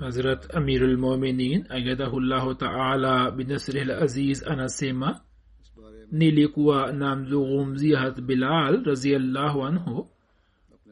Hazrat 0.00 0.54
Amirul 0.56 0.96
Mominin 0.98 1.66
ayadahullahu 1.68 2.54
taala 2.54 3.30
binasrihil 3.30 3.90
aziz 3.90 4.42
anasema 4.46 5.20
nilikuwa 6.12 6.92
namzungumzia 6.92 7.98
hat 7.98 8.20
bilal 8.20 8.84
raziallahu 8.84 9.64
anhu 9.64 10.08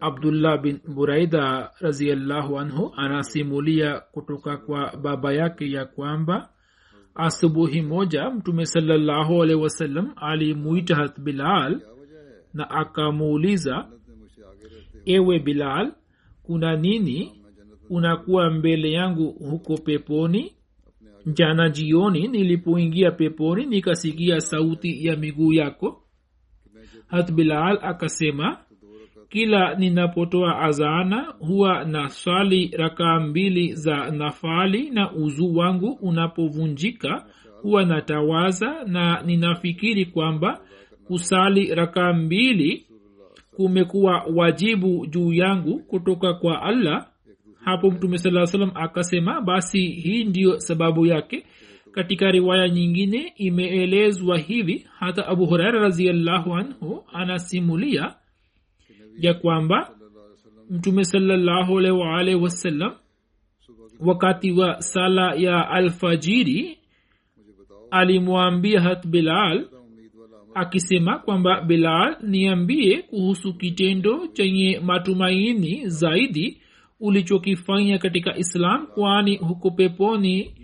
abdullah 0.00 0.60
bin 0.62 0.80
buraida 0.94 1.70
raziallahu 1.80 2.58
anhu 2.58 2.92
anasimulia 2.96 4.00
kutoka 4.00 4.56
kwa 4.56 4.96
baba 4.96 5.32
yake 5.32 5.70
ya 5.70 5.84
kwamba 5.84 6.48
asubuhi 7.14 7.82
moja 7.82 8.30
mtume 8.30 8.66
salallahu 8.66 9.42
alaihi 9.42 9.62
wasallam 9.62 10.12
alimuita 10.16 10.96
hat 10.96 11.20
bilal 11.20 11.80
na 12.54 12.70
akamuuliza 12.70 13.88
ewe 15.04 15.38
bilal 15.38 15.92
kuna 16.42 16.76
nini 16.76 17.37
unakuwa 17.90 18.50
mbele 18.50 18.92
yangu 18.92 19.30
huko 19.30 19.74
peponi. 19.76 20.52
Jana 21.26 21.68
jioni 21.68 22.28
nilipoingia 22.28 23.10
peponi 23.10 23.66
nikasikia 23.66 24.40
sauti 24.40 25.06
ya 25.06 25.16
miguu 25.16 25.52
yako. 25.52 26.02
Hat 27.06 27.30
akasema 27.82 28.56
kila 29.28 29.74
ninapotoa 29.74 30.60
azana 30.60 31.34
huwa 31.38 31.84
na 31.84 32.08
swali 32.08 32.70
rakaa 32.76 33.20
mbili 33.20 33.74
za 33.74 34.10
nafali 34.10 34.90
na 34.90 35.12
uzuu 35.12 35.54
wangu 35.56 35.98
unapovunjika 36.02 37.26
huwa 37.62 37.84
natawaza 37.84 38.84
na 38.86 39.22
ninafikiri 39.22 40.06
kwamba 40.06 40.60
kusali 41.04 41.74
rakaa 41.74 42.12
mbili 42.12 42.86
kumekuwa 43.56 44.24
wajibu 44.34 45.06
juu 45.06 45.32
yangu 45.32 45.78
kutoka 45.78 46.34
kwa 46.34 46.62
allah 46.62 47.06
hapo 47.64 47.90
mtume 47.90 48.18
saa 48.18 48.46
salam 48.46 48.70
akasema 48.74 49.40
basi 49.40 49.86
hii 49.88 50.24
ndiyo 50.24 50.60
sababu 50.60 51.06
yake. 51.06 51.46
Katika 51.92 52.30
riwaya 52.30 52.68
nyingine 52.68 53.32
imeelezwa 53.36 54.38
hivi 54.38 54.86
hata 54.98 55.26
abu 55.26 55.46
huraira 55.46 55.80
raziallahu 55.80 56.54
anhu 56.54 57.04
anasimulia 57.12 58.14
ya 59.18 59.34
kwamba 59.34 59.90
mtume 60.70 61.04
salallahu 61.04 61.78
alaihi 61.78 61.98
waalaihi 61.98 62.40
wasallam 62.42 62.92
wakati 64.00 64.52
wa 64.52 64.82
sala 64.82 65.34
ya 65.34 65.70
alfajiri 65.70 66.78
alimwambia 67.90 68.80
hat 68.80 69.06
bilal 69.06 69.68
akisema 70.54 71.18
kwamba 71.18 71.60
bilal 71.60 72.16
niambie 72.22 73.02
kuhusu 73.02 73.54
kitendo 73.54 74.26
chenye 74.26 74.80
matumaini 74.80 75.88
zaidi 75.88 76.60
ulichokifanya 77.00 77.98
katika 77.98 78.36
islam 78.36 78.86
kwani 78.86 79.36
huko 79.36 79.70
peponi 79.70 80.54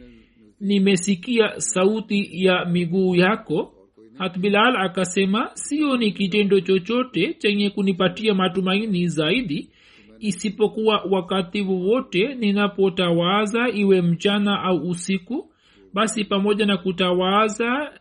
nimesikia 0.61 1.61
sauti 1.61 2.45
ya 2.45 2.65
miguu 2.65 3.15
yako. 3.15 3.71
Hatbilal 4.19 4.77
akasema 4.77 5.51
sio 5.55 5.97
ni 5.97 6.13
kitendo 6.13 6.61
chochote 6.61 7.35
chenye 7.35 7.71
kunipatia 7.71 8.35
matumaini 8.35 9.09
zaidi 9.09 9.71
isipokuwa 10.19 11.03
wakati 11.11 11.61
wowote 11.61 12.35
ninapotawaza 12.35 13.69
iwe 13.69 14.03
mchana 14.03 14.63
au 14.63 14.89
usiku. 14.89 15.51
Basi 15.95 16.25
pamoja 16.25 16.67
na 16.67 16.77
kutawaza 16.77 17.93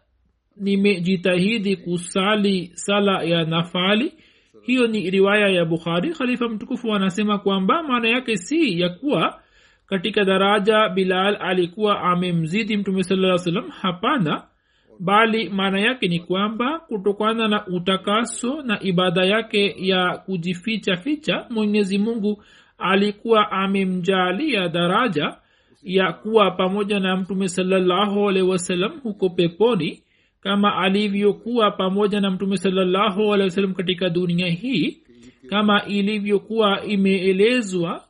nimejitahidi 0.58 1.76
kusali 1.76 2.72
sala 2.74 3.24
ya 3.24 3.46
nafali 3.46 4.14
hiyo 4.66 4.88
ni 4.88 5.10
riwaya 5.10 5.48
ya 5.50 5.66
bukhari. 5.66 6.14
Khalifa 6.14 6.50
mtukufu 6.50 6.94
anasema 6.94 7.38
kwamba 7.40 7.84
maana 7.84 8.08
yake 8.10 8.38
si 8.38 8.80
ya 8.82 8.90
kuwa 8.90 9.40
katika 9.86 10.24
daraja 10.26 10.90
bilal 10.90 11.38
alikuwa 11.40 12.02
amemzidi 12.02 12.78
mtume 12.78 13.04
saa 13.04 13.38
salam 13.38 13.70
hapana. 13.70 14.44
Bali 15.00 15.50
maana 15.50 15.80
yake 15.80 16.08
ni 16.08 16.20
kwamba 16.20 16.80
kutokana 16.80 17.48
na 17.48 17.68
utakaso 17.68 18.62
na 18.62 18.84
ibada 18.84 19.26
yake 19.26 19.76
ya 19.78 20.18
kujificha 20.18 20.96
ficha 20.98 21.46
mwenyezi 21.50 21.98
mungu 21.98 22.44
alikuwa 22.78 23.52
amemjalia 23.52 24.70
daraja 24.70 25.38
ya 25.84 26.14
kuwa 26.14 26.52
pamoja 26.52 27.00
na 27.00 27.18
mtume 27.18 27.48
salallahu 27.48 28.30
alehi 28.30 28.48
wasalam 28.48 29.00
huko 29.00 29.30
peponi 29.30 30.04
kama 30.44 30.76
alivyokuwa 30.78 31.72
pamoja 31.72 32.22
na 32.22 32.32
mtume 32.32 32.58
salallahu 32.58 33.34
alehi 33.34 33.50
wasallam 33.50 33.74
katika 33.74 34.10
dunia 34.10 34.48
hii 34.48 34.98
kama 35.50 35.86
ilivyokuwa 35.86 36.86
imeelezwa 36.86 38.04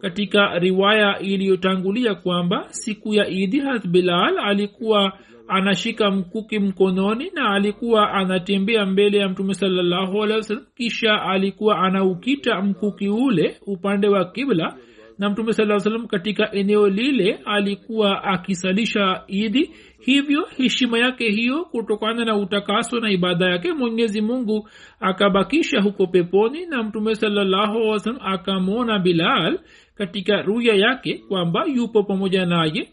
katika 0.00 0.58
riwaya 0.58 1.18
iliyotangulia 1.18 2.14
kwamba 2.14 2.66
siku 2.70 3.14
ya 3.14 3.28
idi 3.28 3.60
hath 3.60 3.86
bilal 3.86 4.38
alikuwa 4.38 5.12
anashika 5.48 6.10
mkuki 6.10 6.58
mkononi 6.58 7.30
na 7.34 7.50
alikuwa 7.50 8.12
anatembea 8.12 8.86
mbele 8.86 9.18
ya 9.18 9.28
mtume 9.28 9.54
salallahu 9.54 10.22
alehi 10.22 10.38
wasallam 10.38 10.64
kisha 10.76 11.22
alikuwa 11.22 11.78
anaukita 11.78 12.62
mkuki 12.62 13.08
ule 13.08 13.56
upande 13.66 14.08
wa 14.08 14.24
kibla 14.24 14.76
na 15.20 15.30
mtume 15.30 15.52
saa 15.52 15.78
salam 15.78 16.06
katika 16.06 16.52
eneo 16.52 16.88
lile 16.88 17.40
alikuwa 17.44 18.24
akisalisha 18.24 19.22
idi 19.26 19.70
hivyo 20.00 20.48
heshima 20.56 20.98
yake 20.98 21.30
hiyo 21.30 21.64
kutokana 21.64 22.24
na 22.24 22.36
utakaso 22.36 23.00
na 23.00 23.10
ibada 23.10 23.46
yake 23.50 23.72
mwenyezi 23.72 24.20
mungu 24.20 24.68
akabakisha 25.00 25.80
huko 25.80 26.06
peponi 26.06 26.66
na 26.66 26.82
mtume 26.82 27.14
salallahu 27.14 27.96
akamwona 28.20 28.98
bilal 28.98 29.58
katika 29.94 30.42
ruya 30.42 30.74
yake 30.74 31.18
kwamba 31.28 31.64
yupo 31.64 32.02
pamoja 32.02 32.46
naye. 32.46 32.88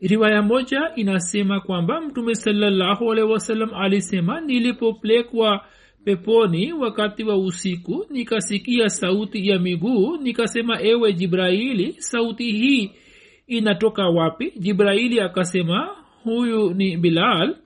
Riwaya 0.00 0.42
moja 0.42 0.92
inasema 0.96 1.60
kwamba 1.60 2.00
mtume 2.00 2.34
salallahu 2.34 3.12
alisema 3.74 4.40
nilipopelekwa 4.40 5.64
peponi 6.04 6.72
wakati 6.72 7.24
wa 7.24 7.36
usiku 7.36 8.06
nikasikia 8.10 8.88
sauti 8.88 9.48
ya 9.48 9.58
miguu 9.58 10.16
nikasema 10.16 10.82
ewe 10.82 11.12
jibraili 11.12 11.92
sauti 11.98 12.52
hii 12.52 12.90
inatoka 13.46 14.08
wapi? 14.08 14.52
Jibraili 14.58 15.20
akasema 15.20 15.88
huyu 16.24 16.74
ni 16.74 16.96
bilal. 16.96 17.56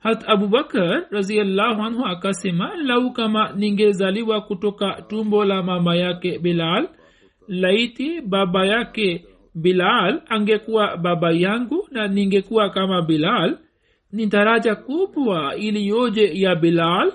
Hat 0.00 0.24
abubakar 0.28 1.06
raziallahu 1.10 1.82
anhu 1.82 2.06
akasema 2.06 2.74
lau 2.76 3.12
kama 3.12 3.52
ningezaliwa 3.52 4.40
kutoka 4.40 5.02
tumbo 5.08 5.44
la 5.44 5.62
mama 5.62 5.96
yake 5.96 6.38
bilal 6.38 6.88
laiti 7.48 8.20
baba 8.20 8.66
yake 8.66 9.24
bilal 9.54 10.22
angekuwa 10.28 10.96
baba 10.96 11.30
yangu 11.32 11.88
na 11.90 12.08
ningekuwa 12.08 12.70
kama 12.70 13.02
bilal 13.02 13.58
ni 14.12 14.26
daraja 14.26 14.74
kubwa 14.74 15.56
iliyoje 15.56 16.30
ya 16.40 16.54
bilal 16.56 17.12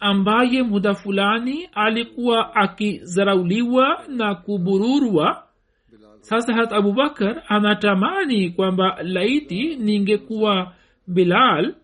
ambaye 0.00 0.62
muda 0.62 0.94
fulani 0.94 1.68
alikuwa 1.72 2.54
akizarauliwa 2.54 4.02
na 4.08 4.34
kubururwa 4.34 5.41
sasa 6.22 6.54
hat 6.54 6.72
abubakar 6.72 7.42
anatamani 7.48 8.50
kwamba 8.50 8.98
laiti 9.02 9.76
ningekuwa 9.76 10.72
bilal 11.06 11.74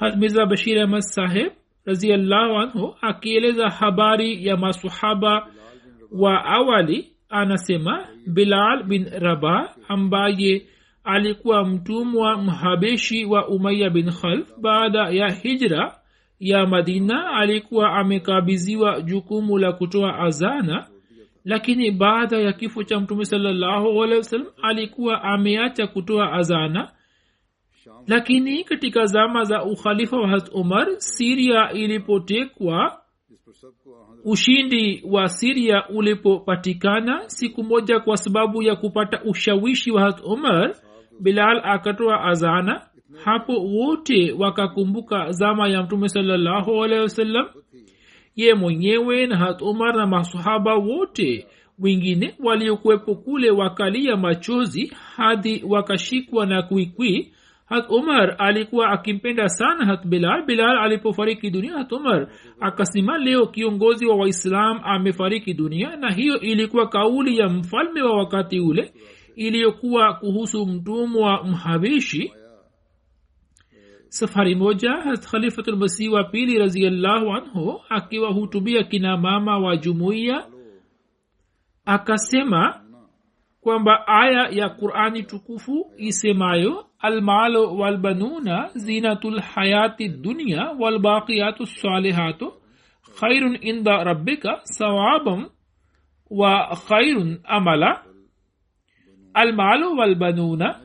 hat 0.00 0.16
mirza 0.16 0.46
bashir 0.46 0.78
ahmad 0.82 1.00
saheb 1.00 1.52
raziallahu 1.86 2.54
anhu 2.58 2.94
akieleza 3.00 3.68
habari 3.70 4.46
ya 4.46 4.56
masahaba 4.56 5.46
wa 6.12 6.44
awali 6.44 7.12
anasema 7.28 8.06
bilal 8.26 8.82
bin 8.82 9.04
rabah 9.18 9.74
ambaye 9.88 10.66
alikuwa 11.04 11.64
mtumwa 11.64 12.36
mhabeshi 12.42 13.24
wa 13.24 13.48
umaya 13.48 13.90
bin 13.90 14.10
khalf 14.10 14.58
baada 14.60 15.08
ya 15.10 15.30
hijra 15.30 15.98
ya 16.40 16.66
madina 16.66 17.30
alikuwa 17.30 17.92
amekabiziwa 17.92 19.00
jukumu 19.00 19.58
la 19.58 19.72
kutoa 19.72 20.18
azana 20.18 20.86
lakini 21.46 21.90
baada 21.90 22.38
ya 22.38 22.52
kifo 22.52 22.82
cha 22.84 23.00
mtume 23.00 23.24
wasallam 24.18 24.46
alikuwa 24.62 25.22
ameacha 25.22 25.86
kutoa 25.86 26.32
azana. 26.32 26.92
Lakini 28.06 28.64
katika 28.64 29.06
zama 29.06 29.44
za 29.44 29.64
ukhalifa 29.64 30.16
wa 30.16 30.28
hat 30.28 30.48
umar 30.54 30.86
siria 30.98 31.72
ilipotekwa 31.72 32.98
ushindi 34.24 35.02
wa 35.10 35.28
siria 35.28 35.88
ulipopatikana 35.88 37.22
siku 37.30 37.64
moja 37.64 38.00
kwa 38.00 38.16
sababu 38.16 38.62
ya 38.62 38.76
kupata 38.76 39.22
ushawishi 39.24 39.90
wa 39.90 40.02
hat 40.02 40.20
umar 40.24 40.74
bilal 41.20 41.60
akatoa 41.64 42.24
azana. 42.24 42.86
Hapo 43.24 43.52
wote 43.52 44.32
wakakumbuka 44.32 45.30
zama 45.32 45.68
ya 45.68 45.82
mtume 45.82 46.08
wasallam 47.02 47.46
ye 48.36 48.54
mwenyewe 48.54 49.26
na 49.26 49.36
hat 49.36 49.62
umar 49.62 49.96
na 49.96 50.06
masahaba 50.06 50.74
wote 50.74 51.46
wengine 51.78 52.34
waliokuwepo 52.38 53.14
kule 53.14 53.50
wakalia 53.50 54.16
machozi 54.16 54.92
hadi 55.16 55.64
wakashikwa 55.68 56.46
na 56.46 56.62
kwikwi 56.62 57.32
hat 57.66 57.90
umar 57.90 58.34
alikuwa 58.38 58.88
akimpenda 58.90 59.48
sana 59.48 59.86
hat 59.86 60.06
bilal. 60.06 60.44
Bilal 60.46 60.78
alipofariki 60.78 61.50
dunia 61.50 61.72
hat 61.78 61.92
umar 61.92 62.28
akasema 62.60 63.18
leo 63.18 63.46
kiongozi 63.46 64.06
wa 64.06 64.16
waislam 64.16 64.80
amefariki 64.84 65.54
dunia. 65.54 65.96
Na 65.96 66.10
hiyo 66.12 66.40
ilikuwa 66.40 66.88
kauli 66.88 67.38
ya 67.38 67.48
mfalme 67.48 68.02
wa 68.02 68.16
wakati 68.18 68.60
ule 68.60 68.92
iliyokuwa 69.36 70.14
kuhusu 70.14 70.66
mtumwa 70.66 71.44
mhabishi 71.44 72.32
safari 74.08 74.54
moja 74.54 75.18
khalifatulmasihi 75.30 76.08
wa 76.08 76.24
pili 76.24 76.58
raziallahu 76.58 77.32
anhu 77.32 77.80
akiwahutubia 77.88 78.82
kina 78.84 79.16
mama 79.16 79.58
wa 79.58 79.76
jumuiya 79.76 80.46
akasema 81.84 82.80
kwamba 83.60 84.06
aya 84.06 84.48
ya 84.48 84.68
qurani 84.68 85.22
tukufu 85.22 85.92
isemayo 85.96 86.86
almalu 86.98 87.78
walbanuna 87.80 88.70
zinatu 88.74 89.30
lhayati 89.30 90.08
dunya 90.08 90.70
walbaqiyatu 90.78 91.66
salihatu 91.66 92.52
khairun 93.20 93.58
inda 93.60 94.04
rabbika 94.04 94.60
sawabam 94.62 95.46
wa 96.30 96.76
khairun 96.88 97.40
amala. 97.44 98.02
Almalu 99.34 99.98
walbanuna 99.98 100.80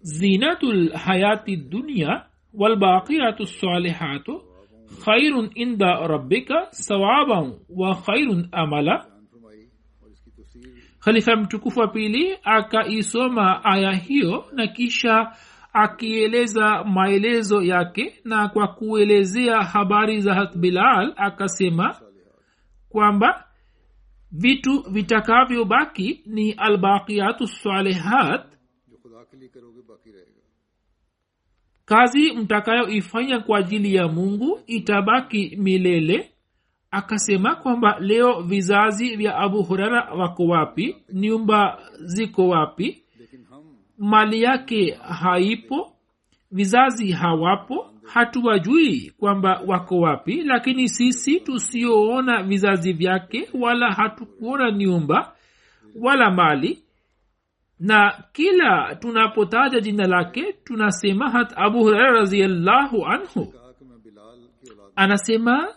zinatu 0.00 0.72
lhayati 0.72 1.56
dunya 1.56 2.24
walbaqiyatu 2.54 3.46
salihatu 3.46 4.42
khairun 5.04 5.50
inda 5.54 6.06
rabbika 6.06 6.66
sawaban 6.70 7.58
wa 7.68 7.94
khairun 7.94 8.48
khalifa 11.04 11.36
mtukufu 11.36 11.80
wa 11.80 11.88
pili 11.88 12.38
akaisoma 12.44 13.64
aya 13.64 13.92
hiyo 13.92 14.44
na 14.52 14.66
kisha 14.66 15.32
akieleza 15.72 16.84
maelezo 16.84 17.62
yake 17.62 18.14
na 18.24 18.48
kwa 18.48 18.68
kuelezea 18.68 19.62
habari 19.62 20.20
za 20.20 20.34
hat 20.34 20.56
bilal 20.58 21.12
akasema 21.16 22.00
kwamba 22.88 23.44
vitu 24.32 24.84
vitakavyobaki 24.90 26.22
ni 26.26 26.52
albaqiyatu 26.52 27.46
salihat 27.46 28.46
kazi 31.84 32.32
mtakayoifanya 32.32 33.40
kwa 33.40 33.58
ajili 33.58 33.94
ya 33.94 34.08
mungu 34.08 34.60
itabaki 34.66 35.56
milele. 35.60 36.28
Akasema 36.90 37.54
kwamba 37.54 37.96
leo 38.00 38.40
vizazi 38.42 39.16
vya 39.16 39.36
abu 39.36 39.62
hurara 39.62 40.14
wako 40.14 40.44
wapi? 40.46 40.96
Nyumba 41.12 41.78
ziko 42.00 42.48
wapi? 42.48 43.02
Mali 43.98 44.42
yake 44.42 44.90
haipo? 45.08 45.92
Vizazi 46.50 47.12
hawapo? 47.12 47.86
Hatuwajui 48.04 49.12
kwamba 49.18 49.60
wako 49.66 49.98
wapi 50.00 50.42
lakini 50.42 50.88
sisi 50.88 51.40
tusioona 51.40 52.42
vizazi 52.42 52.92
vyake 52.92 53.48
wala 53.60 53.92
hatukuona 53.92 54.70
nyumba 54.72 55.32
wala 56.00 56.30
mali 56.30 56.82
na 57.82 58.24
kila 58.32 58.94
tunapotaja 58.94 59.80
jina 59.80 60.06
lake 60.06 60.54
tunasema 60.64 61.30
hat 61.30 61.52
abu 61.56 61.78
huraira 61.78 62.10
raziallahu 62.10 63.06
anhu. 63.06 63.54
Anasema 64.96 65.68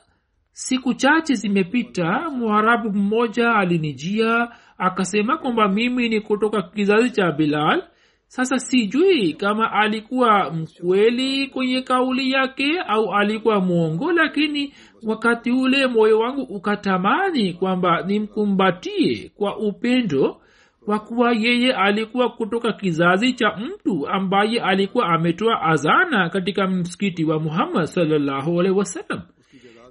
siku 0.51 0.93
chache 0.93 1.33
zimepita 1.33 2.29
mwarabu 2.29 2.91
mmoja 2.93 3.55
alinijia 3.55 4.51
akasema 4.77 5.37
kwamba 5.37 5.67
mimi 5.67 6.09
ni 6.09 6.21
kutoka 6.21 6.61
kizazi 6.61 7.09
cha 7.11 7.31
bilal. 7.31 7.83
Sasa 8.27 8.59
sijui 8.59 9.33
kama 9.33 9.71
alikuwa 9.71 10.51
mkweli 10.51 11.47
kwenye 11.47 11.81
kauli 11.81 12.31
yake 12.31 12.79
au 12.87 13.13
alikuwa 13.13 13.59
mwongo 13.61 14.11
lakini 14.11 14.73
wakati 15.03 15.51
ule 15.51 15.87
moyo 15.87 16.19
wangu 16.19 16.41
ukatamani 16.41 17.53
kwamba 17.53 18.01
nimkumbatie 18.01 19.31
kwa 19.35 19.57
upendo 19.57 20.41
kwa 20.85 20.99
kuwa 20.99 21.31
yeye 21.33 21.73
alikuwa 21.73 22.29
kutoka 22.29 22.73
kizazi 22.73 23.33
cha 23.33 23.57
mtu 23.57 24.07
ambaye 24.07 24.61
alikuwa 24.61 25.05
ametoa 25.09 25.61
azana 25.61 26.29
katika 26.29 26.67
msikiti 26.67 27.25
wa 27.25 27.39
muhammad 27.39 27.85
salllahu 27.85 28.59
alaihi 28.59 28.77
wasallam. 28.77 29.21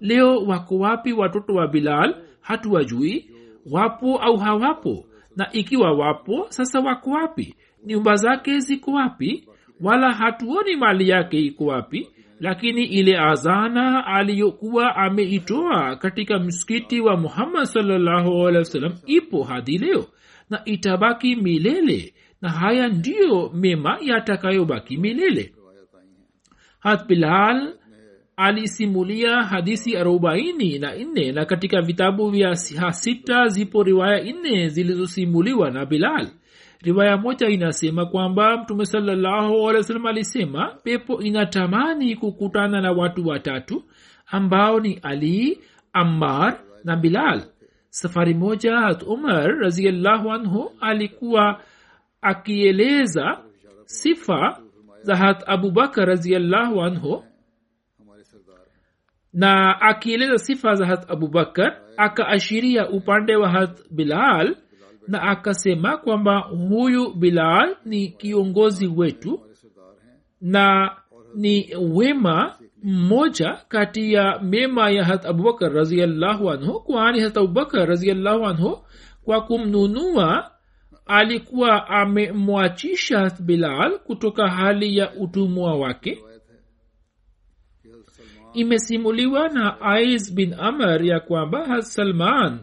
Leo 0.00 0.36
wako 0.36 0.78
wapi 0.78 1.12
watoto 1.12 1.54
wa 1.54 1.68
bilal? 1.68 2.14
Hatuwajui. 2.40 3.30
Wapo 3.70 4.16
au 4.18 4.36
hawapo? 4.36 5.04
Na 5.36 5.52
ikiwa 5.52 5.92
wapo 5.92 6.46
sasa 6.48 6.80
wako 6.80 7.10
wapi? 7.10 7.54
Nyumba 7.86 8.14
zake 8.16 8.58
ziko 8.58 8.92
wapi? 8.92 9.48
Wala 9.80 10.12
hatuoni 10.12 10.76
mali 10.76 11.08
yake 11.08 11.38
iko 11.40 11.64
wapi. 11.64 12.08
Lakini 12.40 12.84
ile 12.84 13.18
azana 13.18 14.06
aliyokuwa 14.06 14.96
ameitoa 14.96 15.96
katika 15.96 16.38
msikiti 16.38 17.00
wa 17.00 17.16
muhammad 17.16 17.64
salllahu 17.64 18.40
alehi 18.46 18.58
wasallam 18.58 18.92
ipo 19.06 19.42
hadi 19.42 19.78
leo 19.78 20.04
na 20.54 20.64
itabaki 20.64 21.36
milele 21.36 22.14
na 22.42 22.48
haya 22.50 22.88
ndiyo 22.88 23.50
mema 23.54 23.98
yatakayobaki 24.02 24.96
milele. 24.96 25.52
Hat 26.78 27.06
bilal 27.06 27.74
alisimulia 28.36 29.42
hadisi 29.42 29.96
arobaini 29.96 30.78
na 30.78 30.94
nne 30.96 31.32
na 31.32 31.44
katika 31.44 31.82
vitabu 31.82 32.30
vya 32.30 32.56
sita 32.56 33.48
zipo 33.48 33.82
riwaya 33.82 34.32
nne 34.32 34.68
zilizosimuliwa 34.68 35.70
na 35.70 35.86
bilal. 35.86 36.28
Riwaya 36.82 37.16
moja 37.16 37.48
inasema 37.48 38.06
kwamba 38.06 38.56
mtume 38.56 38.86
salallahu 38.86 39.68
alisema 40.08 40.66
pepo 40.84 41.22
inatamani 41.22 42.16
kukutana 42.16 42.80
na 42.80 42.92
watu 42.92 43.26
watatu 43.28 43.84
ambao 44.26 44.80
ni 44.80 44.94
ali 45.02 45.58
ammar 45.92 46.60
na 46.84 46.96
bilal 46.96 47.42
safari 47.94 48.34
moja 48.34 48.98
umar 49.06 49.58
raziallahu 49.58 50.32
anhu 50.32 50.72
alikuwa 50.80 51.60
akieleza 52.20 53.38
sifa 53.84 54.62
za 55.02 55.16
hat 55.16 55.42
abubakar 55.46 56.06
raziallahu 56.08 56.82
anhu 56.82 57.24
na 59.32 59.80
akieleza 59.80 60.38
sifa 60.38 60.74
za 60.74 60.86
hat 60.86 61.10
abubakar 61.10 61.80
akaashiria 61.96 62.88
upande 62.88 63.36
wa 63.36 63.48
hat 63.50 63.80
bilal 63.90 64.56
na 65.08 65.22
akasema 65.22 65.96
kwamba 65.96 66.38
huyu 66.38 67.14
bilal 67.14 67.76
ni 67.84 68.08
kiongozi 68.08 68.86
wetu 68.86 69.40
na 70.40 70.96
ni 71.34 71.76
wema 71.76 72.58
mmoja 72.84 73.58
kati 73.68 74.12
ya 74.12 74.38
mema 74.42 74.90
ya 74.90 75.04
hat 75.04 75.26
abubakar 75.26 75.72
raziallahu 75.72 76.50
anhu 76.50 76.80
kwani 76.80 77.20
hat 77.20 77.36
abubakar 77.36 77.88
raziallahu 77.88 78.46
anhu 78.46 78.84
kwa 79.24 79.40
kumnunua 79.40 80.50
alikuwa 81.06 81.88
amemwachisha 81.88 83.30
bilal 83.40 83.98
kutoka 83.98 84.48
hali 84.48 84.96
ya 84.96 85.12
utumwa 85.14 85.74
wake. 85.76 86.22
Imesimuliwa 88.54 89.48
na 89.48 89.80
ais 89.80 90.34
bin 90.34 90.54
amr 90.54 91.04
ya 91.04 91.20
kwamba 91.20 91.66
hat 91.66 91.82
salman 91.82 92.58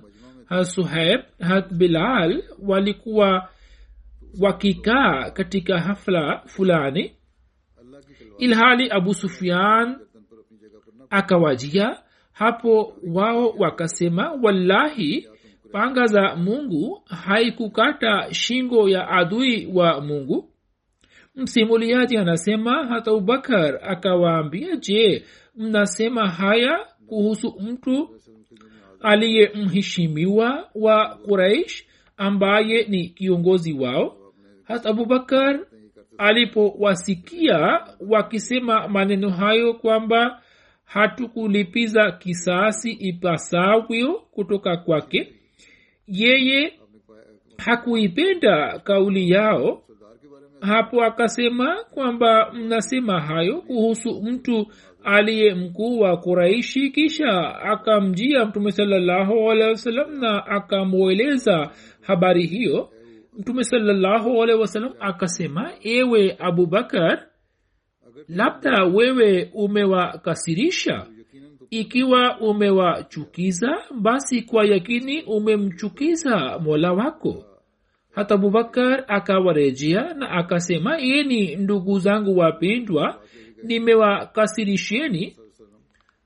hat 0.45 0.63
suheb 0.65 1.21
hat 1.39 1.73
bilal 1.73 2.43
walikuwa 2.59 3.49
wakikaa 4.41 5.31
katika 5.31 5.79
hafla 5.79 6.41
fulani 6.45 7.15
ilhali 8.37 8.89
abu 8.91 9.13
sufyan 9.13 9.99
akawajia 11.11 11.97
hapo 12.31 12.93
wao 13.13 13.49
wakasema 13.57 14.31
wallahi 14.43 15.27
panga 15.71 16.05
za 16.05 16.35
mungu 16.35 17.01
haikukata 17.05 18.33
shingo 18.33 18.89
ya 18.89 19.07
adui 19.09 19.69
wa 19.73 20.01
mungu. 20.01 20.49
Msimuliaji 21.35 22.17
anasema 22.17 22.87
hata 22.87 23.11
abubakar 23.11 23.79
akawaambia 23.83 24.75
je 24.75 25.23
mnasema 25.55 26.29
haya 26.29 26.85
kuhusu 27.07 27.55
mtu 27.59 28.09
aliyemheshimiwa 29.01 30.69
wa 30.75 31.15
quraish 31.15 31.85
ambaye 32.17 32.83
ni 32.89 33.07
kiongozi 33.09 33.73
wao? 33.73 34.17
Hata 34.63 34.89
abubakar 34.89 35.59
alipowasikia 36.17 37.79
wakisema 38.09 38.87
maneno 38.87 39.29
hayo 39.29 39.73
kwamba 39.73 40.41
hatukulipiza 40.93 42.11
kisasi 42.11 42.91
ipasavyo 42.91 44.13
kutoka 44.13 44.77
kwake. 44.77 45.33
Yeye 46.07 46.73
hakuipenda 47.57 48.79
kauli 48.79 49.29
yao. 49.29 49.81
Hapo 50.61 51.03
akasema 51.03 51.83
kwamba 51.83 52.51
mnasema 52.53 53.21
hayo 53.21 53.61
kuhusu 53.61 54.21
mtu 54.23 54.67
aliye 55.03 55.53
mkuu 55.55 55.99
wa 55.99 56.17
kuraishi 56.17 56.89
kisha 56.89 57.55
akamjia 57.61 58.45
mtume 58.45 58.71
salallahu 58.71 59.53
na 60.19 60.45
akamweleza 60.45 61.69
habari 62.01 62.45
hiyo. 62.47 62.89
Mtume 63.39 63.63
salallahu 63.63 64.43
akasema 64.99 65.71
ewe 65.81 66.35
abubakar 66.39 67.30
labda 68.29 68.83
wewe 68.83 69.49
umewakasirisha? 69.53 71.07
Ikiwa 71.69 72.39
umewachukiza 72.39 73.77
basi 74.01 74.41
kwa 74.41 74.65
yakini 74.65 75.21
umemchukiza 75.23 76.59
mola 76.59 76.93
wako. 76.93 77.45
Hata 78.15 78.35
abubakar 78.35 79.03
akawarejea 79.07 80.13
na 80.13 80.29
akasema 80.31 80.97
yeni 80.97 81.55
ndugu 81.55 81.99
zangu 81.99 82.37
wapendwa 82.37 83.21
nimewakasirisheni. 83.63 85.35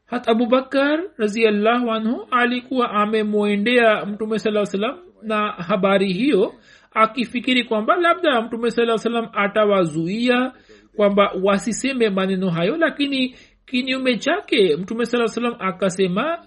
Hata 0.06 0.32
abubakar 0.32 1.04
raziallahu 1.18 1.92
anhu 1.92 2.28
alikuwa 2.32 2.92
amemwendea 2.92 4.06
mtume 4.06 4.40
saa 4.40 4.66
salam 4.66 4.98
na 5.24 5.52
habari 5.52 6.14
hiyo 6.14 6.54
akifikiri 6.92 7.64
kwamba 7.64 7.96
labda 7.96 8.42
mtume 8.42 8.72
saa 8.72 8.98
salam 8.98 9.28
atawazuia 9.34 10.52
kwamba 10.96 11.32
wasiseme 11.44 12.10
maneno 12.10 12.50
hayo 12.50 12.78
lakini 12.78 13.36
kinyume 13.66 14.18
chake 14.18 14.76
mtume 14.78 15.06
saa 15.06 15.28
salam 15.28 15.56
akasema 15.60 16.46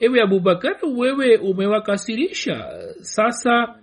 ewe 0.00 0.22
abubakar 0.22 0.76
wewe 0.96 1.36
umewakasirisha. 1.36 2.68
Sasa 3.00 3.74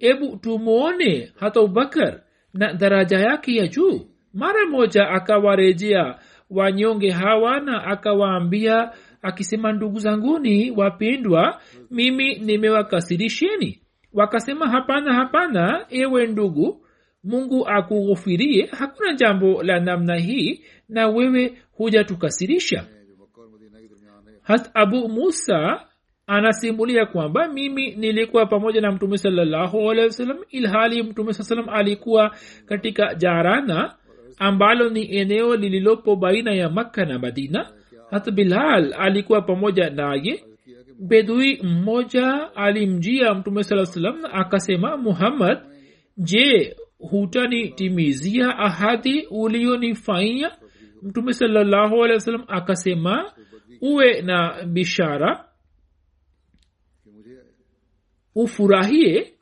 ebu 0.00 0.36
tumwone 0.36 1.32
hata 1.40 1.60
abubakar 1.60 2.20
na 2.54 2.72
daraja 2.72 3.18
yake 3.18 3.54
ya 3.56 3.66
juu. 3.66 4.00
Mara 4.34 4.66
moja 4.66 5.08
akawarejea 5.08 6.18
wanyonge 6.50 7.10
hawa 7.10 7.60
na 7.60 7.84
akawaambia 7.84 8.90
akisema 9.22 9.72
ndugu 9.72 9.98
zanguni 9.98 10.70
wapendwa 10.70 11.60
mimi 11.90 12.34
nimewakasirisheni. 12.38 13.80
Wakasema 14.12 14.68
hapana 14.68 15.14
hapana 15.14 15.86
ewe 15.90 16.26
ndugu 16.26 16.86
mungu 17.24 17.68
akughufirie 17.68 18.66
hakuna 18.66 19.14
jambo 19.14 19.62
la 19.62 19.80
namna 19.80 20.16
hii 20.16 20.64
na 20.88 21.08
wewe 21.08 21.58
hujatukasirisha. 21.72 22.86
Hat 24.42 24.70
abu 24.74 25.08
musa 25.08 25.86
anasimulia 26.26 27.06
kwamba 27.06 27.48
mimi 27.48 27.90
nilikuwa 27.94 28.46
pamoja 28.46 28.80
na 28.80 28.92
mtume 28.92 29.18
wasallam 29.22 30.38
ilhali 30.50 31.02
mtume 31.02 31.32
saa 31.32 31.42
salam 31.44 31.68
alikuwa 31.68 32.36
katika 32.66 33.14
jarana 33.14 33.94
ambalo 34.38 34.88
ni 34.88 35.16
eneo 35.16 35.56
lililopo 35.56 36.16
baina 36.16 36.54
ya 36.54 36.70
makka 36.70 37.04
na 37.04 37.18
madina. 37.18 37.72
Hata 38.10 38.30
bilhal 38.30 38.94
alikuwa 38.98 39.42
pamoja 39.42 39.90
naye. 39.90 40.44
Bedui 40.98 41.60
mmoja 41.62 42.54
alimjia 42.56 43.34
mtume 43.34 43.62
saa 43.64 43.86
salam 43.86 44.18
akasema 44.32 44.96
muhammad 44.96 45.58
je 46.16 46.76
hutanitimizia 47.00 48.58
ahadi 48.58 49.26
uliyonifanyia 49.30 50.56
mtume 51.02 51.32
salallahu 51.32 51.94
alehi 52.04 52.14
wasallam 52.14 52.44
akasema 52.48 53.32
uwe 53.80 54.22
na 54.22 54.62
bishara 54.66 55.44
ufurahie 58.34 59.34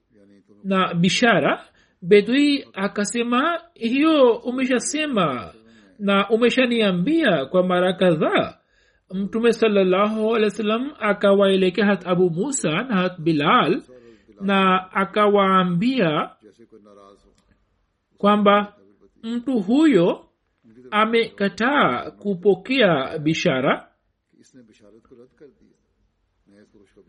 na 0.64 0.94
bishara. 0.94 1.64
Bedui 2.02 2.66
akasema 2.72 3.60
hiyo 3.74 4.36
umeshasema 4.36 5.54
na 5.98 6.28
umeshaniambia 6.30 7.46
kwa 7.46 7.62
mara 7.62 7.92
kadhaa. 7.92 8.54
Mtume 9.14 9.52
salallahu 9.52 10.34
alehi 10.36 10.68
wa 10.68 11.00
akawaelekea 11.00 11.86
hat 11.86 12.06
abu 12.06 12.30
musa 12.30 12.70
na 12.82 12.96
hat 12.96 13.20
bilal 13.20 13.82
na 14.40 14.90
akawaambia 14.92 16.30
kwamba 18.18 18.74
mtu 19.22 19.60
huyo 19.60 20.24
amekataa 20.90 22.10
kupokea 22.10 23.18
bishara. 23.18 23.88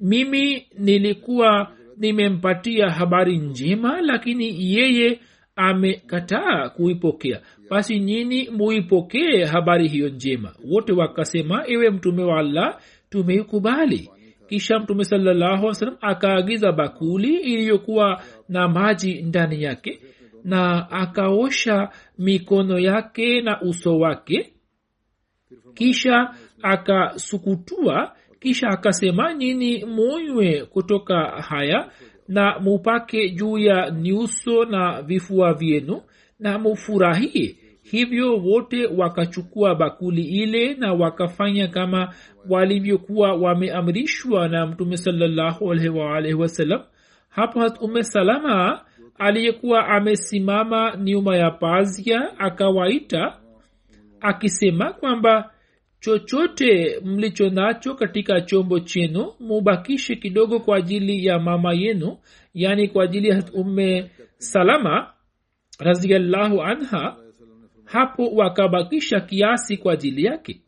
Mimi 0.01 0.68
nilikuwa 0.78 1.72
nimempatia 1.98 2.89
habari 2.89 3.38
njema 3.38 4.01
lakini 4.01 4.74
yeye 4.75 5.20
amekataa 5.56 6.70
kuipokea. 6.70 7.42
Basi 7.70 8.00
nyini 8.00 8.50
muipokee 8.50 9.46
habari 9.46 9.88
hiyo 9.88 10.10
njema. 10.10 10.54
Wote 10.66 10.94
wakasema 10.94 11.63
ewe 11.68 11.89
mtume 11.89 12.24
wa 12.24 12.39
allah 12.39 12.80
tumeikubali. 13.10 14.10
Kisha 14.50 14.80
mtume 14.80 15.04
salallahu 15.04 15.74
salam 15.74 15.98
akaagiza 16.01 16.72
bakuli 16.72 17.36
iliyokuwa 17.38 18.22
na 18.50 18.68
maji 18.68 19.22
ndani 19.22 19.63
yake 19.63 20.00
na 20.43 20.91
akaosha 20.91 21.89
mikono 22.17 22.79
yake 22.79 23.41
na 23.41 23.62
uso 23.62 24.00
wake. 24.00 24.53
Kisha 25.74 26.34
akasukutua 26.62 28.15
kisha 28.39 28.67
akasema 28.69 29.34
nyini 29.34 29.86
munywe 29.86 30.65
kutoka 30.65 31.19
haya 31.25 31.91
na 32.27 32.60
mupake 32.60 33.29
juu 33.29 33.58
ya 33.58 33.91
nyuso 33.91 34.65
na 34.65 35.01
vifua 35.01 35.53
vyenu 35.53 36.01
na 36.39 36.60
mufurahie. 36.60 37.55
Hivyo 37.81 38.38
wote 38.38 38.86
wakachukua 38.86 39.75
bakuli 39.75 40.22
ile 40.24 40.74
na 40.74 40.93
wakafanya 40.93 41.67
kama 41.67 42.13
walivyokuwa 42.50 43.34
wameamrishwa 43.34 44.48
na 44.48 44.65
mtume 44.65 44.98
salallahu 44.98 45.74
hapo 47.29 47.72
ume 47.81 48.03
salama 48.03 48.81
aliyekuwa 49.19 49.88
amesimama 49.88 50.97
nyuma 50.97 51.38
ya 51.38 51.51
pazia 51.51 52.39
akawaita 52.39 53.39
akisema 54.21 54.93
kwamba 54.93 55.51
chochote 55.99 56.99
mlicho 57.05 57.49
nacho 57.49 57.95
katika 57.95 58.41
chombo 58.41 58.79
chenu 58.79 59.33
mubakishe 59.39 60.15
kidogo 60.15 60.59
kwa 60.59 60.77
ajili 60.77 61.25
ya 61.25 61.39
mama 61.39 61.73
yenu 61.73 62.17
yaani 62.53 62.88
kwa 62.88 63.03
ajili 63.03 63.29
ya 63.29 63.43
umme 63.53 64.11
salama 64.38 65.13
raziallahu 65.79 66.61
anha. 66.61 67.15
Hapo 67.85 68.27
wakabakisha 68.35 69.19
kiasi 69.19 69.77
kwa 69.77 69.93
ajili 69.93 70.23
yake 70.25 70.61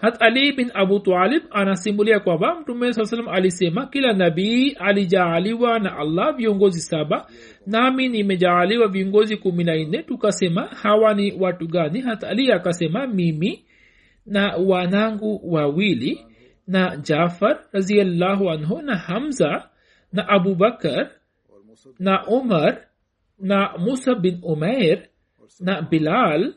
hat 0.00 0.22
ali 0.22 0.52
bin 0.52 0.70
abu 0.74 1.00
talib 1.00 1.42
anasimulia 1.50 2.20
kwamba 2.20 2.54
mtume 2.60 2.92
saa 2.92 3.04
salam 3.04 3.28
alisema 3.28 3.86
kila 3.86 4.12
nabii 4.12 4.70
alijaaliwa 4.70 5.78
na 5.78 5.96
allah 5.96 6.36
viongozi 6.36 6.80
saba 6.80 7.26
nami 7.66 8.08
nimejaaliwa 8.08 8.88
viongozi 8.88 9.36
kumi 9.36 9.64
na 9.64 9.76
nne 9.76 10.02
tukasema 10.02 10.66
hawa 10.66 11.14
ni 11.14 11.32
watu 11.32 11.66
gani? 11.68 12.00
Hat 12.00 12.24
ali 12.24 12.52
akasema 12.52 13.06
mimi 13.06 13.64
na 14.26 14.56
wanangu 14.56 15.40
wawili 15.54 16.26
na 16.66 16.96
jafar 16.96 17.58
raziallahu 17.72 18.50
anhu 18.50 18.82
na 18.82 18.96
hamza 18.96 19.68
na 20.12 20.28
abubakar 20.28 21.10
na 21.98 22.26
umar 22.26 22.78
na 23.38 23.78
musa 23.78 24.14
bin 24.14 24.38
umair 24.42 25.08
na 25.60 25.82
bilal 25.82 26.54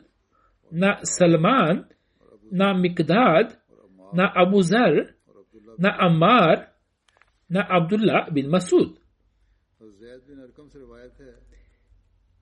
na 0.72 0.98
salman 1.04 1.84
na 2.52 2.74
mikdad 2.74 3.46
na 4.12 4.24
abuzar 4.42 4.94
na 5.78 5.90
ammar 6.06 6.68
na 7.50 7.60
abdullah 7.76 8.30
bin 8.34 8.46
masud. 8.48 8.90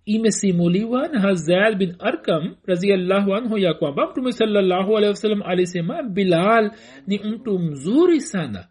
Imesimuliwa 0.06 1.08
na 1.08 1.20
hazad 1.20 1.78
bin 1.78 1.94
arkam 1.98 2.56
raziallahu 2.66 3.34
anhu 3.34 3.58
ya 3.58 3.74
kwamba 3.74 4.06
mtume 4.10 4.32
salllahu 4.32 4.96
alehi 4.96 5.10
wasallam 5.10 5.42
alisema 5.42 6.02
bilal 6.02 6.70
ni 7.06 7.18
mtu 7.18 7.58
mzuri 7.58 8.20
sana 8.20 8.68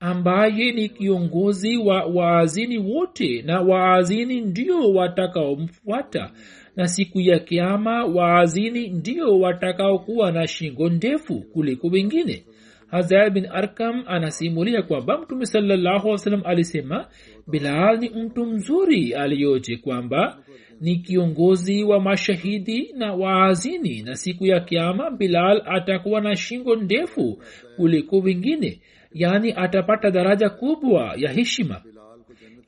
ambaye 0.00 0.72
ni 0.72 0.88
kiongozi 0.88 1.76
wa 1.76 2.04
waazini 2.04 2.78
wote 2.78 3.42
na 3.42 3.60
waazini 3.60 4.40
ndio 4.40 4.90
watakaomfuata. 4.92 6.20
mm-hmm 6.20 6.61
na 6.76 6.88
siku 6.88 7.20
ya 7.20 7.38
kiama 7.38 8.04
waazini 8.04 8.88
ndio 8.88 9.38
watakaokuwa 9.40 10.32
na 10.32 10.46
shingo 10.46 10.88
ndefu 10.88 11.40
kuliko 11.40 11.86
wengine. 11.88 12.44
Hazar 12.86 13.30
bin 13.30 13.46
arkam 13.46 14.04
anasimulia 14.06 14.82
kwamba 14.82 15.18
mtume 15.18 15.44
alih 15.54 16.40
alisema 16.44 17.06
bilal 17.50 17.98
ni 17.98 18.08
mtu 18.10 18.46
mzuri 18.46 19.14
aliyoje 19.14 19.76
kwamba 19.76 20.38
ni 20.80 20.96
kiongozi 20.96 21.84
wa 21.84 22.00
mashahidi 22.00 22.92
na 22.96 23.14
waazini 23.14 24.02
na 24.02 24.14
siku 24.14 24.46
ya 24.46 24.60
kiama 24.60 25.10
bilal 25.10 25.62
atakuwa 25.66 26.20
na 26.20 26.36
shingo 26.36 26.76
ndefu 26.76 27.42
kuliko 27.76 28.18
wengine 28.18 28.80
yaani 29.12 29.52
atapata 29.56 30.10
daraja 30.10 30.50
kubwa 30.50 31.14
ya 31.16 31.32
heshima 31.32 31.82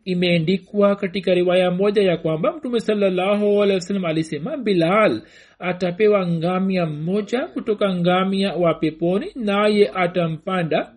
imeendikwa 0.04 0.96
katika 0.96 1.34
riwaya 1.34 1.70
moja 1.70 2.02
ya 2.02 2.16
kwamba 2.16 2.52
mtume 2.52 2.80
sallahualwasalam 2.80 4.04
alisema 4.04 4.56
bilal 4.56 5.22
atapewa 5.58 6.26
ngamia 6.26 6.86
mmoja 6.86 7.46
kutoka 7.46 7.94
ngamia 7.94 8.52
wa 8.54 8.74
peponi 8.74 9.26
naye 9.34 9.90
atampanda. 9.94 10.92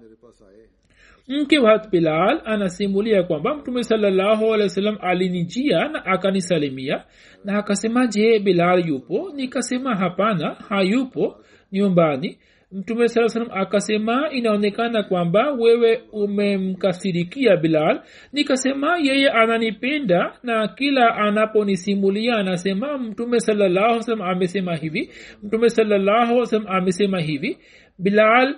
Mke 1.28 1.60
wa 1.60 1.78
bilal 1.92 2.42
anasimulia 2.46 3.24
kwamba 3.24 3.56
mtume 3.56 3.84
sallahualwasalam 3.84 4.98
alinijia 5.02 5.88
na 5.88 6.06
akanisalimia 6.06 7.04
na 7.46 7.58
akasema 7.58 8.08
je 8.08 8.40
bilal 8.40 8.88
yupo? 8.88 9.32
Nikasema 9.36 9.96
hapana 9.96 10.54
hayupo 10.70 11.36
nyumbani 11.72 12.38
mtume 12.72 13.08
saa 13.08 13.28
salam 13.28 13.50
akasema 13.52 14.30
inaonekana 14.32 15.04
kwamba 15.04 15.52
wewe 15.52 16.02
umemkasirikia 16.12 17.58
bilal. 17.58 18.02
Nikasema 18.34 18.98
yeye 18.98 19.30
ananipenda 19.30 20.34
na 20.44 20.68
kila 20.68 21.16
anaponisimulia 21.16 22.36
anasema 22.36 22.98
mtume 22.98 23.40
salallahu 23.40 24.02
salam 24.04 24.22
amesema 24.22 24.76
hivi 24.76 25.10
mtume 25.44 25.70
salallahu 25.70 26.46
salam 26.46 26.68
amesema 26.68 27.20
hivi. 27.20 27.58
Bilal 28.00 28.56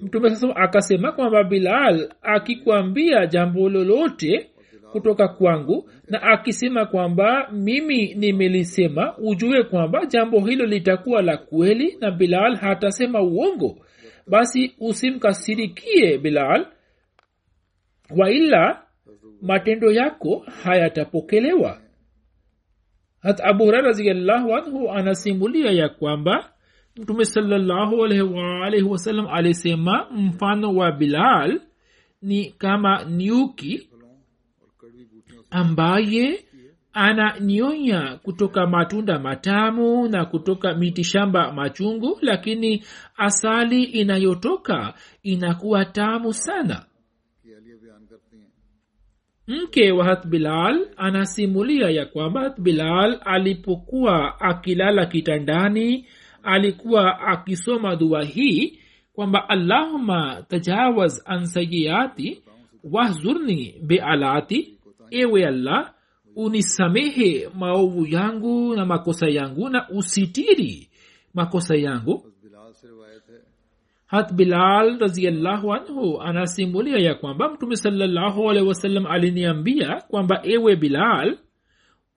mtume 0.00 0.30
saa 0.30 0.54
akasema 0.54 1.12
kwamba 1.12 1.44
bilal 1.44 2.08
akikwambia 2.22 3.26
jambo 3.26 3.68
lolote 3.68 4.50
kutoka 4.92 5.28
kwangu 5.28 5.90
na 6.08 6.22
akisema 6.22 6.86
kwamba 6.86 7.48
mimi 7.52 8.14
nimelisema 8.14 9.18
ujue 9.18 9.62
kwamba 9.62 10.06
jambo 10.06 10.40
hilo 10.40 10.66
litakuwa 10.66 11.22
la 11.22 11.36
kweli 11.36 11.96
na 12.00 12.10
bilal 12.10 12.56
hatasema 12.56 13.22
uongo. 13.22 13.78
Basi 14.26 14.74
usimkasirikie 14.80 16.18
bilal 16.18 16.66
waila 18.16 18.82
matendo 19.42 19.92
yako 19.92 20.44
hayatapokelewa. 20.62 21.80
Hata 23.22 23.44
abu 23.44 23.64
hurara 23.64 23.86
raziallahu 23.86 24.54
anhu 24.56 24.90
anasimulia 24.90 25.70
ya 25.70 25.88
kwamba 25.88 26.52
mtume 26.96 27.24
salallahu 27.24 28.04
alaihi 28.04 28.88
alisema 29.30 30.06
mfano 30.10 30.74
wa 30.74 30.92
bilal 30.92 31.60
ni 32.22 32.44
kama 32.50 33.04
niuki 33.04 33.87
ambaye 35.50 36.44
ananyonya 36.92 38.18
kutoka 38.22 38.66
matunda 38.66 39.18
matamu 39.18 40.08
na 40.08 40.24
kutoka 40.24 40.74
mitishamba 40.74 41.52
machungu 41.52 42.18
lakini 42.22 42.84
asali 43.16 43.84
inayotoka 43.84 44.94
inakuwa 45.22 45.84
tamu 45.84 46.32
sana. 46.32 46.84
Mke 49.46 49.92
wa 49.92 50.04
hat 50.04 50.26
bilal 50.26 50.88
anasimulia 50.96 51.90
ya 51.90 52.06
kwamba 52.06 52.54
bilal 52.58 53.20
alipokuwa 53.24 54.40
akilala 54.40 55.06
kitandani 55.06 56.06
alikuwa 56.42 57.20
akisoma 57.20 57.96
dua 57.96 58.24
hii 58.24 58.78
kwamba 59.12 59.48
allahuma 59.48 60.44
tajawaz 60.48 61.22
an 61.24 61.46
sayiati 61.46 62.42
wahzurni 62.92 63.74
bealati 63.82 64.77
ewe 65.10 65.46
allah 65.46 65.94
unisamehe 66.36 67.48
maovu 67.54 68.06
yangu 68.06 68.76
na 68.76 68.86
makosa 68.86 69.28
yangu 69.28 69.68
na 69.68 69.88
usitiri 69.88 70.88
makosa 71.34 71.76
yangu. 71.76 72.32
Hat 74.06 74.32
bilal 74.32 74.98
raziallahu 74.98 75.72
anhu 75.72 76.20
anasimulia 76.22 76.98
ya 76.98 77.14
kwamba 77.14 77.48
mtume 77.48 77.76
salllahu 77.76 78.50
alehi 78.50 78.66
wasallam 78.66 79.06
aliniambia 79.06 80.00
kwamba 80.08 80.40
ewe 80.44 80.76
bilal 80.76 81.38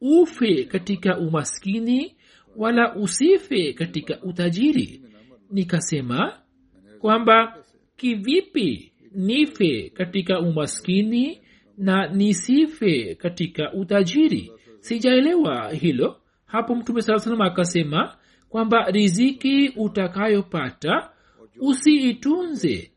ufe 0.01 0.63
katika 0.63 1.17
umaskini 1.17 2.15
wala 2.56 2.95
usife 2.95 3.73
katika 3.73 4.21
utajiri. 4.21 5.01
Nikasema 5.51 6.34
kwamba 6.99 7.58
kivipi 7.97 8.91
nife 9.15 9.89
katika 9.89 10.39
umaskini 10.39 11.41
na 11.77 12.07
nisife 12.07 13.15
katika 13.15 13.73
utajiri. 13.73 14.51
Sijaelewa 14.79 15.69
hilo. 15.69 16.17
Hapo 16.45 16.75
mtume 16.75 17.01
saa 17.01 17.19
salam 17.19 17.41
akasema 17.41 18.15
kwamba 18.49 18.91
riziki 18.91 19.73
utakayopata 19.75 21.10
usiitunze. 21.60 22.91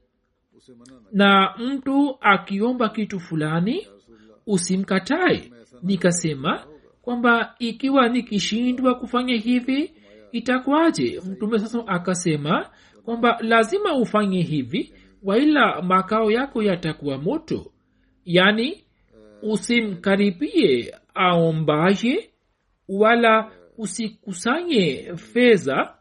Na 1.13 1.55
mtu 1.59 2.17
akiomba 2.21 2.89
kitu 2.89 3.21
fulani 3.21 3.87
usimkatae. 4.47 5.51
Nikasema 5.83 6.67
kwamba 7.03 7.55
ikiwa 7.59 8.09
nikishindwa 8.09 8.95
kufanya 8.95 9.35
hivi 9.37 9.93
itakwaje 10.33 11.21
mtume 11.31 11.59
sasa 11.59 11.87
akasema 11.87 12.71
kwamba 13.05 13.39
lazima 13.41 13.95
ufanye 13.97 14.43
hivi 14.43 14.93
waila 15.23 15.83
makao 15.83 16.31
yako 16.31 16.63
yatakuwa 16.63 17.19
moto 17.19 17.73
yani 18.25 18.85
usimkaribie 19.43 20.95
aombaye 21.15 22.31
wala 22.89 23.51
usikusanye 23.79 25.13
fedha 25.17 25.95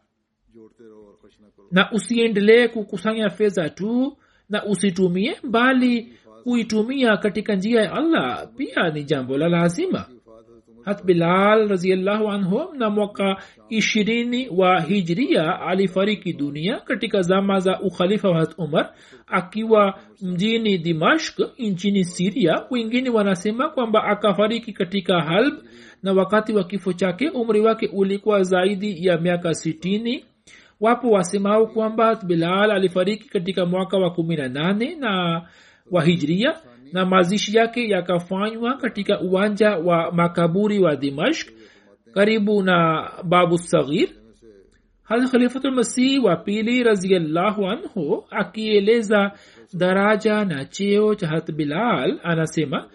na 1.72 1.92
usiendelee 1.92 2.68
kukusanya 2.68 3.30
fedha 3.30 3.70
tu 3.70 4.18
na 4.50 4.66
usitumie 4.66 5.38
mbali 5.44 6.14
kuitumia 6.44 7.18
katika 7.18 7.56
njia 7.56 7.82
ya 7.82 7.94
allah 7.94 8.48
pia 8.58 8.90
ni 8.90 9.04
jambo 9.04 9.38
la 9.38 9.50
lazima 9.50 10.06
hat 10.86 11.04
bilal 11.06 11.68
raziallahu 11.68 12.30
anhu 12.32 12.74
na 12.78 12.90
mwaka 12.90 13.38
ishirini 13.70 14.50
wa 14.50 14.82
hijria 14.82 15.60
alifariki 15.62 16.34
dunia 16.34 16.80
katika 16.80 17.22
zama 17.22 17.60
za 17.60 17.80
ukhalifa 17.82 18.30
wa 18.30 18.38
hat 18.40 18.54
umar 18.58 18.94
akiwa 19.28 20.00
mjini 20.22 20.78
dimashk 20.78 21.40
nchini 21.58 22.04
siria 22.04 22.64
wengine 22.72 23.10
wanasema 23.10 23.70
kwamba 23.70 24.04
akafariki 24.04 24.74
katika 24.74 25.22
halb 25.22 25.54
na 26.04 26.14
wakati 26.14 26.54
wa 26.54 26.64
kifo 26.64 26.94
chake 26.94 27.30
umri 27.30 27.62
wake 27.62 27.90
ulikuwa 27.94 28.44
zaidi 28.44 29.08
ya 29.08 29.18
miaka 29.18 29.54
sitini. 29.54 30.26
Wapo 30.82 31.10
wasemao 31.12 31.68
kwamba 31.68 32.16
bilal 32.16 32.72
alifariki 32.72 33.30
katika 33.30 33.66
mwaka 33.66 33.98
wa 33.98 34.12
kumi 34.12 34.36
na 34.36 34.48
nane 34.48 34.96
na 34.96 35.42
wa 35.92 36.04
hijria 36.04 36.56
na 36.94 37.06
mazishi 37.06 37.58
yake 37.58 37.90
yakafanywa 37.90 38.78
katika 38.78 39.22
uwanja 39.22 39.78
wa 39.78 40.12
makaburi 40.12 40.80
wa 40.80 40.96
dimashk 40.96 41.50
karibu 42.14 42.64
na 42.64 43.10
babu 43.24 43.58
saghir. 43.58 44.10
Hata 45.04 45.28
khalifatulmasih 45.28 46.24
wa 46.24 46.36
pili 46.36 46.84
raziallahu 46.84 47.66
anhu 47.68 48.26
akieleza 48.30 49.32
daraja 49.74 50.46
na 50.46 50.66
cheo 50.66 51.16
cha 51.16 51.28
hat 51.28 51.52
bilal 51.52 52.20
anasema 52.24 52.88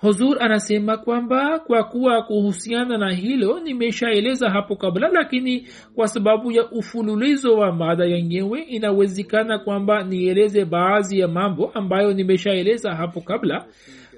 huzur 0.00 0.42
anasema 0.42 0.96
kwamba 0.96 1.58
kwa 1.58 1.84
kuwa 1.84 2.22
kuhusiana 2.22 2.98
na 2.98 3.12
hilo 3.12 3.60
nimeshaeleza 3.60 4.50
hapo 4.50 4.76
kabla 4.76 5.08
lakini 5.08 5.66
kwa 5.94 6.08
sababu 6.08 6.52
ya 6.52 6.70
ufululizo 6.70 7.54
wa 7.56 7.72
mada 7.72 8.04
yenyewe 8.04 8.60
inawezekana 8.62 9.58
kwamba 9.58 10.02
nieleze 10.04 10.64
baadhi 10.64 11.18
ya 11.18 11.28
mambo 11.28 11.70
ambayo 11.74 12.12
nimeshaeleza 12.12 12.94
hapo 12.94 13.20
kabla. 13.20 13.64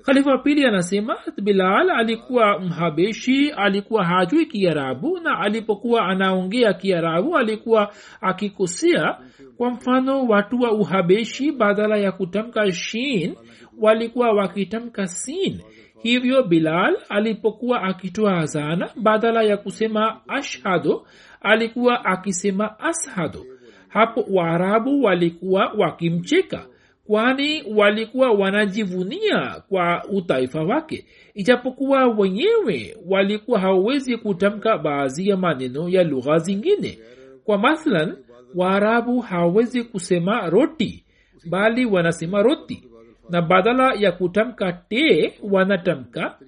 Khalifa 0.03 0.31
wa 0.31 0.39
pili 0.39 0.65
anasema 0.65 1.17
bilal 1.43 1.91
alikuwa 1.91 2.59
mhabeshi 2.59 3.51
alikuwa 3.51 4.05
hajui 4.05 4.47
kiarabu 4.47 5.19
na 5.21 5.39
alipokuwa 5.39 6.07
anaongea 6.07 6.73
kiarabu 6.75 7.37
alikuwa 7.37 7.93
akikosea. 8.21 9.17
Kwa 9.57 9.71
mfano 9.71 10.25
watu 10.27 10.61
wa 10.61 10.73
uhabeshi 10.73 11.53
badala 11.53 11.97
ya 11.97 12.13
kutamka 12.13 12.73
shin 12.73 13.35
walikuwa 13.81 14.33
wakitamka 14.33 15.07
sin. 15.07 15.61
Hivyo 16.03 16.43
bilal 16.43 16.97
alipokuwa 17.09 17.83
akitoa 17.83 18.39
azana 18.39 18.91
badala 18.97 19.43
ya 19.43 19.57
kusema 19.57 20.21
ashhado 20.29 21.07
alikuwa 21.41 22.05
akisema 22.05 22.79
ashado 22.81 23.47
hapo 23.89 24.25
waarabu 24.31 25.03
walikuwa 25.03 25.73
wakimcheka 25.79 26.67
kwani 27.07 27.63
walikuwa 27.77 28.31
wanajivunia 28.31 29.63
kwa 29.69 30.05
utaifa 30.13 30.63
wake. 30.63 31.07
Ijapokuwa 31.35 32.07
wenyewe 32.07 32.97
walikuwa 33.07 33.61
hawawezi 33.61 34.17
kutamka 34.17 34.79
baadhi 34.79 35.29
ya 35.29 35.37
maneno 35.37 35.89
ya 35.89 36.05
lugha 36.05 36.39
zingine. 36.39 36.99
Kwa 37.45 37.59
mathalan 37.59 38.17
waarabu 38.55 39.21
hawawezi 39.21 39.83
kusema 39.85 40.51
roti 40.51 41.05
bali 41.51 41.87
wanasema 41.87 42.43
roti 42.43 42.83
na 43.31 43.43
badala 43.43 43.95
ya 43.95 44.13
kutamka 44.13 44.73
te 44.73 45.35
wanatamka. 45.43 46.39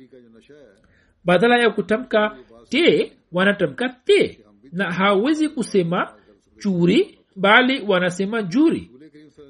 Badala 1.24 1.58
ya 1.58 1.70
kutamka 1.70 2.36
te 2.68 3.12
wanatamka 3.32 3.88
te 3.88 4.38
na 4.72 4.92
hawezi 4.92 5.48
kusema 5.48 6.12
churi 6.58 7.18
bali 7.36 7.82
wanasema 7.86 8.42
juri. 8.42 8.90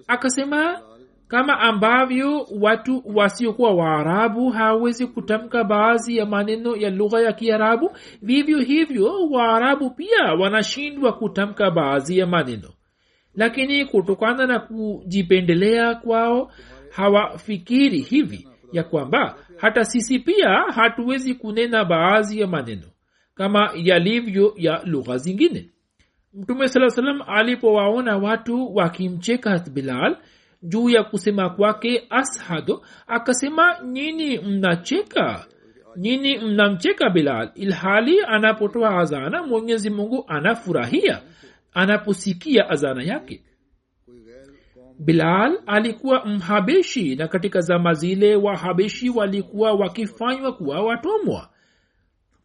Akasema 0.08 0.80
kama 1.28 1.60
ambavyo 1.60 2.46
watu 2.60 3.02
wasiokuwa 3.14 3.74
waarabu 3.74 4.50
hawezi 4.50 5.06
kutamka 5.06 5.64
baadhi 5.64 6.16
ya 6.16 6.26
maneno 6.26 6.76
ya 6.76 6.90
lugha 6.90 7.20
ya 7.20 7.32
kiarabu 7.32 7.90
vivyo 8.22 8.58
hivyo 8.58 9.28
waarabu 9.30 9.90
pia 9.90 10.24
wanashindwa 10.40 11.12
kutamka 11.12 11.70
baadhi 11.70 12.18
ya 12.18 12.26
maneno. 12.26 12.68
Lakini 13.34 13.84
kutokana 13.84 14.46
na 14.46 14.58
kujipendelea 14.60 15.94
kwao 15.94 16.52
hawafikiri 16.90 17.98
hivi 18.01 18.48
ya 18.72 18.85
kwamba 18.85 19.37
hata 19.57 19.85
sisi 19.85 20.18
pia 20.18 20.48
hatuwezi 20.74 21.35
kunena 21.35 21.85
baadhi 21.85 22.40
ya 22.40 22.46
maneno 22.46 22.87
kama 23.35 23.70
yalivyo 23.77 24.55
ya 24.57 24.83
lugha 24.85 25.16
zingine. 25.16 25.70
Mtume 26.35 26.68
saa 26.68 26.88
salam 26.90 27.22
alipowaona 27.27 28.16
watu 28.16 28.74
wakimcheka 28.77 29.59
bilal 29.72 30.16
juu 30.62 30.88
ya 30.88 31.05
kusema 31.05 31.51
kwake 31.51 32.07
ashado 32.11 32.83
akasema 33.07 33.77
nyini 33.85 34.38
mnacheka? 34.38 35.46
Nyini 35.96 36.38
mnamcheka 36.38 37.11
bilal? 37.11 37.51
Ilhali 37.55 38.20
anapotoa 38.27 38.98
azana 38.98 39.42
mwenyezi 39.42 39.90
mungu 39.90 40.24
anafurahia 40.29 41.22
anaposikia 41.74 42.70
azana 42.70 43.03
yake 43.03 43.42
bilal 44.98 45.61
alikuwa 45.66 46.26
mhabeshi 46.26 47.16
na 47.16 47.28
katika 47.28 47.61
zama 47.61 47.94
zile 47.94 48.37
wahabeshi 48.37 49.11
walikuwa 49.11 49.72
wakifanywa 49.72 50.52
kuwa 50.52 50.82
watumwa. 50.82 51.48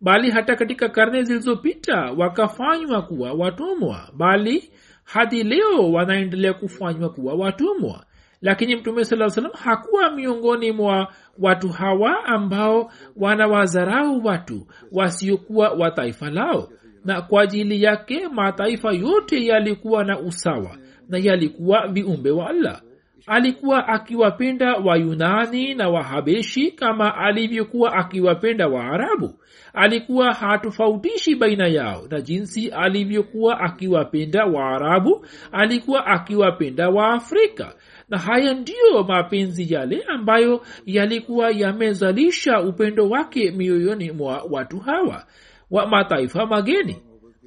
Bali 0.02 0.32
hata 0.32 0.56
katika 0.56 0.90
karne 0.90 1.24
zilizopita 1.24 2.12
wakafanywa 2.18 3.02
kuwa 3.02 3.34
watumwa. 3.34 4.10
Bali 4.18 4.72
hadi 5.04 5.44
leo 5.44 5.92
wanaendelea 5.92 6.54
kufanywa 6.54 7.10
kuwa 7.10 7.34
watumwa. 7.34 8.06
Lakini 8.42 8.76
mtume 8.76 9.06
saa 9.06 9.30
salam 9.30 9.52
hakuwa 9.52 10.12
miongoni 10.12 10.72
mwa 10.72 11.14
watu 11.40 11.70
hawa 11.70 12.26
ambao 12.26 12.92
wanawazarau 13.16 14.26
watu 14.26 14.68
wasiokuwa 14.92 15.70
wa 15.70 15.92
taifa 15.92 16.30
lao. 16.30 16.70
Na 17.06 17.22
kwa 17.22 17.42
ajili 17.42 17.84
yake 17.84 18.28
mataifa 18.28 18.92
yote 18.92 19.46
yalikuwa 19.46 20.04
na 20.04 20.20
usawa 20.20 20.78
na 21.10 21.18
yalikuwa 21.18 21.88
viumbe 21.88 22.32
wa 22.32 22.50
allah. 22.50 22.82
Alikuwa 23.28 23.88
akiwapenda 23.88 24.74
wayunani 24.76 25.74
na 25.74 25.90
wahabeshi 25.90 26.72
kama 26.72 27.16
alivyokuwa 27.18 27.94
akiwapenda 27.94 28.68
waarabu. 28.68 29.40
Alikuwa 29.74 30.34
hatofautishi 30.34 31.36
baina 31.36 31.68
yao 31.68 32.08
na 32.10 32.22
jinsi 32.22 32.70
alivyokuwa 32.70 33.60
akiwapenda 33.60 34.46
waarabu. 34.46 35.26
Alikuwa 35.52 36.06
akiwapenda 36.06 36.90
waafrika. 36.90 37.76
Na 38.10 38.18
haya 38.18 38.54
ndiyo 38.54 39.04
mapenzi 39.08 39.74
yale 39.74 40.04
ambayo 40.08 40.62
yalikuwa 40.86 41.52
yamezalisha 41.52 42.62
upendo 42.62 43.10
wake 43.10 43.52
mioyoni 43.52 44.12
mwa 44.12 44.44
watu 44.52 44.80
hawa 44.80 45.26
wa 45.72 45.88
mataifa 45.88 46.46
mageni 46.46 46.98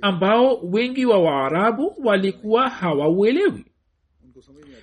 ambao 0.00 0.56
wengi 0.62 1.06
wa 1.06 1.18
waarabu 1.18 1.94
walikuwa 2.04 2.68
hawauelewi. 2.68 3.64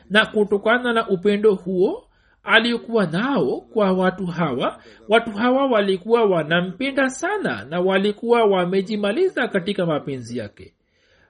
Na 0.10 0.26
kutokana 0.26 0.93
na 0.93 1.10
upendo 1.10 1.56
huo 1.56 2.08
aliokuwa 2.43 3.06
nao 3.06 3.62
kwa 3.62 3.91
watu 3.91 4.26
hawa 4.26 4.82
watu 5.10 5.32
hawa 5.32 5.67
walikuwa 5.67 6.23
wanampenda 6.26 7.10
sana 7.10 7.65
na 7.69 7.80
walikuwa 7.82 8.43
wamejimaliza 8.45 9.47
katika 9.47 9.86
mapenzi 9.86 10.38
yake. 10.38 10.73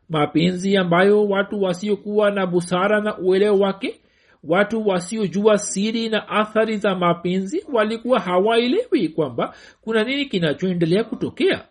Mapenzi 0.09 0.77
ambayo 0.77 1.25
watu 1.25 1.61
wasiokuwa 1.61 2.31
na 2.31 2.47
busara 2.47 3.01
na 3.01 3.17
uelewo 3.17 3.59
wake 3.59 3.99
watu 4.43 4.87
wasiojua 4.87 5.57
siri 5.57 6.09
na 6.09 6.27
athari 6.29 6.77
za 6.77 6.95
mapenzi 6.95 7.65
walikuwa 7.73 8.19
hawaelewi 8.19 9.09
kwamba 9.09 9.55
kuna 9.81 10.03
nini 10.03 10.25
kinachoendelea 10.25 11.03
kutokea 11.03 11.65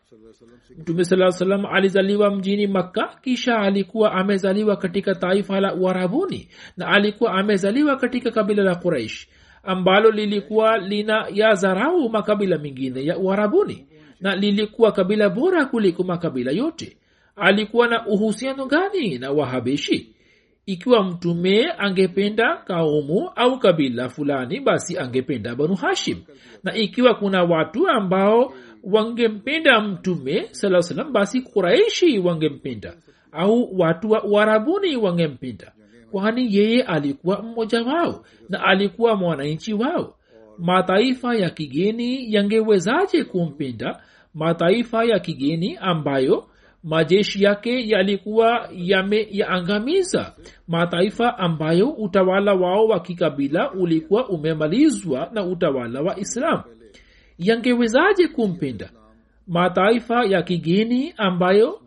mtume 0.79 1.05
saa 1.05 1.31
salam 1.31 1.67
alizaliwa 1.67 2.37
mjini 2.37 2.67
makka 2.67 3.19
kisha 3.23 3.59
alikuwa 3.59 4.13
amezaliwa 4.13 4.77
katika 4.77 5.15
taifa 5.15 5.61
la 5.61 5.75
uarabuni 5.75 6.49
na 6.77 6.87
alikuwa 6.89 7.33
amezaliwa 7.33 7.97
katika 7.97 8.31
kabila 8.31 8.63
la 8.63 8.75
quraish 8.75 9.29
ambalo 9.63 10.11
lilikuwa 10.11 10.79
lina 10.79 11.27
ya 11.33 11.55
zarau 11.55 12.09
makabila 12.11 12.59
mengine 12.59 13.05
ya 13.05 13.19
uarabuni 13.19 13.87
na 14.21 14.37
lilikuwa 14.37 14.93
kabila 14.93 15.29
bora 15.31 15.67
kuliko 15.67 16.03
makabila 16.03 16.53
yote. 16.53 16.97
Alikuwa 17.37 17.89
na 17.89 18.07
uhusiano 18.07 18.67
gani 18.67 19.19
na 19.19 19.31
wahabeshi 19.31 20.15
ikiwa 20.67 21.05
mtume 21.05 21.73
angependa 21.79 22.57
kaumu 22.57 23.31
au 23.37 23.59
kabila 23.59 24.09
fulani 24.09 24.61
basi 24.61 24.99
angependa 24.99 25.55
banu 25.55 25.75
hashim. 25.75 26.17
Na 26.63 26.75
ikiwa 26.75 27.15
kuna 27.15 27.43
watu 27.43 27.89
ambao 27.89 28.55
wangempenda 28.85 29.81
mtume 29.81 30.49
saa 30.51 30.83
salam 30.83 31.13
basi 31.13 31.41
kuraishi 31.41 32.19
wangempenda. 32.19 32.95
Au 33.33 33.79
watu 33.79 34.11
wa 34.11 34.25
uarabuni 34.25 34.97
wangempenda. 34.97 35.73
Kwani 36.11 36.57
yeye 36.57 36.83
alikuwa 36.83 37.43
mmoja 37.43 37.83
wao 37.83 38.25
na 38.49 38.65
alikuwa 38.65 39.17
mwananchi 39.17 39.75
wao. 39.75 40.15
Mataifa 40.59 41.35
ya 41.35 41.51
kigeni 41.51 42.35
yangewezaje 42.35 43.25
kumpenda? 43.25 44.03
Mataifa 44.35 45.05
ya 45.05 45.19
kigeni 45.19 45.77
ambayo 45.81 46.47
majeshi 46.85 47.43
yake 47.45 47.89
yalikuwa 47.89 48.69
yameyaangamiza 48.73 50.35
mataifa 50.69 51.39
ambayo 51.39 51.89
utawala 51.91 52.55
wao 52.55 52.87
wa 52.87 53.01
kikabila 53.01 53.71
ulikuwa 53.73 54.29
umemalizwa 54.29 55.31
na 55.33 55.45
utawala 55.45 56.01
wa 56.03 56.19
islam 56.19 56.63
yangewezaje 57.39 58.29
kumpenda? 58.29 58.91
Mataifa 59.47 60.25
ya 60.25 60.43
kigeni 60.43 61.15
ambayo 61.17 61.81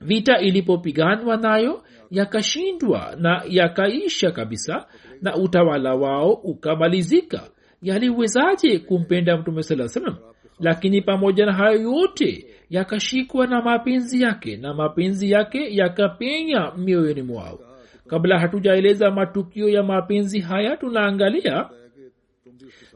vita 0.00 0.38
ilipopiganwa 0.40 1.36
nayo 1.36 1.82
yakashindwa 2.10 3.16
na 3.18 3.42
yakaisha 3.48 4.30
kabisa 4.30 4.86
na 5.22 5.36
utawala 5.36 5.94
wao 5.94 6.32
ukamalizika. 6.32 7.50
Yaliwezaje 7.82 8.78
kumpenda 8.78 9.36
mtume 9.36 9.62
saa 9.62 9.88
salam 9.88 10.16
lakini 10.60 11.02
pamoja 11.02 11.46
na 11.46 11.52
hayo 11.52 11.80
yote 11.82 12.46
yakashikwa 12.70 13.46
na 13.46 13.62
mapenzi 13.62 14.22
yake 14.22 14.56
na 14.56 14.74
mapenzi 14.74 15.30
yake 15.30 15.76
yakapenya 15.76 16.72
mioyoni 16.76 17.22
mwao. 17.22 17.60
Kabla 18.06 18.38
hatujaeleza 18.38 19.10
matukio 19.10 19.68
ya 19.68 19.82
mapenzi 19.82 20.40
haya 20.40 20.76
tunaangalia 20.76 21.68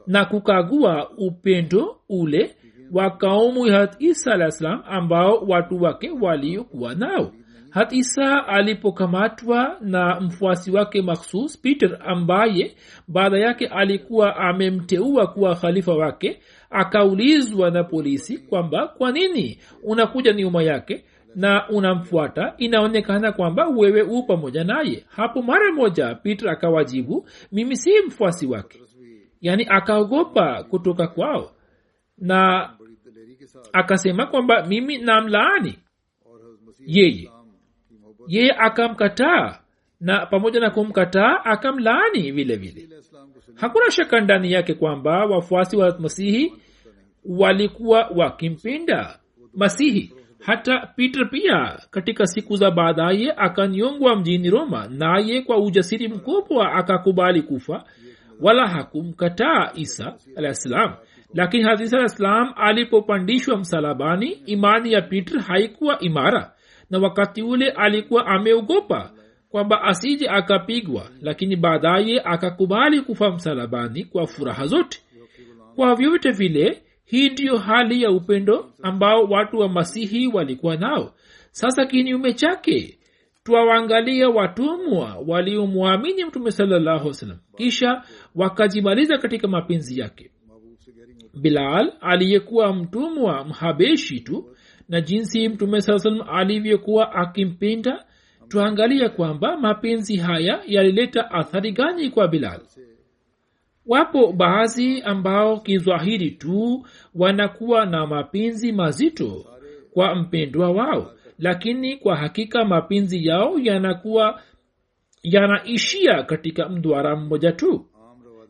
na 0.07 0.25
kukagua 0.25 1.09
upendo 1.17 1.95
ule 2.09 2.55
wa 2.91 3.09
kaumu 3.09 3.67
ya 3.67 3.95
isa 3.99 4.33
alah 4.33 4.51
salam 4.51 4.81
ambao 4.85 5.37
watu 5.47 5.81
wake 5.83 6.09
waliokuwa 6.21 6.95
nao. 6.95 7.31
Hat 7.69 7.93
isa 7.93 8.47
alipokamatwa 8.47 9.77
na 9.81 10.19
mfuasi 10.21 10.71
wake 10.71 11.01
makhsus 11.01 11.61
peter 11.61 11.97
ambaye 12.05 12.75
baada 13.07 13.37
yake 13.37 13.67
alikuwa 13.67 14.35
amemteua 14.37 15.27
kuwa 15.27 15.55
khalifa 15.55 15.93
wake 15.93 16.39
akaulizwa 16.69 17.71
na 17.71 17.83
polisi 17.83 18.37
kwamba 18.37 18.87
kwa 18.87 19.11
nini 19.11 19.57
unakuja 19.83 20.33
nyuma 20.33 20.63
yake 20.63 21.03
na 21.35 21.69
unamfuata? 21.69 22.53
Inaonekana 22.57 23.31
kwamba 23.31 23.67
wewe 23.67 24.01
u 24.01 24.23
pamoja 24.23 24.63
naye. 24.63 25.05
Hapo 25.09 25.41
mara 25.41 25.71
moja 25.73 26.15
peter 26.15 26.49
akawajibu 26.49 27.25
mimi 27.51 27.75
si 27.77 27.91
mfuasi 28.07 28.47
wake 28.47 28.79
yani 29.43 29.65
akaogopa 29.69 30.63
kutoka 30.63 31.07
kwao. 31.07 31.51
Na 32.17 32.69
akasema 33.73 34.25
kwamba 34.25 34.65
mimi 34.65 34.97
namlaani. 34.97 35.79
Yeye. 36.85 37.29
Yeye 38.27 38.51
akamkataa 38.57 39.59
na 39.99 40.25
pamoja 40.25 40.59
na 40.59 40.69
kumkataa 40.69 41.45
akamlaani 41.45 42.31
vile 42.31 42.55
vile. 42.55 42.87
Hakuna 43.55 43.91
shaka 43.91 44.21
ndani 44.21 44.51
yake 44.51 44.73
kwamba 44.73 45.25
wafuasi 45.25 45.77
wa 45.77 45.99
masihi 45.99 46.53
walikuwa 47.25 48.07
wakimpinda 48.15 49.19
masihi. 49.53 50.13
Hata 50.39 50.87
peter 50.95 51.29
pia 51.29 51.79
katika 51.91 52.25
siku 52.27 52.55
za 52.55 52.71
baadaye 52.71 53.33
akanyongwa 53.37 54.15
mjini 54.15 54.49
roma 54.49 54.87
naye 54.87 55.41
kwa 55.41 55.57
ujasiri 55.57 56.07
mkubwa 56.07 56.71
akakubali 56.73 57.41
kufa 57.41 57.83
wala 58.43 58.67
hakumkataa 58.67 59.71
isa 59.75 60.13
alah 60.35 60.97
lakini 61.33 61.63
hadisa 61.63 61.97
alah 62.19 62.53
alipopandishwa 62.55 63.57
msalabani 63.57 64.29
imani 64.31 64.91
ya 64.91 65.01
peter 65.01 65.39
haikuwa 65.41 65.99
imara. 65.99 66.51
Na 66.89 66.99
wakati 66.99 67.41
ule 67.41 67.69
alikuwa 67.69 68.25
ameogopa 68.27 69.11
kwamba 69.49 69.81
asije 69.83 70.29
akapigwa 70.29 71.09
lakini 71.21 71.55
baadaye 71.55 72.21
akakubali 72.23 73.01
kufa 73.01 73.31
msalabani 73.31 74.03
kwa 74.05 74.27
furaha 74.27 74.65
zote. 74.65 74.99
Kwa 75.75 75.95
vyovyote 75.95 76.31
vile 76.31 76.81
hii 77.05 77.29
ndiyo 77.29 77.57
hali 77.57 78.03
ya 78.03 78.11
upendo 78.11 78.69
ambao 78.81 79.23
watu 79.23 79.57
wa 79.57 79.69
masihi 79.69 80.27
walikuwa 80.27 80.75
nao. 80.77 81.13
Sasa 81.51 81.85
kinyume 81.85 82.33
chake 82.33 82.97
twawangalia 83.43 84.29
watumwa 84.29 85.17
waliomwamini 85.27 86.25
mtume 86.25 86.51
salllahu 86.51 87.13
salam 87.13 87.37
kisha 87.57 88.03
wakajimaliza 88.35 89.17
katika 89.17 89.47
mapenzi 89.47 89.99
yake. 89.99 90.31
Bilal 91.41 91.93
aliyekuwa 92.01 92.73
mtumwa 92.73 93.45
mhabeshi 93.45 94.19
tu 94.19 94.55
na 94.89 95.01
jinsi 95.01 95.49
mtume 95.49 95.81
saa 95.81 95.99
salam 95.99 96.27
alivyokuwa 96.29 97.11
akimpinda 97.15 98.05
twaangalia 98.47 99.09
kwamba 99.09 99.57
mapenzi 99.57 100.17
haya 100.17 100.61
yalileta 100.67 101.31
athari 101.31 101.71
gani 101.71 102.09
kwa 102.09 102.27
bilal. 102.27 102.61
Wapo 103.85 104.31
baadhi 104.31 105.01
ambao 105.01 105.59
kizwahiri 105.59 106.31
tu 106.31 106.85
wanakuwa 107.15 107.85
na 107.85 108.07
mapenzi 108.07 108.71
mazito 108.71 109.45
kwa 109.93 110.15
mpendwa 110.15 110.71
wao 110.71 111.11
lakini 111.43 111.97
kwa 111.97 112.15
hakika 112.15 112.65
mapenzi 112.65 113.27
yao 113.27 113.59
yanakuwa 113.59 114.41
yanaishia 115.23 116.23
katika 116.23 116.69
mdwara 116.69 117.15
mmoja 117.15 117.51
tu. 117.51 117.85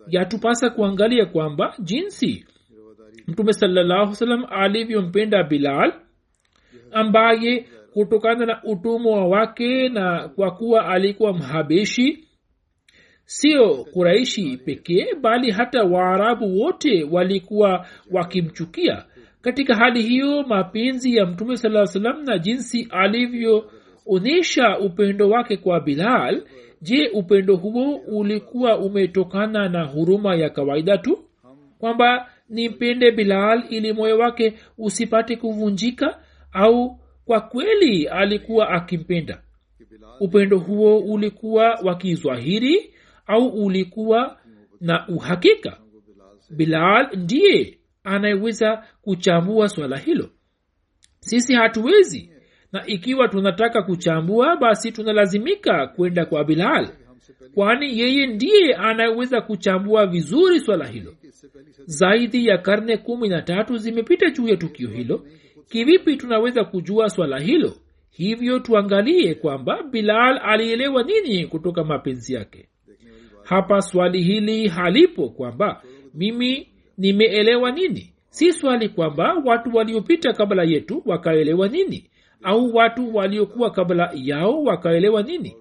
Yatupasa 0.07 0.69
kuangalia 0.69 1.25
kwamba 1.25 1.73
jinsi 1.79 2.45
mtume 3.27 3.53
sallasalam 3.53 4.45
alivyompenda 4.49 5.43
bilal 5.43 5.93
ambaye 6.91 7.65
kutokana 7.93 8.45
na 8.45 8.63
utumwa 8.63 9.27
wake 9.27 9.89
na 9.89 10.27
kwa 10.27 10.51
kuwa 10.51 10.85
alikuwa 10.87 11.33
mhabeshi 11.33 12.27
sio 13.25 13.85
kuraishi 13.93 14.57
pekee 14.57 15.07
bali 15.21 15.51
hata 15.51 15.83
waarabu 15.83 16.59
wote 16.59 17.03
walikuwa 17.11 17.87
wakimchukia 18.11 19.05
katika 19.43 19.75
hali 19.75 20.01
hiyo 20.01 20.43
mapenzi 20.43 21.15
ya 21.15 21.25
mtume 21.25 21.57
saa 21.57 21.85
salam 21.85 22.23
na 22.23 22.37
jinsi 22.37 22.87
alivyoonyesha 22.91 24.79
upendo 24.79 25.29
wake 25.29 25.57
kwa 25.57 25.79
bilal 25.79 26.43
je 26.81 27.09
upendo 27.13 27.55
huo 27.55 27.95
ulikuwa 27.95 28.77
umetokana 28.79 29.69
na 29.69 29.83
huruma 29.83 30.35
ya 30.35 30.49
kawaida 30.49 30.97
tu? 30.97 31.19
Kwamba 31.79 32.29
nimpende 32.49 33.11
bilal 33.11 33.63
ili 33.69 33.93
moyo 33.93 34.17
wake 34.17 34.53
usipate 34.77 35.35
kuvunjika 35.35 36.19
au 36.51 36.99
kwa 37.25 37.41
kweli 37.41 38.07
alikuwa 38.07 38.69
akimpenda? 38.69 39.41
Upendo 40.19 40.57
huo 40.59 40.97
ulikuwa 40.99 41.79
wakizwahiri 41.83 42.93
au 43.27 43.47
ulikuwa 43.47 44.37
na 44.81 45.07
uhakika? 45.07 45.77
Bilal 46.49 47.09
ndiye 47.17 47.77
anayeweza 48.03 48.83
kuchambua 49.01 49.69
swala 49.69 49.97
hilo. 49.97 50.29
Sisi 51.19 51.53
hatuwezi. 51.53 52.29
Na 52.71 52.87
ikiwa 52.87 53.27
tunataka 53.27 53.81
kuchambua 53.81 54.57
basi 54.57 54.91
tunalazimika 54.91 55.87
kwenda 55.87 56.25
kwa 56.25 56.43
bilal. 56.43 56.89
Kwani 57.55 57.99
yeye 57.99 58.27
ndiye 58.27 58.75
anayeweza 58.75 59.41
kuchambua 59.41 60.05
vizuri 60.07 60.59
swala 60.59 60.87
hilo. 60.87 61.15
Zaidi 61.85 62.47
ya 62.47 62.57
karne 62.57 62.97
kumi 62.97 63.29
na 63.29 63.41
tatu 63.41 63.77
zimepita 63.77 64.29
juu 64.29 64.47
ya 64.47 64.57
tukio 64.57 64.89
hilo. 64.89 65.25
Kivipi 65.69 66.15
tunaweza 66.17 66.63
kujua 66.63 67.09
swala 67.09 67.39
hilo? 67.39 67.73
Hivyo 68.09 68.59
tuangalie 68.59 69.35
kwamba 69.35 69.83
bilal 69.83 70.39
alielewa 70.43 71.03
nini 71.03 71.47
kutoka 71.47 71.83
mapenzi 71.83 72.33
yake. 72.33 72.69
Hapa 73.43 73.81
swali 73.81 74.23
hili 74.23 74.67
halipo 74.67 75.29
kwamba 75.29 75.83
mimi 76.13 76.67
nimeelewa 76.97 77.71
nini? 77.71 78.13
Si 78.29 78.53
swali 78.53 78.89
kwamba 78.89 79.41
watu 79.45 79.75
waliopita 79.77 80.33
kabla 80.33 80.63
yetu 80.63 81.01
wakaelewa 81.05 81.67
nini? 81.67 82.09
Au 82.43 82.75
watu 82.75 83.15
waliokuwa 83.15 83.71
kabla 83.71 84.11
yao 84.15 84.63
wakaelewa 84.63 85.23
nini? 85.23 85.57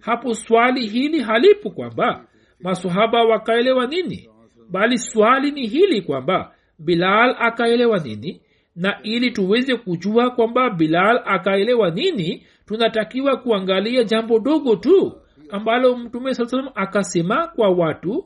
Hapo 0.00 0.34
swali 0.34 0.86
hili 0.86 1.20
halipo 1.20 1.70
kwamba 1.70 2.24
masahaba 2.60 3.24
wakaelewa 3.24 3.86
nini? 3.86 4.28
Bali 4.70 4.98
swali 4.98 5.50
ni 5.50 5.66
hili 5.66 6.02
kwamba 6.02 6.52
bilal 6.78 7.36
akaelewa 7.38 7.98
nini? 7.98 8.40
Na 8.76 9.02
ili 9.02 9.30
tuweze 9.30 9.76
kujua 9.76 10.30
kwamba 10.30 10.70
bilal 10.70 11.22
akaelewa 11.24 11.90
nini 11.90 12.46
tunatakiwa 12.66 13.36
kuangalia 13.36 14.04
jambo 14.04 14.38
dogo 14.38 14.76
tu 14.76 15.12
ambalo 15.50 15.96
mtume 15.96 16.34
saa 16.34 16.44
salam 16.44 16.68
akasema 16.74 17.46
kwa 17.46 17.70
watu 17.70 18.24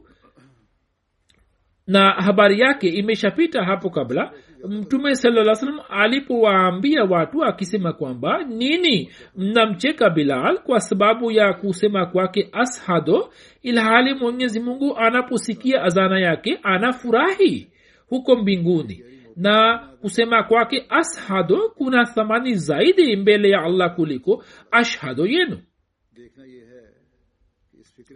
na 1.90 2.10
habari 2.10 2.60
yake 2.60 2.88
imeshapita 2.88 3.64
hapo 3.64 3.90
kabla. 3.90 4.32
Mtume 4.68 5.14
salaa 5.14 5.54
salam 5.54 5.80
alipowaambia 5.88 7.04
watu 7.04 7.44
akisema 7.44 7.92
kwamba 7.92 8.44
nini? 8.44 9.10
Mnamcheka 9.36 10.10
bilal 10.10 10.58
kwa 10.58 10.80
sababu 10.80 11.30
ya 11.30 11.52
kusema 11.52 12.06
kwake 12.06 12.48
ashado 12.52 13.32
ilhali 13.62 14.14
mwenyezi 14.14 14.60
mungu 14.60 14.96
anaposikia 14.98 15.82
azana 15.82 16.20
yake 16.20 16.58
anafurahi 16.62 17.70
huko 18.08 18.36
mbinguni. 18.36 19.04
Na 19.36 19.78
kusema 20.00 20.42
kwake 20.42 20.86
ashado 20.88 21.68
kuna 21.76 22.04
thamani 22.04 22.54
zaidi 22.54 23.16
mbele 23.16 23.50
ya 23.50 23.62
allah 23.62 23.94
kuliko 23.94 24.44
ashhado 24.70 25.26
yenu. 25.26 25.58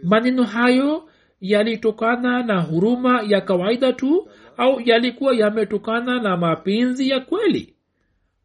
Maneno 0.03 0.43
hayo 0.43 1.09
yalitokana 1.41 2.43
na 2.43 2.61
huruma 2.61 3.23
ya 3.27 3.41
kawaida 3.41 3.93
tu 3.93 4.27
au 4.57 4.81
yalikuwa 4.85 5.35
yametokana 5.35 6.19
na 6.21 6.37
mapenzi 6.37 7.09
ya 7.09 7.19
kweli? 7.19 7.71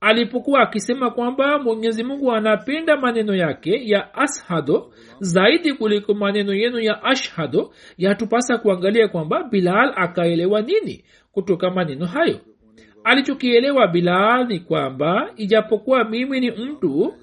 Alipokuwa 0.00 0.60
akisema 0.60 1.10
kwamba 1.10 1.58
mwenyezi 1.58 2.04
mungu 2.04 2.32
anapenda 2.32 2.96
maneno 2.96 3.34
yake 3.34 3.88
ya 3.88 4.14
ashado 4.14 4.92
zaidi 5.20 5.72
kuliko 5.72 6.14
maneno 6.14 6.54
yenu 6.54 6.80
ya 6.80 7.02
ashhado 7.04 7.72
yatupasa 7.98 8.58
kuangalia 8.58 9.08
kwamba 9.08 9.42
bilal 9.44 9.92
akaelewa 9.96 10.60
nini 10.62 11.04
kutoka 11.32 11.70
maneno 11.70 12.06
hayo. 12.06 12.40
Alichokielewa 13.04 13.88
bilal 13.88 14.46
ni 14.48 14.60
kwamba 14.60 15.30
ijapokuwa 15.36 16.04
mimi 16.04 16.40
ni 16.40 16.50
mtu 16.50 17.14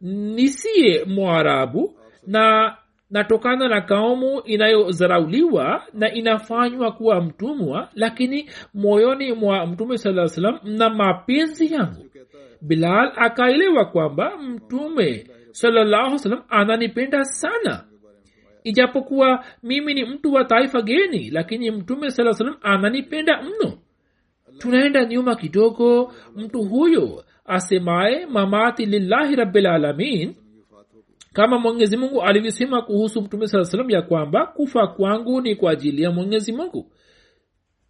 nisiye 0.00 1.04
mwarabu 1.04 1.94
na 2.26 2.76
natokana 3.10 3.68
na 3.68 3.80
kaumu 3.80 4.40
inayozarauliwa 4.44 5.82
na 5.92 6.12
inafanywa 6.12 6.92
kuwa 6.92 7.20
mtumwa 7.20 7.88
lakini 7.94 8.50
moyoni 8.74 9.32
mwa 9.32 9.66
mtume 9.66 9.98
saa 9.98 10.28
salam 10.28 10.58
mna 10.64 10.90
mapenzi 10.90 11.72
yangu. 11.74 12.06
Bilal 12.62 13.12
akaelewa 13.16 13.84
kwamba 13.84 14.36
mtume 14.38 15.26
salallahu 15.50 16.16
ananipenda 16.48 17.24
sana. 17.24 17.84
Ijapokuwa 18.64 19.44
mimi 19.62 19.94
ni 19.94 20.04
mtu 20.04 20.32
wa 20.32 20.44
taifa 20.44 20.82
geni 20.82 21.30
lakini 21.30 21.70
mtume 21.70 22.10
saa 22.10 22.32
salam 22.32 22.56
ananipenda 22.62 23.42
mno. 23.42 23.78
Tunaenda 24.58 25.04
nyuma 25.04 25.36
kidogo. 25.36 26.12
Mtu 26.36 26.62
huyo 26.62 27.24
asemaye 27.44 28.26
mamati 28.26 28.86
lillahi 28.86 29.36
rabilalamin 29.36 30.34
kama 31.38 31.58
mwenyezi 31.58 31.96
mungu 31.96 32.22
alivyosema 32.22 32.82
kuhusu 32.82 33.22
mtume 33.22 33.46
saa 33.48 33.64
salam 33.64 33.90
ya 33.90 34.02
kwamba 34.02 34.46
kufa 34.46 34.86
kwangu 34.86 35.40
ni 35.40 35.54
kwa 35.56 35.72
ajili 35.72 36.02
ya 36.02 36.10
mwenyezi 36.10 36.52
mungu 36.52 36.92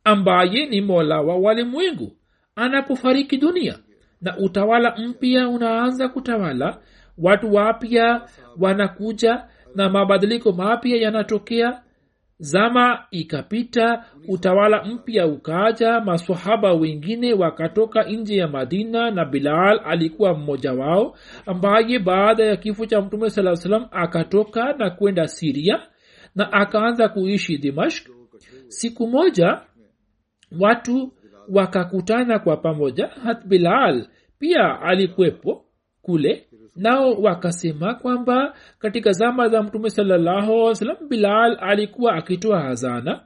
ambaye 0.05 0.67
ni 0.67 0.81
mola 0.81 1.21
wa 1.21 1.37
walimwengu 1.37 2.13
anapofariki 2.57 3.37
dunia 3.37 3.79
na 4.21 4.39
utawala 4.39 4.97
mpya 4.97 5.49
unaanza 5.49 6.09
kutawala 6.09 6.79
watu 7.19 7.55
wapya 7.55 8.29
wanakuja 8.61 9.45
na 9.75 9.89
mabadiliko 9.89 10.53
mapya 10.53 10.97
yanatokea 10.97 11.83
zama 12.38 13.05
ikapita 13.11 14.05
utawala 14.29 14.85
mpya 14.85 15.27
ukaja 15.27 16.01
masahaba 16.01 16.72
wengine 16.72 17.33
wakatoka 17.35 18.05
nje 18.05 18.37
ya 18.37 18.48
madina 18.48 19.11
na 19.11 19.24
bilal 19.24 19.81
alikuwa 19.85 20.35
mmoja 20.35 20.72
wao 20.72 21.16
ambaye 21.46 21.98
baada 21.98 22.44
ya 22.44 22.57
kifo 22.57 22.87
cha 22.87 23.01
mtume 23.01 23.31
saa 23.31 23.57
salam 23.57 23.87
akatoka 23.90 24.72
na 24.72 24.90
kwenda 24.90 25.29
siria 25.29 25.83
na 26.35 26.53
akaanza 26.53 27.09
kuishi 27.09 27.59
dimashk 27.59 28.09
siku 28.68 29.07
moja 29.07 29.61
watu 30.61 31.12
wakakutana 31.48 32.38
kwa 32.38 32.57
pamoja 32.57 33.07
hat 33.07 33.46
bilal 33.46 34.07
pia 34.38 34.81
alikwepo 34.81 35.64
kule 36.03 36.48
nao 36.79 37.12
wakasema 37.14 37.95
kwamba 37.95 38.55
katika 38.79 39.12
zama 39.12 39.49
za 39.49 39.62
mtume 39.62 39.91
sallahualwasalam 39.91 41.09
bilal 41.09 41.57
alikuwa 41.61 42.14
akitoa 42.14 42.64
azana. 42.64 43.21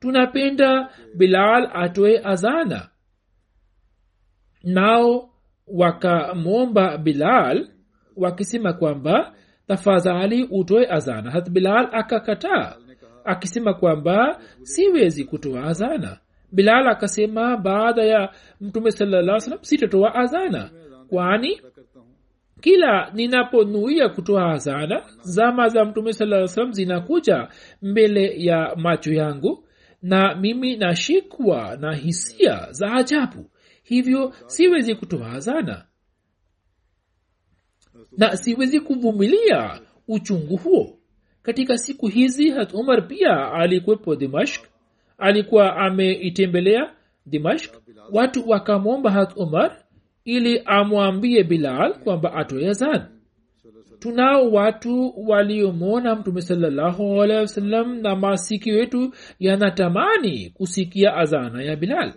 Tunapenda 0.00 0.88
bilal 1.14 1.70
atoe 1.74 2.20
azana. 2.24 2.88
Nao 4.64 5.30
wakamwomba 5.66 6.98
bilal 6.98 7.68
wakisema 8.16 8.72
kwamba 8.72 9.32
tafadhali 9.66 10.44
utoe 10.44 10.86
azana. 10.90 11.30
Hat 11.30 11.50
bilal 11.50 11.88
akakataa 11.92 12.76
akisema 13.24 13.74
kwamba 13.74 14.40
siwezi 14.62 15.24
kutoa 15.24 15.64
azana. 15.64 16.18
Bilal 16.52 16.88
akasema 16.88 17.56
baada 17.56 18.04
ya 18.04 18.32
mtume 18.60 18.90
salaa 18.90 19.40
salam 19.40 19.58
sitatoa 19.62 20.14
azana. 20.14 20.70
Kwani 21.08 21.60
kila 22.60 23.10
ninaponuia 23.14 24.08
kutoa 24.08 24.52
azana 24.52 25.02
zama 25.22 25.68
za 25.68 25.84
mtume 25.84 26.12
saa 26.12 26.46
salam 26.46 26.72
zinakuja 26.72 27.48
mbele 27.82 28.44
ya 28.44 28.76
macho 28.76 29.12
yangu 29.12 29.64
na 30.02 30.34
mimi 30.34 30.76
nashikwa 30.76 31.76
na 31.76 31.94
hisia 31.94 32.68
za 32.72 32.92
ajabu. 32.92 33.50
Hivyo 33.82 34.32
siwezi 34.46 34.94
kutoa 34.94 35.30
azana 35.32 35.84
na 38.18 38.36
siwezi 38.36 38.80
kuvumilia 38.80 39.80
uchungu 40.08 40.56
huo. 40.56 40.98
Katika 41.42 41.78
siku 41.78 42.06
hizi 42.06 42.50
hat 42.50 42.74
umar 42.74 43.08
pia 43.08 43.52
alikuwepo 43.52 44.16
dimashk 44.16 44.64
alikuwa 45.18 45.76
ameitembelea 45.76 46.92
dimashk 47.26 47.74
watu 48.12 48.48
wakamwomba 48.48 49.10
hat 49.10 49.32
umar 49.36 49.84
ili 50.24 50.62
amwambie 50.64 51.44
bilal 51.44 51.94
kwamba 51.98 52.34
atoe 52.34 52.68
azan. 52.68 53.02
Tunao 53.98 54.50
watu 54.50 55.14
waliomwona 55.28 56.16
mtume 56.16 56.40
salallahu 56.40 57.26
na 58.02 58.16
masikio 58.16 58.74
wetu 58.76 59.12
yanatamani 59.38 60.50
kusikia 60.50 61.16
azana 61.16 61.62
ya 61.62 61.76
bilal. 61.76 62.12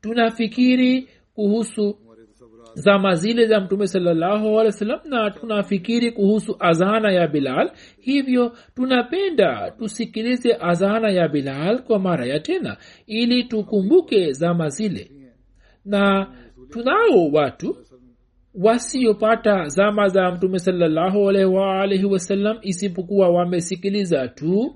Tunafikiri 0.00 1.08
kuhusu 1.34 1.98
zama 2.74 3.14
zile 3.14 3.46
za 3.46 3.60
mtume 3.60 3.86
salallahu 3.86 4.62
na 5.04 5.30
tunafikiri 5.30 6.12
kuhusu 6.12 6.56
azana 6.58 7.12
ya 7.12 7.28
bilal. 7.28 7.70
Hivyo 8.00 8.52
tunapenda 8.74 9.70
tusikilize 9.70 10.56
azana 10.60 11.10
ya 11.10 11.28
bilal 11.28 11.82
kwa 11.82 11.98
mara 11.98 12.26
ya 12.26 12.40
tena 12.40 12.76
ili 13.06 13.44
tukumbuke 13.44 14.32
zama 14.32 14.68
zile. 14.68 15.10
Na 15.84 16.32
tunao 16.70 17.28
watu 17.32 17.76
wasiopata 18.54 19.64
zama 19.64 20.08
za 20.08 20.30
mtume 20.30 20.58
salallahu 20.58 21.28
alaihi 21.28 22.04
wasallam 22.04 22.58
isipokuwa 22.62 23.28
wamesikiliza 23.28 24.28
tu 24.28 24.74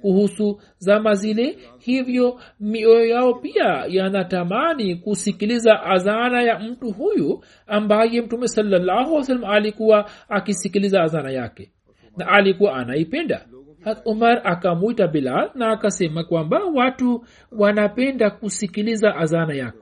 kuhusu 0.00 0.60
zama 0.78 1.14
zile. 1.14 1.58
Hivyo 1.78 2.40
mioyo 2.60 3.06
yao 3.06 3.34
pia 3.34 3.84
yanatamani 3.88 4.96
kusikiliza 4.96 5.82
azana 5.82 6.42
ya 6.42 6.58
mtu 6.58 6.90
huyu 6.92 7.44
ambaye 7.66 8.20
mtume 8.22 8.48
salallahu 8.48 9.24
salam 9.24 9.44
alikuwa 9.44 10.10
akisikiliza 10.28 11.02
azana 11.02 11.30
yake 11.30 11.72
na 12.16 12.28
alikuwa 12.28 12.74
anaipenda. 12.76 13.46
Hat 13.84 13.98
umar 14.04 14.40
akamwita 14.44 15.08
bilal 15.08 15.50
na 15.54 15.70
akasema 15.70 16.24
kwamba 16.24 16.60
watu 16.74 17.24
wanapenda 17.52 18.30
kusikiliza 18.30 19.16
azana 19.16 19.54
yako 19.54 19.81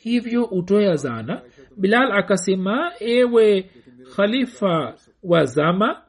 hivyo 0.00 0.44
utoe 0.44 0.90
azana 0.90 1.42
bilal 1.76 2.12
akasema 2.12 2.92
ewe 3.00 3.70
khalifa 4.16 4.94
wa 5.22 5.44
zama 5.44 6.02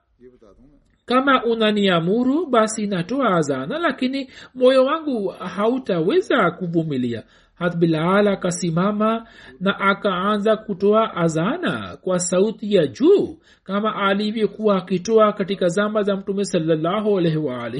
kama 1.05 1.43
unaniamuru 1.43 2.45
basi 2.45 2.87
natoa 2.87 3.35
azana 3.35 3.79
lakini 3.79 4.29
moyo 4.55 4.85
wangu 4.85 5.27
hautaweza 5.27 6.51
kuvumilia. 6.51 7.23
Hat 7.55 7.77
bilal 7.77 8.27
akasimama 8.27 9.27
na 9.59 9.79
akaanza 9.79 10.57
kutoa 10.57 11.15
azana 11.15 11.97
kwa 12.01 12.19
sauti 12.19 12.75
ya 12.75 12.87
juu 12.87 13.37
kama 13.63 13.95
alivyokuwa 13.95 14.77
akitoa 14.77 15.33
katika 15.33 15.67
zama 15.67 16.03
za 16.03 16.15
mtume 16.15 16.45
salallahu 16.45 17.13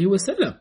wasalam 0.09 0.53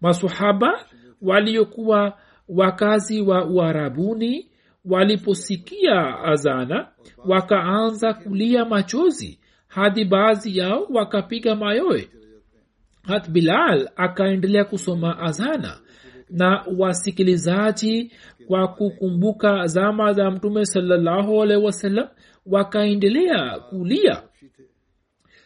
masahaba 0.00 0.84
waliokuwa 1.22 2.18
wakazi 2.48 3.22
wa 3.22 3.44
uarabuni 3.46 4.49
waliposikia 4.84 6.18
azana 6.24 6.88
wakaanza 7.26 8.14
kulia 8.14 8.64
machozi 8.64 9.40
hadi 9.68 10.04
baadhi 10.04 10.58
yao 10.58 10.86
wakapiga 10.90 11.54
mayoe 11.54 12.08
hat 13.02 13.30
bilal 13.30 13.90
akaendelea 13.96 14.64
kusoma 14.64 15.18
azana 15.18 15.80
na 16.30 16.64
wasikilizaji 16.78 18.12
kwa 18.46 18.68
kukumbuka 18.68 19.66
zama 19.66 20.12
za 20.12 20.30
mtume 20.30 20.64
salallahu 20.66 21.42
alaihi 21.42 21.64
wasallam 21.64 22.08
wakaendelea 22.46 23.58
kulia. 23.58 24.22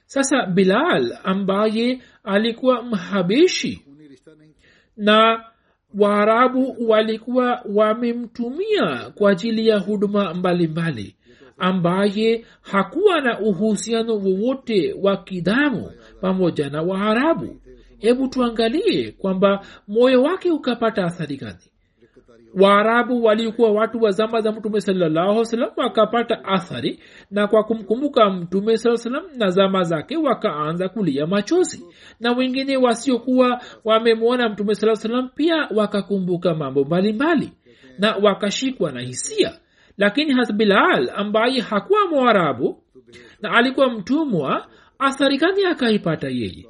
Sasa 0.07 0.47
bilal 0.47 1.19
ambaye 1.25 2.03
alikuwa 2.25 2.83
mhabishi 2.83 3.85
na 4.97 5.45
waarabu 5.99 6.77
walikuwa 6.89 7.63
wamemtumia 7.75 9.11
kwa 9.15 9.31
ajili 9.31 9.69
ya 9.69 9.79
huduma 9.79 10.35
mbalimbali 10.35 11.17
ambaye 11.59 12.45
hakuwa 12.63 13.21
na 13.21 13.41
uhusiano 13.41 14.15
wowote 14.17 14.95
wa 15.03 15.17
kidamu 15.17 15.91
pamoja 16.21 16.71
na 16.71 16.83
waarabu. 16.83 17.61
Hebu 17.99 18.29
tuangalie 18.29 19.13
kwamba 19.13 19.67
moyo 19.89 20.23
wake 20.23 20.51
ukapata 20.51 21.05
athari 21.05 21.37
gani 21.37 21.59
waarabu 22.61 23.25
walikuwa 23.25 23.71
watu 23.73 24.03
wa 24.03 24.11
zama 24.11 24.41
za 24.41 24.53
mtume 24.53 24.81
salallahu 24.81 25.45
salam 25.45 25.71
wakapata 25.77 26.45
athari 26.45 26.99
na 27.31 27.47
kwa 27.47 27.65
kumkumbuka 27.65 28.31
mtume 28.31 28.77
saa 28.77 28.97
salam 28.97 29.23
na 29.37 29.49
zama 29.51 29.83
zake 29.83 30.17
wakaanza 30.17 30.89
kulia 30.89 31.27
machozi. 31.27 31.85
Na 32.21 32.33
wengine 32.33 32.77
wasiokuwa 32.77 33.61
wamemwona 33.85 34.49
mtume 34.49 34.75
saa 34.75 34.95
salam 34.95 35.29
pia 35.35 35.69
wakakumbuka 35.75 36.55
mambo 36.55 36.85
mbalimbali 36.85 37.53
na 37.99 38.17
wakashikwa 38.17 38.93
na 38.93 39.01
hisia. 39.01 39.53
Lakini 39.99 40.33
hasbilal 40.33 41.11
ambaye 41.17 41.61
hakuwa 41.61 42.07
mwarabu 42.11 42.83
na 43.43 43.51
alikuwa 43.53 43.91
mtumwa 43.91 44.67
athari 44.99 45.39
gani 45.39 45.65
akaipata 45.65 46.29
yeye 46.29 46.67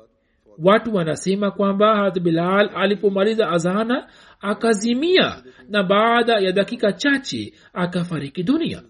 watu 0.62 0.94
wanasema 0.94 1.50
kwamba 1.50 1.96
harat 1.96 2.20
bilal 2.20 2.70
alipomaliza 2.74 3.50
azana 3.50 4.08
akazimia 4.40 5.42
na 5.68 5.82
baada 5.82 6.32
ya 6.40 6.52
dakika 6.52 6.92
chache 6.92 7.52
akafariki 7.72 8.42
dunia. 8.42 8.82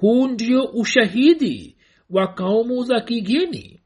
Huu 0.00 0.28
ndio 0.28 0.64
ushahidi 0.64 1.76
wa 2.10 2.26
kaumu 2.26 2.82
za 2.84 3.00
kigeni 3.00 3.80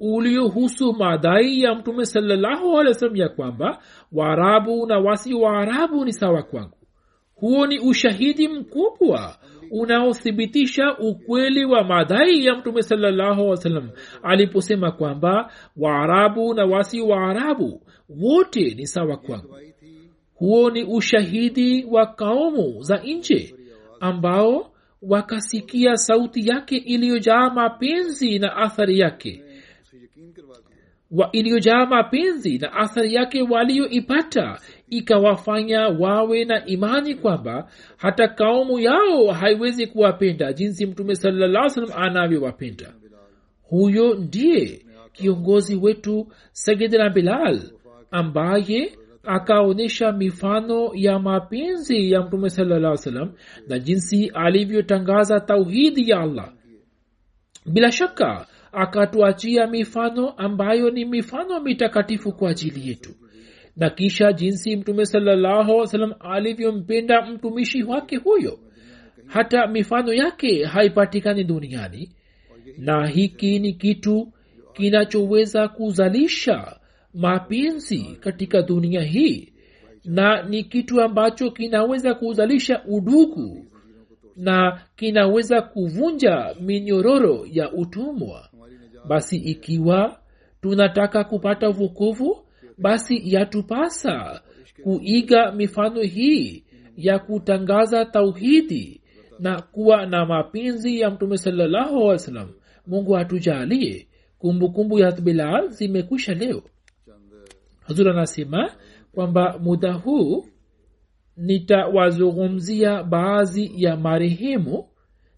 uliohusu 0.00 0.92
madai 0.92 1.60
ya 1.60 1.74
mtume 1.74 2.06
salallahu 2.06 2.82
ya 3.14 3.28
kwamba 3.28 3.82
waarabu 4.12 4.86
na 4.86 4.98
wasi 4.98 5.34
waarabu 5.34 6.04
ni 6.04 6.12
sawa 6.12 6.42
kwangu. 6.42 6.76
Huo 7.34 7.66
ni 7.66 7.78
ushahidi 7.78 8.48
mkubwa 8.48 9.36
unaothibitisha 9.70 10.98
ukweli 10.98 11.64
wa 11.64 11.84
madai 11.84 12.44
ya 12.46 12.54
mtume 12.54 12.82
salllahu 12.82 13.48
wasalam 13.48 13.90
aliposema 14.22 14.90
kwamba 14.92 15.52
waarabu 15.76 16.54
na 16.54 16.64
wasi 16.64 17.00
waarabu 17.00 17.82
wote 18.08 18.74
ni 18.74 18.86
sawa 18.86 19.16
kwangu. 19.16 19.56
Huo 20.34 20.70
ni 20.70 20.84
ushahidi 20.84 21.84
wa 21.90 22.06
kaumu 22.06 22.82
za 22.82 22.96
nje 23.04 23.54
ambao 24.00 24.72
wakasikia 25.02 25.96
sauti 25.96 26.48
yake 26.48 26.76
iliyojaa 26.76 27.50
mapenzi 27.50 28.38
na 28.38 28.56
athari 28.56 28.98
yake. 28.98 29.42
Iliyojaa 31.32 31.86
mapenzi 31.86 32.58
na 32.58 32.72
athari 32.72 33.14
yake 33.14 33.42
walioipata 33.42 34.58
ikawafanya 34.88 35.88
wawe 35.88 36.44
na 36.44 36.66
imani 36.66 37.14
kwamba 37.14 37.68
hata 37.96 38.28
kaumu 38.28 38.78
yao 38.78 39.26
haiwezi 39.32 39.86
kuwapenda 39.86 40.52
jinsi 40.52 40.86
mtume 40.86 41.14
salaa 41.14 41.68
salam 41.68 41.90
anavyowapenda. 41.96 42.92
Huyo 43.62 44.14
ndiye 44.14 44.82
kiongozi 45.12 45.76
wetu 45.76 46.26
sayidina 46.52 47.10
bilal 47.10 47.62
ambaye 48.10 48.92
akaonyesha 49.24 50.12
mifano 50.12 50.90
ya 50.94 51.18
mapenzi 51.18 52.10
ya 52.12 52.22
mtume 52.22 52.50
salaa 52.50 52.96
salam 52.96 53.32
na 53.68 53.78
jinsi 53.78 54.30
alivyotangaza 54.34 55.40
tauhidi 55.40 56.10
ya 56.10 56.20
allah. 56.20 56.52
Bila 57.66 57.92
shaka 57.92 58.46
akatuachia 58.72 59.66
mifano 59.66 60.30
ambayo 60.30 60.90
ni 60.90 61.04
mifano 61.04 61.60
mitakatifu 61.60 62.32
kwa 62.32 62.50
ajili 62.50 62.88
yetu 62.88 63.10
na 63.76 63.90
kisha 63.90 64.32
jinsi 64.32 64.76
mtume 64.76 65.06
salam 65.06 66.14
alivyompenda 66.20 67.22
mtumishi 67.26 67.82
wake 67.82 68.16
huyo. 68.16 68.58
Hata 69.26 69.66
mifano 69.66 70.12
yake 70.12 70.64
haipatikani 70.64 71.44
duniani. 71.44 72.10
Na 72.78 73.06
hiki 73.06 73.58
ni 73.58 73.72
kitu 73.72 74.32
kinachoweza 74.72 75.68
kuzalisha 75.68 76.76
mapenzi 77.14 78.16
katika 78.20 78.62
dunia 78.62 79.02
hii. 79.02 79.52
Na 80.04 80.42
ni 80.42 80.64
kitu 80.64 81.02
ambacho 81.02 81.50
kinaweza 81.50 82.14
kuzalisha 82.14 82.84
udugu. 82.84 83.66
Na 84.36 84.80
kinaweza 84.96 85.62
kuvunja 85.62 86.54
minyororo 86.60 87.46
ya 87.52 87.72
utumwa. 87.72 88.48
Basi 89.08 89.36
ikiwa 89.36 90.18
tunataka 90.62 91.24
kupata 91.24 91.70
vukovu 91.70 92.45
basi 92.78 93.22
yatupasa 93.34 94.40
kuiga 94.82 95.52
mifano 95.52 96.00
hii 96.02 96.64
ya 96.96 97.18
kutangaza 97.18 98.04
tauhidi 98.04 99.00
na 99.38 99.62
kuwa 99.62 100.06
na 100.06 100.26
mapenzi 100.26 101.00
ya 101.00 101.10
mtume 101.10 101.38
salallahu 101.38 101.94
alih 101.96 102.08
wasallam. 102.08 102.48
Mungu 102.86 103.16
atujalie 103.16 104.06
kumbukumbu 104.38 104.98
ya 104.98 105.12
bilal 105.12 105.68
zimekwisha 105.68 106.34
leo. 106.34 106.62
Hazur 107.86 108.08
anasema 108.10 108.72
kwamba 109.14 109.58
muda 109.58 109.92
huu 109.92 110.46
nitawazungumzia 111.36 113.02
baadhi 113.02 113.72
ya 113.76 113.96
marehemu 113.96 114.88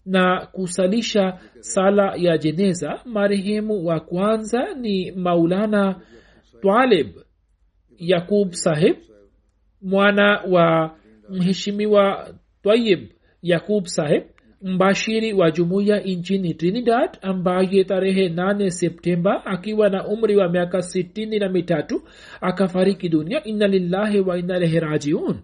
na 0.05 0.45
kusalisha 0.45 1.39
sala 1.59 2.15
ya 2.15 2.37
jeneza. 2.37 2.99
Marehemu 3.05 3.85
wa 3.85 3.99
kwanza 3.99 4.73
ni 4.73 5.11
maulana 5.11 6.01
twalib 6.61 7.07
yakub 7.99 8.51
saheb 8.51 8.95
mwana 9.81 10.41
wa 10.49 10.95
mheshimiwa 11.29 12.33
twayib 12.63 13.09
yakub 13.41 13.85
sahib 13.85 14.23
mbashiri 14.61 15.33
wa 15.33 15.51
jumuiya 15.51 15.99
nchini 15.99 16.53
trinidad 16.53 17.17
ambaye 17.21 17.83
tarehe 17.83 18.29
8 18.29 18.69
septemba 18.69 19.45
akiwa 19.45 19.89
na 19.89 20.07
umri 20.07 20.35
wa 20.35 20.49
miaka 20.49 20.77
6 20.77 21.39
na 21.39 21.49
mitatu 21.49 22.01
akafariki 22.41 23.09
dunia. 23.09 23.43
Inna 23.43 23.67
lillahi 23.67 24.19
wa 24.19 24.37
inna 24.39 24.59
lehi 24.59 24.79
rajiun. 24.79 25.39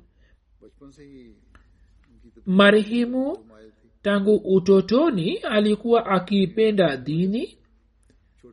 Marehemu 2.46 3.38
tangu 4.02 4.36
utotoni 4.36 5.38
alikuwa 5.38 6.06
akiipenda 6.06 6.98
dini 6.98 7.58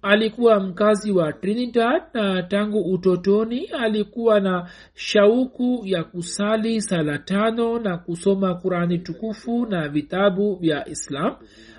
alikuwa 0.03 0.61
mkazi 0.61 1.13
wa 1.13 1.33
trinidad 1.33 2.03
na 2.15 2.43
tangu 2.43 2.81
utotoni 2.93 3.65
alikuwa 3.67 4.41
na 4.41 4.69
shauku 4.95 5.83
ya 5.85 6.05
kusali 6.05 6.81
sala 6.83 7.19
tano 7.19 7.79
na 7.79 7.99
kusoma 7.99 8.55
kurani 8.55 8.99
tukufu 8.99 9.67
na 9.67 9.89
vitabu 9.89 10.57
vya 10.57 10.89
islam. 10.89 11.37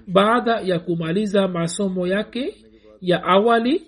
Baada 0.08 0.60
ya 0.60 0.80
kumaliza 0.80 1.48
masomo 1.48 2.08
yake 2.08 2.56
ya 3.02 3.24
awali 3.24 3.88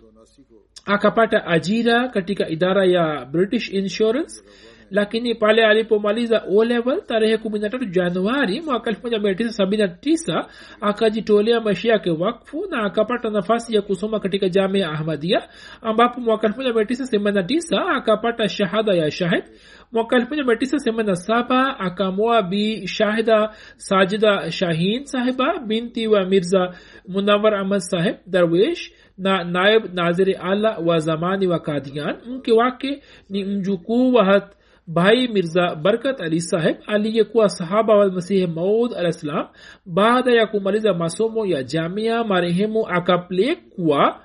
akapata 0.85 1.47
ajira 1.47 2.07
katika 2.07 2.49
idara 2.49 2.85
ya 2.85 3.25
british 3.25 3.69
insurance 3.73 4.43
lakini 4.91 5.35
pale 5.35 5.65
alipomaliza 5.65 6.43
o 6.49 6.63
level 6.65 7.01
tarehe 7.05 7.37
kumi 7.37 7.59
na 7.59 7.69
tatu 7.69 7.85
januari 7.85 8.61
mwaka 8.61 8.89
elfu 8.89 9.03
moja 9.03 9.19
mia 9.19 9.35
tisa 9.35 9.51
sabini 9.51 9.83
na 9.83 9.87
tisa 9.87 10.47
akajitolea 10.81 11.61
maisha 11.61 11.89
yake 11.91 12.09
wakfu 12.11 12.65
na 12.69 12.83
akapata 12.83 13.29
nafasi 13.29 13.75
ya 13.75 13.81
kusoma 13.81 14.19
katika 14.19 14.49
jamii 14.49 14.79
ya 14.79 14.89
ahmadia 14.91 15.47
ambapo 15.81 16.21
mwaka 16.21 16.47
elfu 16.47 16.59
moja 16.61 16.73
mia 16.73 16.85
tisa 16.85 17.07
themanini 17.07 17.41
na 17.41 17.47
tisa 17.47 17.85
akapata 17.85 18.49
shahada 18.49 18.93
ya 18.95 19.11
shahid. 19.11 19.43
Mwaka 19.91 20.15
elfu 20.15 20.29
moja 20.29 20.43
mia 20.43 20.55
tisa 20.55 20.77
themanini 20.77 21.09
na 21.09 21.15
saba 21.15 21.79
akamwoa 21.79 22.41
bi 22.43 22.87
shahida 22.87 23.49
sajida 23.77 24.51
shahin 24.51 25.05
sahiba 25.05 25.59
binti 25.59 26.07
wa 26.07 26.25
mirza 26.25 26.73
munawar 27.07 27.53
ahmad 27.55 27.79
saheb 27.79 28.15
darwish 28.27 28.91
na 29.17 29.43
naib 29.43 29.83
naziri 29.93 30.33
ala 30.33 30.77
wa 30.77 30.99
zamani 30.99 31.47
wa 31.47 31.59
kadian 31.59 32.15
mke 32.27 32.51
wake 32.51 33.01
ni 33.29 33.43
mjukuu 33.43 34.13
wa 34.13 34.25
hat 34.25 34.55
bhai 34.87 35.27
mirza 35.27 35.75
barkat 35.75 36.21
ali 36.21 36.41
saheb 36.41 36.77
aliyekuwa 36.87 37.49
sahaba 37.49 37.97
wa 37.97 38.11
masihi 38.11 38.47
maud 38.47 38.93
alah 38.93 39.11
salam 39.11 39.47
baada 39.85 40.31
ya 40.31 40.47
kumaliza 40.47 40.93
masomo 40.93 41.45
ya 41.45 41.63
jamia 41.63 42.23
marehemu 42.23 42.87
akapelekwa 42.87 44.21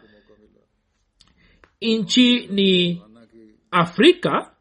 nchini 1.83 3.03
afrika 3.71 4.53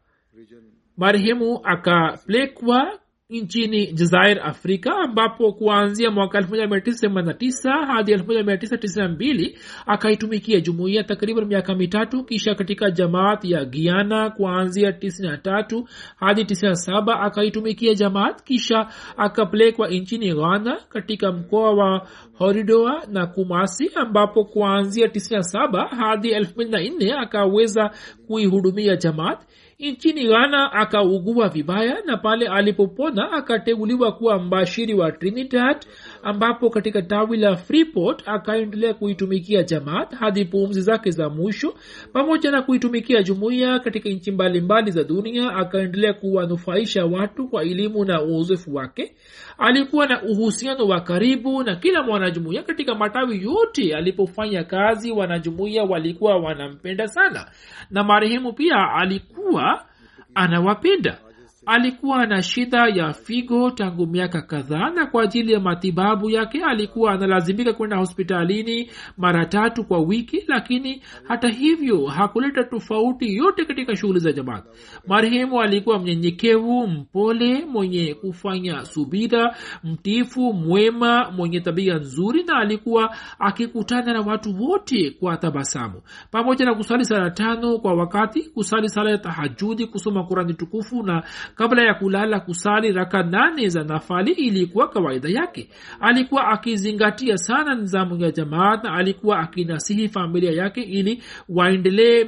marehemu 0.96 1.60
akapelekwa 1.64 2.99
nchini 3.30 3.92
jazair 3.92 4.40
afrika 4.42 4.96
ambapo 4.96 5.52
kuanzia 5.52 6.10
mwaka 6.10 6.40
1989 6.40 7.86
hadi 7.86 8.14
1992 8.14 9.58
akaitumikia 9.86 10.60
jumuiya 10.60 11.04
takriban 11.04 11.44
miaka 11.44 11.74
mitatu 11.74 12.24
kisha 12.24 12.54
katika 12.54 12.90
jamaat 12.90 13.44
ya 13.44 13.64
giana 13.64 14.30
kuanzia 14.30 14.90
93 14.90 15.84
hadi 16.16 16.42
97 16.42 17.24
akaitumikia 17.26 17.94
jamaat 17.94 18.42
kisha 18.42 18.86
akapelekwa 19.16 19.88
nchini 19.88 20.34
ghana 20.34 20.76
katika 20.88 21.32
mkoa 21.32 21.70
wa 21.74 22.08
horidoa 22.38 23.02
na 23.08 23.26
kumasi 23.26 23.90
ambapo 23.94 24.44
kuanzia 24.44 25.06
97 25.06 25.88
hadi 25.88 26.34
24 26.34 27.22
akaweza 27.22 27.90
kuihudumia 28.26 28.96
jamaat 28.96 29.40
nchini 29.80 30.26
ghana 30.28 30.72
akaugua 30.72 31.48
vibaya 31.48 31.96
na 32.06 32.16
pale 32.16 32.48
alipopona 32.48 33.32
akateuliwa 33.32 34.12
kuwa 34.12 34.38
mbashiri 34.38 34.94
wa 34.94 35.12
trinidad 35.12 35.76
ambapo 36.22 36.70
katika 36.70 37.02
tawi 37.02 37.36
la 37.36 37.56
freeport 37.56 38.22
akaendelea 38.28 38.94
kuitumikia 38.94 39.62
jamaat 39.62 40.14
hadi 40.14 40.44
pumzi 40.44 40.80
zake 40.80 41.10
za 41.10 41.28
mwisho 41.28 41.74
pamoja 42.12 42.50
na 42.50 42.62
kuitumikia 42.62 43.22
jumuiya 43.22 43.78
katika 43.78 44.08
nchi 44.08 44.30
mbalimbali 44.30 44.90
za 44.90 45.04
dunia 45.04 45.52
akaendelea 45.56 46.12
kuwanufaisha 46.12 47.06
watu 47.06 47.48
kwa 47.48 47.62
elimu 47.62 48.04
na 48.04 48.22
uozefu 48.22 48.74
wake. 48.74 49.14
Alikuwa 49.58 50.06
na 50.06 50.22
uhusiano 50.22 50.86
wa 50.86 51.00
karibu 51.00 51.62
na 51.62 51.76
kila 51.76 52.02
mwanajumuiya 52.02 52.62
katika 52.62 52.94
matawi 52.94 53.42
yote 53.42 53.96
alipofanya 53.96 54.64
kazi. 54.64 55.12
Wanajumuiya 55.12 55.84
walikuwa 55.84 56.36
wanampenda 56.36 57.08
sana 57.08 57.50
na 57.90 58.04
marehemu 58.04 58.52
pia 58.52 58.76
alikuwa 58.94 59.86
anawapenda 60.34 61.18
alikuwa 61.66 62.26
na 62.26 62.42
shida 62.42 62.88
ya 62.88 63.12
figo 63.12 63.70
tangu 63.70 64.06
miaka 64.06 64.42
kadhaa 64.42 64.90
na 64.90 65.06
kwa 65.06 65.22
ajili 65.22 65.52
ya 65.52 65.60
matibabu 65.60 66.30
yake 66.30 66.64
alikuwa 66.64 67.12
analazimika 67.12 67.72
kwenda 67.72 67.96
hospitalini 67.96 68.90
mara 69.16 69.46
tatu 69.46 69.84
kwa 69.84 69.98
wiki 69.98 70.44
lakini 70.48 71.02
hata 71.28 71.48
hivyo 71.48 72.06
hakuleta 72.06 72.64
tofauti 72.64 73.36
yote 73.36 73.64
katika 73.64 73.96
shughuli 73.96 74.20
za 74.20 74.32
jamaat 74.32 74.64
marehemu 75.06 75.60
alikuwa 75.60 75.98
mnyenyekevu 75.98 76.86
mpole 76.86 77.64
mwenye 77.64 78.14
kufanya 78.14 78.84
subira 78.84 79.56
mtifu 79.84 80.52
mwema 80.52 81.30
mwenye 81.30 81.60
tabia 81.60 81.94
nzuri 81.94 82.44
na 82.44 82.56
alikuwa 82.56 83.16
akikutana 83.38 84.12
na 84.12 84.20
watu 84.20 84.62
wote 84.62 85.10
kwa 85.10 85.36
tabasamu. 85.36 86.02
Pamoja 86.30 86.64
na 86.64 86.74
kusali 86.74 87.04
sala 87.04 87.30
tano 87.30 87.78
kwa 87.78 87.94
wakati 87.94 88.42
kusali 88.42 88.88
sala 88.88 89.10
ya 89.10 89.18
tahajudi 89.18 89.86
kusoma 89.86 90.24
kurani 90.24 90.54
tukufu 90.54 91.02
na 91.02 91.22
kabla 91.54 91.82
ya 91.82 91.94
kulala 91.94 92.40
kusali 92.40 92.92
raka 92.92 93.22
nane 93.22 93.68
za 93.68 93.84
nafali 93.84 94.32
ilikuwa 94.32 94.88
kawaida 94.88 95.28
yake. 95.28 95.70
Alikuwa 96.00 96.48
akizingatia 96.48 97.36
sana 97.38 97.74
nizamu 97.74 98.16
ya 98.16 98.30
jamaat 98.30 98.84
na 98.84 98.92
alikuwa 98.94 99.38
akinasihi 99.38 100.08
familia 100.08 100.52
yake 100.52 100.80
ili 100.82 101.22
waendelee 101.48 102.26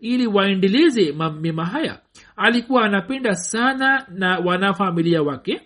ili 0.00 0.26
waendeleze 0.26 1.14
mema 1.40 1.64
haya. 1.64 1.98
Alikuwa 2.36 2.84
anapenda 2.84 3.34
sana 3.34 4.06
na 4.08 4.38
wanafamilia 4.38 5.22
wake 5.22 5.60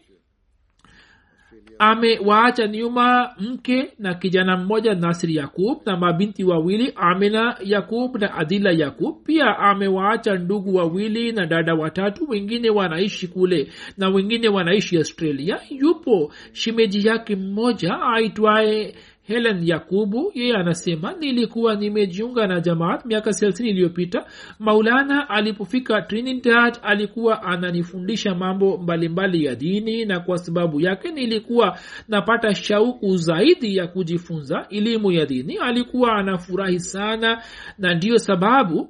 amewaacha 1.78 2.66
nyuma 2.66 3.30
mke 3.40 3.92
na 3.98 4.14
kijana 4.14 4.56
mmoja 4.56 4.94
nasri 4.94 5.36
yakub 5.36 5.78
na 5.86 5.96
mabinti 5.96 6.44
wawili 6.44 6.92
amina 6.96 7.56
yakub 7.64 8.16
na 8.16 8.34
adila 8.34 8.70
yakub. 8.72 9.22
Pia 9.24 9.58
amewaacha 9.58 10.34
ndugu 10.34 10.74
wawili 10.74 11.32
na 11.32 11.46
dada 11.46 11.74
watatu 11.74 12.30
wengine 12.30 12.70
wanaishi 12.70 13.28
kule 13.28 13.68
na 13.98 14.08
wengine 14.08 14.48
wanaishi 14.48 14.96
australia. 14.96 15.60
Yupo 15.70 16.32
shimeji 16.52 17.06
yake 17.08 17.36
mmoja 17.36 17.98
aitwaye 18.14 18.94
helen 19.26 19.60
yakubu 19.68 20.30
yeye 20.34 20.54
anasema 20.56 21.12
nilikuwa 21.12 21.74
nimejiunga 21.74 22.46
na 22.46 22.60
jamaat 22.60 23.04
miaka 23.04 23.32
thelathini 23.32 23.70
iliyopita. 23.70 24.26
Maulana 24.58 25.28
alipofika 25.30 26.02
trinidad 26.02 26.78
alikuwa 26.82 27.42
ananifundisha 27.42 28.34
mambo 28.34 28.76
mbalimbali 28.78 29.44
ya 29.44 29.54
dini 29.54 30.04
na 30.04 30.20
kwa 30.20 30.38
sababu 30.38 30.80
yake 30.80 31.10
nilikuwa 31.12 31.78
napata 32.08 32.54
shauku 32.54 33.16
zaidi 33.16 33.76
ya 33.76 33.86
kujifunza 33.86 34.66
elimu 34.70 35.12
ya 35.12 35.26
dini. 35.26 35.56
Alikuwa 35.56 36.12
anafurahi 36.12 36.80
sana 36.80 37.42
na 37.78 37.94
ndiyo 37.94 38.18
sababu 38.18 38.88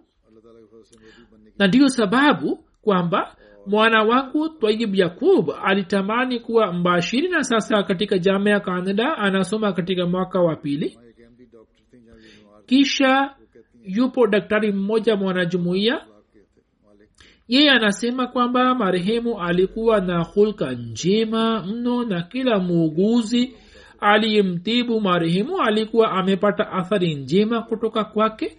na 1.59 1.67
ndiyo 1.67 1.89
sababu 1.89 2.65
kwamba 2.83 3.37
mwana 3.67 4.03
wangu 4.03 4.49
twayib 4.49 4.95
yakub 4.95 5.51
alitamani 5.65 6.41
kuwa 6.41 6.73
mbashiri 6.73 7.29
na 7.29 7.45
sasa 7.45 7.83
katika 7.83 8.19
jama 8.19 8.51
ya 8.51 8.61
kanada 8.61 9.19
anasoma 9.19 9.73
katika 9.73 10.07
mwaka 10.07 10.41
wa 10.41 10.57
pili. 10.57 10.99
Kisha 12.67 13.35
yupo 13.85 14.27
daktari 14.27 14.73
mmoja 14.73 15.17
mwanajumuiya. 15.17 16.07
Yeye 17.49 17.71
anasema 17.71 18.27
kwamba 18.27 18.75
marehemu 18.75 19.41
alikuwa 19.41 20.01
na 20.01 20.23
hulka 20.25 20.73
njema 20.73 21.63
mno 21.67 22.05
na 22.05 22.23
kila 22.23 22.59
muuguzi 22.59 23.55
aliyemtibu 24.01 25.01
marehemu 25.01 25.61
alikuwa 25.63 26.11
amepata 26.11 26.73
athari 26.73 27.15
njema 27.15 27.63
kutoka 27.63 28.05
kwake 28.05 28.59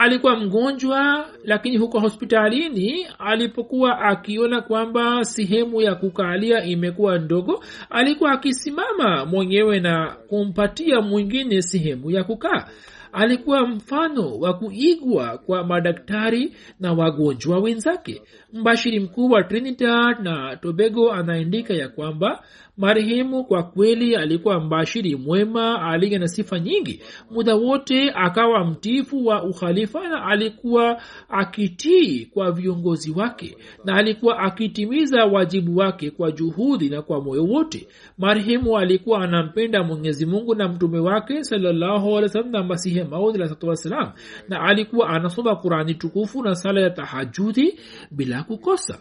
alikuwa 0.00 0.36
mgonjwa 0.36 1.28
lakini 1.44 1.76
huko 1.76 2.00
hospitalini 2.00 3.06
alipokuwa 3.18 4.00
akiona 4.00 4.60
kwamba 4.60 5.24
sehemu 5.24 5.80
ya 5.82 5.94
kukalia 5.94 6.64
imekuwa 6.64 7.18
ndogo 7.18 7.64
alikuwa 7.90 8.32
akisimama 8.32 9.26
mwenyewe 9.26 9.80
na 9.80 10.16
kumpatia 10.28 11.00
mwingine 11.00 11.62
sehemu 11.62 12.10
ya 12.10 12.24
kukaa. 12.24 12.64
Alikuwa 13.12 13.66
mfano 13.66 14.38
wa 14.38 14.54
kuigwa 14.54 15.38
kwa 15.38 15.64
madaktari 15.64 16.54
na 16.80 16.92
wagonjwa 16.92 17.58
wenzake. 17.58 18.22
Mbashiri 18.52 19.00
mkuu 19.00 19.30
wa 19.30 19.42
trinidad 19.42 20.16
na 20.22 20.56
tobago 20.56 21.12
anaandika 21.12 21.74
ya 21.74 21.88
kwamba 21.88 22.42
marehemu 22.80 23.44
kwa 23.44 23.62
kweli 23.62 24.16
alikuwa 24.16 24.60
mbashiri 24.60 25.16
mwema 25.16 25.82
aliye 25.82 26.18
na 26.18 26.28
sifa 26.28 26.58
nyingi. 26.60 27.02
Muda 27.30 27.54
wote 27.54 28.10
akawa 28.14 28.64
mtifu 28.64 29.26
wa 29.26 29.42
ukhalifa 29.44 30.08
na 30.08 30.26
alikuwa 30.26 31.02
akitii 31.28 32.26
kwa 32.26 32.52
viongozi 32.52 33.10
wake 33.10 33.56
na 33.84 33.94
alikuwa 33.96 34.38
akitimiza 34.38 35.24
wajibu 35.24 35.76
wake 35.76 36.10
kwa 36.10 36.32
juhudi 36.32 36.88
na 36.88 37.02
kwa 37.02 37.20
moyo 37.20 37.44
wote. 37.44 37.88
Marehemu 38.18 38.78
alikuwa 38.78 39.22
anampenda 39.24 39.82
mwenyezi 39.82 40.26
mungu 40.26 40.54
na 40.54 40.68
mtume 40.68 40.98
wake 40.98 41.44
sallahualwasalam 41.44 42.50
na 42.50 42.62
masihi 42.62 43.04
maud 43.04 43.36
na 44.48 44.60
alikuwa 44.60 45.08
anasoma 45.08 45.56
qurani 45.56 45.94
tukufu 45.94 46.42
na 46.42 46.54
sala 46.54 46.80
ya 46.80 46.90
tahajudi 46.90 47.78
bila 48.10 48.42
kukosa. 48.42 48.98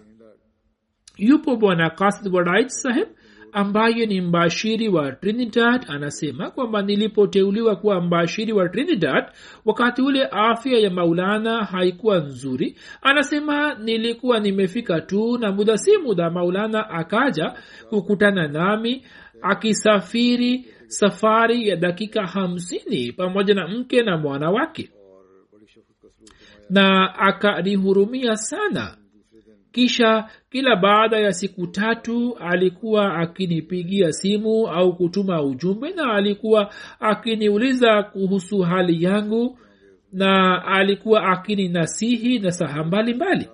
Yupo 1.18 1.56
bwana 1.56 1.90
kasid 1.90 2.36
wadait 2.36 2.68
saheb 2.70 3.08
ambaye 3.54 4.06
ni 4.06 4.22
mbashiri 4.22 4.90
wa 4.90 5.12
trinidad 5.12 5.86
anasema 5.88 6.52
kwamba 6.52 6.82
nilipoteuliwa 6.82 7.76
kuwa 7.76 8.02
mbashiri 8.02 8.54
wa 8.54 8.70
trinidad 8.70 9.26
wakati 9.66 10.02
ule 10.02 10.26
afya 10.32 10.80
ya 10.80 10.90
maulana 10.90 11.66
haikuwa 11.66 12.18
nzuri. 12.20 12.76
Anasema 13.02 13.74
nilikuwa 13.76 14.40
nimefika 14.40 15.02
tu 15.02 15.38
na 15.38 15.52
muda 15.52 15.78
si 15.78 15.98
muda 15.98 16.30
maulana 16.30 16.90
akaja 16.90 17.54
kukutana 17.90 18.48
nami 18.48 19.06
akisafiri 19.42 20.66
safari 20.88 21.68
ya 21.68 21.76
dakika 21.76 22.28
hamsini 22.28 23.12
pamoja 23.12 23.54
na 23.54 23.68
mke 23.68 24.04
na 24.04 24.18
mwana 24.18 24.52
wake. 24.52 24.90
Na 26.70 27.16
akanihurumia 27.20 28.36
sana 28.36 28.98
kisha 29.72 30.30
kila 30.50 30.76
baada 30.76 31.18
ya 31.20 31.34
siku 31.34 31.68
tatu 31.68 32.38
alikuwa 32.40 33.14
akinipigia 33.16 34.12
simu 34.12 34.68
au 34.68 34.96
kutuma 34.96 35.44
ujumbe 35.44 35.90
na 35.90 36.14
alikuwa 36.14 36.74
akiniuliza 37.00 38.04
kuhusu 38.04 38.60
hali 38.60 39.04
yangu 39.04 39.58
na 40.14 40.66
alikuwa 40.66 41.24
akininasihi 41.24 42.40
na 42.40 42.52
saha 42.52 42.84
mbalimbali 42.84 43.50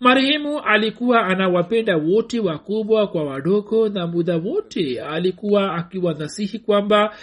marehemu 0.00 0.60
alikuwa 0.60 1.26
anawapenda 1.26 1.96
wote 1.96 2.40
wakubwa 2.40 3.06
kwa 3.06 3.24
wadogo 3.24 3.88
na 3.88 4.06
muda 4.06 4.36
wote 4.36 5.00
alikuwa 5.02 5.74
akiwanasihi 5.74 6.58
kwamba 6.58 7.14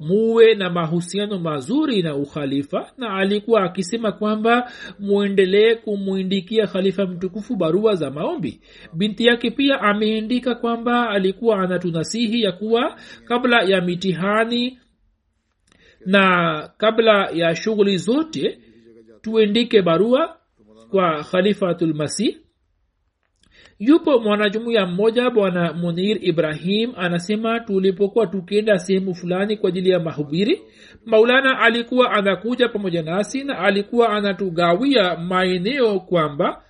muwe 0.00 0.54
na 0.54 0.70
mahusiano 0.70 1.38
mazuri 1.38 2.02
na 2.02 2.16
ukhalifa 2.16 2.92
na 2.98 3.14
alikuwa 3.14 3.62
akisema 3.64 4.12
kwamba 4.12 4.72
mwendelee 4.98 5.74
kumwindikia 5.74 6.66
khalifa 6.66 7.06
mtukufu 7.06 7.56
barua 7.56 7.94
za 7.94 8.10
maombi. 8.10 8.60
Binti 8.94 9.24
yake 9.26 9.50
pia 9.50 9.80
ameandika 9.80 10.54
kwamba 10.54 11.10
alikuwa 11.10 11.60
anatunasihi 11.62 12.42
ya 12.42 12.52
kuwa 12.52 12.96
kabla 13.24 13.62
ya 13.62 13.80
mitihani 13.80 14.78
na 16.06 16.70
kabla 16.76 17.30
ya 17.34 17.56
shughuli 17.56 17.96
zote 17.98 18.58
tuendike 19.22 19.82
barua 19.82 20.39
kwa 20.90 21.24
khalifatulmasih 21.24 22.36
yupo 23.78 24.18
mwanajumuya 24.18 24.86
mmoja 24.86 25.30
bwana 25.30 25.72
munir 25.72 26.18
ibrahim 26.28 26.92
anasema 26.96 27.60
tulipokuwa 27.60 28.26
tukienda 28.26 28.78
sehemu 28.78 29.14
fulani 29.14 29.56
kwa 29.56 29.68
ajili 29.68 29.90
ya 29.90 30.00
mahubiri 30.00 30.60
maulana 31.06 31.58
alikuwa 31.58 32.10
anakuja 32.12 32.68
pamoja 32.68 33.02
nasi 33.02 33.44
na 33.44 33.58
alikuwa 33.58 34.08
anatugawia 34.08 35.16
maeneo 35.16 36.00
kwamba 36.00 36.62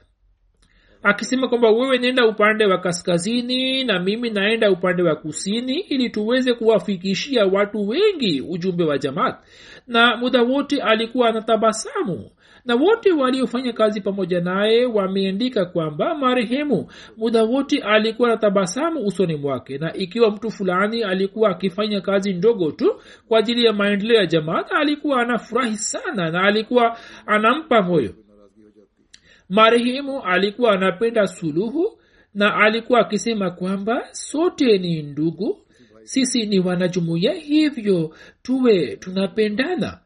akisema 1.03 1.49
kwamba 1.49 1.71
wewe 1.71 1.99
nenda 1.99 2.27
upande 2.27 2.67
wa 2.67 2.79
kaskazini 2.79 3.85
na 3.85 3.99
mimi 4.01 4.31
naenda 4.31 4.71
upande 4.71 5.03
wa 5.03 5.17
kusini 5.17 5.75
ili 5.81 6.11
tuweze 6.11 6.55
kuwafikishia 6.55 7.47
watu 7.47 7.89
wengi 7.89 8.41
ujumbe 8.41 8.85
wa 8.85 8.99
jamaat. 8.99 9.37
Na 9.87 10.17
muda 10.17 10.43
wote 10.43 10.83
alikuwa 10.83 11.29
anatabasamu 11.29 12.31
na 12.65 12.75
wote 12.75 13.13
waliofanya 13.13 13.73
kazi 13.73 14.01
pamoja 14.01 14.41
naye 14.41 14.87
wameandika 14.87 15.65
kwamba 15.65 16.15
marehemu 16.15 16.87
muda 17.17 17.43
wote 17.45 17.79
alikuwa 17.83 18.29
na 18.29 18.37
tabasamu 18.37 19.07
usoni 19.07 19.37
mwake 19.37 19.79
na 19.79 19.95
ikiwa 19.95 20.31
mtu 20.31 20.51
fulani 20.51 21.03
alikuwa 21.03 21.51
akifanya 21.51 22.01
kazi 22.01 22.33
ndogo 22.33 22.73
tu 22.73 23.01
kwa 23.29 23.39
ajili 23.39 23.65
ya 23.65 23.73
maendeleo 23.73 24.17
ya 24.17 24.27
jamaat 24.27 24.73
alikuwa 24.73 25.21
anafurahi 25.23 25.77
sana 25.77 26.31
na 26.31 26.43
alikuwa 26.43 26.99
anampa 27.27 27.83
moyo. 27.83 28.15
Marehemu 29.49 30.23
alikuwa 30.23 30.73
anapenda 30.73 31.27
suluhu 31.27 31.99
na 32.35 32.55
alikuwa 32.57 33.01
akisema 33.01 33.51
kwamba 33.51 34.09
sote 34.13 34.79
ni 34.79 35.03
ndugu 35.03 35.59
sisi 36.03 36.47
ni 36.47 36.61
wanajumuia 36.61 37.33
hivyo 37.33 38.15
tuwe 38.43 38.97
tunapendana 38.97 39.99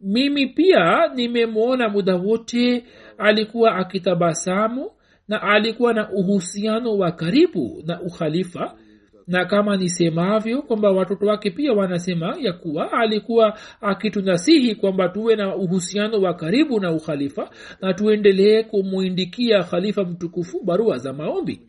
mimi 0.00 0.46
pia 0.46 1.08
nimemwona 1.14 1.88
muda 1.88 2.16
wote 2.16 2.84
alikuwa 3.18 3.76
akitabasamu 3.76 4.90
na 5.28 5.42
alikuwa 5.42 5.94
na 5.94 6.10
uhusiano 6.12 6.96
wa 6.98 7.12
karibu 7.12 7.82
na 7.86 8.00
ukhalifa. 8.02 8.74
Na 9.26 9.44
kama 9.44 9.76
nisemavyo 9.76 10.62
kwamba 10.62 10.90
watoto 10.90 11.26
wake 11.26 11.50
pia 11.50 11.72
wanasema 11.72 12.36
ya 12.40 12.52
kuwa 12.52 12.92
alikuwa 12.92 13.58
akitunasihi 13.80 14.74
kwamba 14.74 15.08
tuwe 15.08 15.36
na 15.36 15.56
uhusiano 15.56 16.20
wa 16.20 16.34
karibu 16.34 16.80
na 16.80 16.92
ukhalifa 16.92 17.50
na 17.80 17.94
tuendelee 17.94 18.62
kumwindikia 18.62 19.62
khalifa 19.62 20.04
mtukufu 20.04 20.64
barua 20.64 20.98
za 20.98 21.12
maombi 21.12 21.60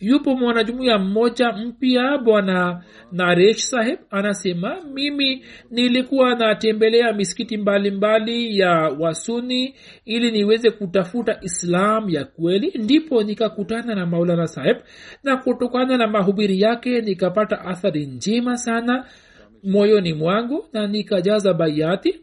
yupo 0.00 0.36
mwanajumuya 0.36 0.98
mmoja 0.98 1.52
mpya 1.52 2.18
bwana 2.18 2.84
naresh 3.12 3.58
saheb 3.58 3.98
anasema 4.10 4.76
mimi 4.94 5.44
nilikuwa 5.70 6.34
natembelea 6.34 7.12
misikiti 7.12 7.56
mbalimbali 7.56 7.96
mbali 7.96 8.58
ya 8.58 8.70
wasuni 8.98 9.74
ili 10.04 10.30
niweze 10.30 10.70
kutafuta 10.70 11.38
islam 11.42 12.10
ya 12.10 12.24
kweli. 12.24 12.72
Ndipo 12.78 13.22
nikakutana 13.22 13.94
na 13.94 14.06
maulana 14.06 14.46
saheb 14.46 14.76
na 15.24 15.36
kutokana 15.36 15.96
na 15.96 16.06
mahubiri 16.06 16.60
yake 16.60 17.00
nikapata 17.00 17.60
athari 17.64 18.06
njema 18.06 18.56
sana 18.56 19.04
moyoni 19.64 20.14
mwangu 20.14 20.64
na 20.72 20.86
nikajaza 20.86 21.54
baiati 21.54 22.20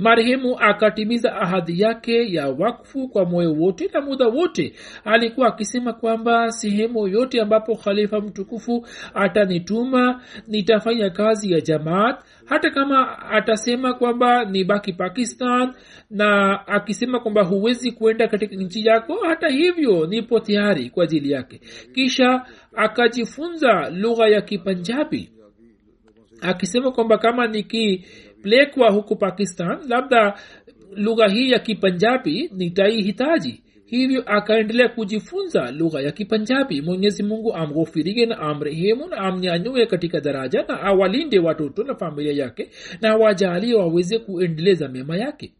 marehemu 0.00 0.56
akatimiza 0.58 1.36
ahadi 1.36 1.80
yake 1.80 2.32
ya 2.32 2.48
wakfu 2.48 3.08
kwa 3.08 3.24
moyo 3.24 3.52
wote 3.52 3.90
na 3.94 4.00
muda 4.00 4.26
wote. 4.26 4.72
Alikuwa 5.04 5.48
akisema 5.48 5.92
kwamba 5.92 6.52
sehemu 6.52 7.08
yote 7.08 7.40
ambapo 7.40 7.76
khalifa 7.76 8.20
mtukufu 8.20 8.86
atanituma 9.14 10.22
nitafanya 10.48 11.10
kazi 11.10 11.52
ya 11.52 11.60
jamaat. 11.60 12.20
Hata 12.44 12.70
kama 12.70 13.18
atasema 13.30 13.94
kwamba 13.94 14.44
ni 14.44 14.64
baki 14.64 14.92
pakistan 14.92 15.72
na 16.10 16.58
akisema 16.66 17.20
kwamba 17.20 17.42
huwezi 17.42 17.92
kuenda 17.92 18.28
katika 18.28 18.56
nchi 18.56 18.86
yako 18.86 19.18
hata 19.28 19.48
hivyo 19.48 20.06
nipo 20.06 20.40
tayari 20.40 20.90
kwa 20.90 21.04
ajili 21.04 21.30
yake. 21.30 21.60
Kisha 21.94 22.46
akajifunza 22.76 23.90
lugha 23.90 24.28
ya 24.28 24.40
kipanjabi 24.40 25.30
akisema 26.40 26.92
kwamba 26.92 27.18
kama 27.18 27.46
nikipelekwa 28.44 28.90
huku 28.90 29.16
pakistan 29.16 29.78
labda 29.88 30.38
lugha 30.96 31.28
hii 31.28 31.50
ya 31.50 31.58
kipanjabi 31.58 32.50
nitaihitaji 32.56 33.62
hivyo 33.86 34.22
akaendelea 34.26 34.88
kujifunza 34.88 35.70
lugha 35.70 36.00
ya 36.00 36.12
kipanjabi. 36.12 36.80
Mwenyezi 36.82 37.22
mungu 37.22 37.54
amghofirige 37.54 38.26
na 38.26 38.38
amrehemu 38.38 39.08
na 39.08 39.16
amnyanyue 39.16 39.86
katika 39.86 40.20
daraja 40.20 40.64
na 40.68 40.80
awalinde 40.80 41.38
watoto 41.38 41.84
na 41.84 41.94
familia 41.94 42.44
yake 42.44 42.70
na 43.00 43.16
wajalie 43.16 43.74
waweze 43.74 44.18
kuendeleza 44.18 44.88
mema 44.88 45.16
yake 45.16 45.52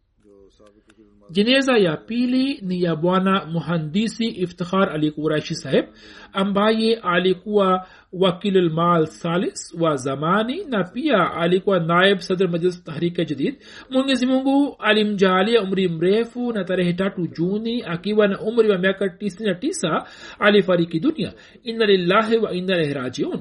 jeneza 1.30 1.78
ya 1.78 1.96
pili 1.96 2.58
ni 2.62 2.82
ya 2.82 2.96
bwana 2.96 3.46
muhandisi 3.46 4.26
iftikhar 4.26 4.90
ali 4.92 5.10
kuraishi 5.10 5.54
saheb 5.54 5.84
ambaye 6.32 6.94
alikuwa 6.96 7.86
wakilulmal 8.12 9.06
salis 9.06 9.74
wa 9.80 9.96
zamani 9.96 10.64
na 10.64 10.84
pia 10.84 11.32
alikuwa 11.34 11.80
naib 11.80 12.18
sadr 12.18 12.48
majlis 12.48 12.84
tahrika 12.84 13.24
jadid. 13.24 13.54
Mwenyezi 13.90 14.26
mungu 14.26 14.76
alimjaalia 14.78 15.62
umri 15.62 15.88
mrefu 15.88 16.52
na 16.52 16.64
tarehe 16.64 16.92
tatu 16.92 17.26
juni 17.26 17.82
akiwa 17.82 18.28
na 18.28 18.40
umri 18.40 18.70
wa 18.70 18.78
miaka 18.78 19.06
99 19.06 20.04
alifariki 20.38 21.00
dunia. 21.00 21.32
Inna 21.62 21.86
lillahi 21.86 22.36
wa 22.36 22.52
inna 22.52 22.74
ilaihi 22.74 22.94
rajiun. 22.94 23.40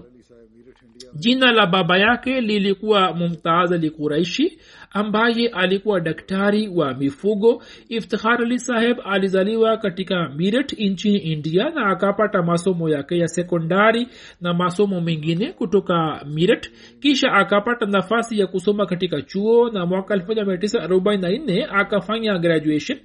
Jina 1.16 1.52
la 1.52 1.66
baba 1.68 1.98
yake 1.98 2.42
lilikuwa 2.42 3.14
mumtaz 3.14 3.72
ali 3.72 3.90
kuraishi 3.90 4.60
ambaye 4.92 5.48
alikuwa 5.48 6.00
daktari 6.00 6.68
wa 6.68 6.94
mifugo. 6.94 7.64
Iftikhar 7.90 8.42
ali 8.42 8.60
saheb 8.60 8.98
alizaliwa 9.06 9.78
katika 9.78 10.30
miret 10.30 10.74
nchini 10.80 11.18
india 11.18 11.70
na 11.70 11.86
akapata 11.86 12.42
masomo 12.44 12.90
yake 12.90 13.18
ya 13.18 13.28
sekondari 13.28 14.08
na 14.42 14.54
masomo 14.54 15.02
mengine 15.02 15.52
kutoka 15.52 16.26
miret. 16.26 16.72
Kisha 17.00 17.32
akapata 17.34 17.86
nafasi 17.86 18.40
ya 18.40 18.48
kusoma 18.48 18.86
katika 18.86 19.22
chuo 19.22 19.70
na 19.70 19.86
mwaka 19.86 20.16
1944 20.16 21.68
akafanya 21.72 22.38
graduation. 22.38 23.00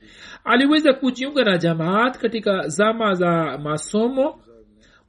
Aliweza 0.44 0.92
kujiunga 0.92 1.44
na 1.44 1.58
jamaat 1.58 2.18
katika 2.18 2.68
zama 2.68 3.14
za 3.14 3.58
masomo 3.58 4.40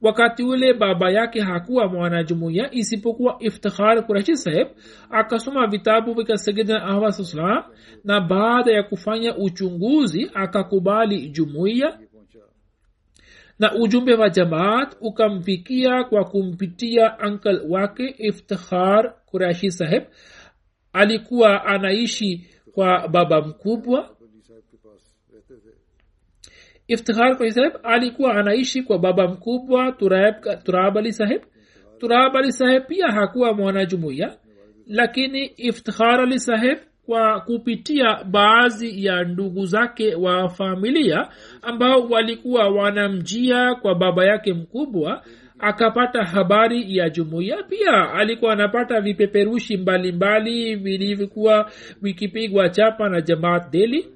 wakati 0.06 0.42
ule 0.42 0.74
baba 0.74 1.10
yake 1.10 1.40
hakuwa 1.40 1.88
mwanajumuiya 1.88 2.74
isipokuwa 2.74 3.36
iftikhar 3.40 4.06
kurashi 4.06 4.36
saheb 4.36 4.68
akasoma 5.10 5.66
vitabu 5.66 6.14
vya 6.14 6.36
sayidina 6.38 6.82
ahmad 6.84 7.10
salam 7.12 7.62
na 8.04 8.20
baada 8.20 8.72
ya 8.72 8.82
kufanya 8.82 9.36
uchunguzi 9.36 10.30
akakubali 10.34 11.28
jumuiya. 11.28 11.98
Na 13.58 13.74
ujumbe 13.74 14.14
wa 14.14 14.28
jamaat 14.30 14.96
ukamfikia 15.00 16.04
kwa 16.04 16.24
kumpitia 16.24 17.18
ankal 17.18 17.62
wake 17.68 18.14
iftikhar 18.18 19.14
kurashi 19.26 19.70
saheb 19.70 20.02
alikuwa 20.92 21.64
anaishi 21.64 22.46
kwa 22.74 23.08
baba 23.08 23.40
mkubwa 23.42 24.15
iftikhar 26.88 27.36
kwa 27.36 27.50
saheb 27.50 27.72
alikuwa 27.82 28.34
anaishi 28.34 28.82
kwa 28.82 28.98
baba 28.98 29.28
mkubwa 29.28 29.92
turab, 29.92 30.96
ali 30.98 31.12
saheb 31.12 31.42
turab 31.98 32.50
saheb 32.50 32.86
pia 32.86 33.06
hakuwa 33.06 33.52
mwanajumuiya 33.54 34.36
lakini 34.86 35.44
iftihar 35.44 36.20
ali 36.20 36.40
saheb 36.40 36.78
kwa 37.06 37.40
kupitia 37.40 38.24
baadhi 38.24 39.04
ya 39.04 39.24
ndugu 39.24 39.66
zake 39.66 40.14
wa 40.14 40.48
familia 40.48 41.28
ambao 41.62 42.00
walikuwa 42.08 42.68
wanamjia 42.68 43.74
kwa 43.74 43.94
baba 43.94 44.24
yake 44.24 44.52
mkubwa 44.52 45.22
akapata 45.58 46.24
habari 46.24 46.96
ya 46.96 47.10
jumuiya. 47.10 47.62
Pia 47.62 48.12
alikuwa 48.12 48.52
anapata 48.52 49.00
vipeperushi 49.00 49.76
mbalimbali 49.76 50.74
vilivyokuwa 50.74 51.70
vikipigwa 52.02 52.68
chapa 52.68 53.08
na 53.08 53.20
jamaat 53.20 53.70
deli 53.70 54.08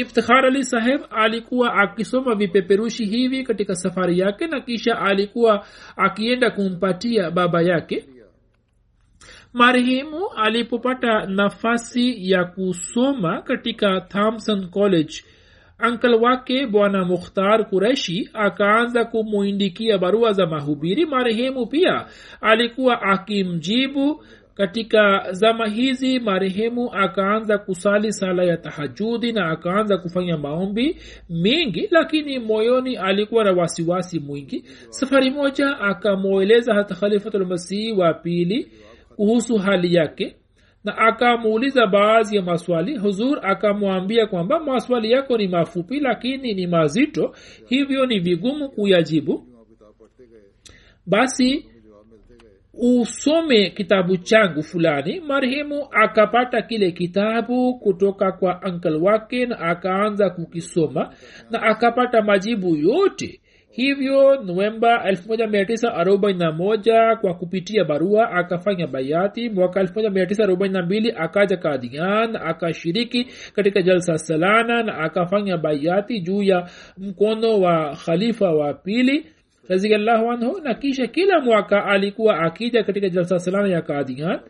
iftikhar 0.00 0.46
ali 0.46 0.64
saheb 0.64 1.00
alikuwa 1.10 1.74
akisoma 1.74 2.34
vipeperushi 2.34 3.04
hivi 3.04 3.44
katika 3.44 3.74
safari 3.74 4.18
yake 4.18 4.46
na 4.46 4.60
kisha 4.60 4.98
alikuwa 5.00 5.66
akienda 5.96 6.50
kumpatia 6.50 7.30
baba 7.30 7.62
yake. 7.62 8.04
Marehemu 9.52 10.28
alipopata 10.36 11.26
nafasi 11.26 12.30
ya 12.30 12.44
kusoma 12.44 13.42
katika 13.42 14.00
thompson 14.00 14.68
college 14.70 15.14
ankal 15.78 16.14
wake 16.14 16.66
bwana 16.66 17.04
mukhtar 17.04 17.68
kureshi 17.68 18.30
akaanza 18.34 19.04
kumuindikia 19.04 19.98
barua 19.98 20.32
za 20.32 20.46
mahubiri. 20.46 21.06
Marehemu 21.06 21.66
pia 21.66 22.06
alikuwa 22.40 23.02
akimjibu 23.02 24.24
katika 24.58 25.32
zama 25.32 25.66
hizi 25.68 26.20
marehemu 26.20 26.90
akaanza 26.94 27.58
kusali 27.58 28.12
sala 28.12 28.44
ya 28.44 28.56
tahajudi 28.56 29.32
na 29.32 29.50
akaanza 29.50 29.98
kufanya 29.98 30.36
maombi 30.36 30.98
mingi 31.30 31.88
lakini 31.90 32.38
moyoni 32.38 32.96
alikuwa 32.96 33.44
na 33.44 33.52
wasiwasi 33.52 34.20
mwingi. 34.20 34.64
Safari 34.90 35.30
moja 35.30 35.78
akamweleza 35.80 36.74
hata 36.74 36.94
khalifatulmasihi 36.94 37.92
wa 37.92 38.14
pili 38.14 38.72
kuhusu 39.16 39.56
hali 39.56 39.94
yake 39.94 40.36
na 40.84 40.98
akamuuliza 40.98 41.86
baadhi 41.86 42.36
ya 42.36 42.42
maswali. 42.42 42.96
Huzur 42.96 43.40
akamwambia 43.42 44.26
kwamba 44.26 44.60
maswali 44.60 45.10
yako 45.10 45.38
ni 45.38 45.48
mafupi 45.48 46.00
lakini 46.00 46.54
ni 46.54 46.66
mazito 46.66 47.34
hivyo 47.66 48.06
ni 48.06 48.18
vigumu 48.20 48.68
kuyajibu. 48.68 49.44
Basi 51.06 51.66
usome 52.78 53.70
kitabu 53.70 54.16
changu 54.16 54.62
fulani 54.62 55.20
marehemu 55.20 55.88
akapata 55.90 56.62
kile 56.62 56.92
kitabu 56.92 57.78
kutoka 57.78 58.32
kwa 58.32 58.62
ankal 58.62 58.96
wake 58.96 59.46
na 59.46 59.58
akaanza 59.60 60.30
kukisoma 60.30 61.14
na 61.50 61.62
akapata 61.62 62.22
majibu 62.22 62.76
yote. 62.76 63.40
Hivyo 63.70 64.42
novemba 64.42 65.10
1941 65.10 67.16
kwa 67.16 67.34
kupitia 67.34 67.84
barua 67.84 68.30
akafanya 68.30 68.86
bayati. 68.86 69.48
Mwaka 69.50 69.82
1942 69.82 71.12
akaja 71.16 71.56
kadian 71.56 72.36
akashiriki 72.36 73.26
katika 73.54 73.82
jalsa 73.82 74.18
salana 74.18 74.82
na 74.82 74.98
akafanya 74.98 75.56
bayati 75.56 76.20
juu 76.20 76.42
ya 76.42 76.68
mkono 76.98 77.60
wa 77.60 77.96
khalifa 78.06 78.50
wa 78.52 78.74
pili 78.74 79.26
raziallahu 79.68 80.30
anhu 80.30 80.60
na 80.60 80.74
kisha 80.74 81.06
kila 81.06 81.40
mwaka 81.40 81.84
alikuwa 81.84 82.38
akija 82.40 82.82
katika 82.84 83.08
jalsa 83.08 83.38
salama 83.38 83.68
ya 83.68 83.82
kadian 83.82 84.40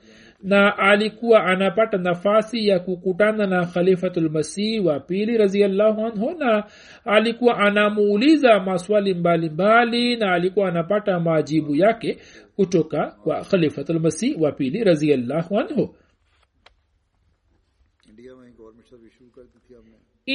na 0.42 0.78
alikuwa 0.78 1.44
anapata 1.44 1.98
nafasi 1.98 2.68
ya 2.68 2.80
kukutana 2.80 3.46
na 3.46 3.66
khalifatulmasih 3.66 4.84
wa 4.86 5.00
pili 5.00 5.38
raziallahu 5.38 6.00
anhu 6.06 6.34
na 6.38 6.64
alikuwa 7.04 7.58
anamuuliza 7.58 8.60
maswali 8.60 9.14
mbalimbali 9.14 9.48
mbali, 9.50 10.16
na 10.16 10.32
alikuwa 10.32 10.68
anapata 10.68 11.20
majibu 11.20 11.74
yake 11.74 12.18
kutoka 12.56 13.06
kwa 13.24 13.40
khalifatulmasih 13.44 14.40
wa 14.42 14.52
pili 14.52 14.84
raziallahu 14.84 15.58
anhu 15.58 15.94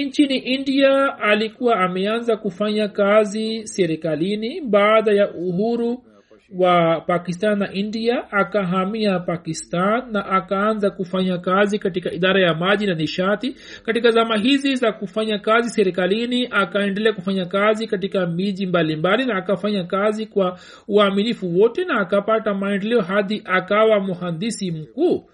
nchini 0.02 0.38
india 0.38 1.18
alikuwa 1.20 1.80
ameanza 1.80 2.38
kufanya 2.38 2.88
kazi 2.88 3.68
serikalini 3.68 4.62
baada 4.62 5.12
ya 5.12 5.34
uhuru 5.34 6.04
wa 6.58 7.02
pakistan 7.02 7.60
na 7.60 7.72
india 7.74 8.32
akahamia 8.32 9.20
pakistan 9.20 10.12
na 10.12 10.26
akaanza 10.26 10.89
kufanya 10.89 11.38
kazi 11.38 11.80
katika 11.80 12.12
idara 12.12 12.41
ya 12.41 12.54
maji 12.54 12.86
na 12.86 12.94
nishati. 12.94 13.56
Katika 13.86 14.12
zama 14.12 14.38
hizi 14.38 14.76
za 14.76 14.91
kufanya 14.91 15.39
kazi 15.39 15.70
serikalini 15.70 16.48
akaendelea 16.52 17.14
kufanya 17.14 17.46
kazi 17.46 17.88
katika 17.88 18.28
miji 18.28 18.66
mbalimbali 18.66 19.26
na 19.26 19.36
akafanya 19.36 19.84
kazi 19.84 20.26
kwa 20.26 20.60
uaminifu 20.88 21.60
wote 21.60 21.86
na 21.86 22.00
akapata 22.00 22.54
maendeleo 22.54 23.02
hadi 23.02 23.41
akawa 23.46 24.00
mhandisi 24.00 24.72
mkuu 24.72 25.30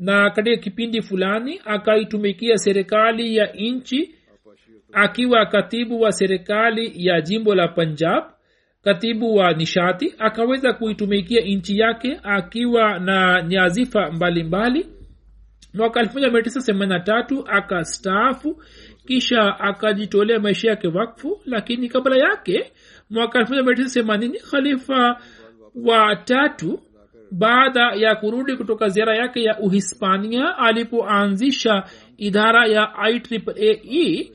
na 0.00 0.30
katika 0.30 0.56
kipindi 0.56 1.02
fulani 1.02 1.60
akaitumikia 1.64 2.56
serikali 2.58 3.36
ya 3.36 3.46
nchi 3.52 4.14
akiwa 4.92 5.46
katibu 5.46 6.00
wa 6.00 6.12
serikali 6.12 7.06
ya 7.06 7.20
jimbo 7.20 7.54
la 7.54 7.68
punjab 7.68 8.24
katibu 8.82 9.34
wa 9.36 9.52
nishati 9.52 10.14
akaweza 10.18 10.72
kuitumikia 10.72 11.40
nchi 11.40 11.78
yake 11.78 12.20
akiwa 12.22 12.98
na 12.98 13.42
nyazifa 13.42 14.10
mbalimbali. 14.10 14.86
Mwaka 15.74 16.02
1983 16.02 17.44
akastaafu 17.46 18.62
kisha 19.06 19.60
akajitolea 19.60 20.40
maisha 20.40 20.70
yake 20.70 20.88
wakfu 20.88 21.40
lakini 21.44 21.88
kabla 21.88 22.16
yake 22.16 22.72
mwaka 23.10 23.40
1980 23.42 24.50
khalifa 24.50 25.20
wa 25.74 26.16
tatu 26.16 26.80
baada 27.30 27.92
ya 27.94 28.16
kurudi 28.16 28.56
kutoka 28.56 28.88
ziara 28.88 29.16
yake 29.16 29.42
ya 29.42 29.58
uhispania 29.58 30.58
alipoanzisha 30.58 31.84
idara 32.16 32.66
ya 32.66 32.92
ieee 33.56 34.32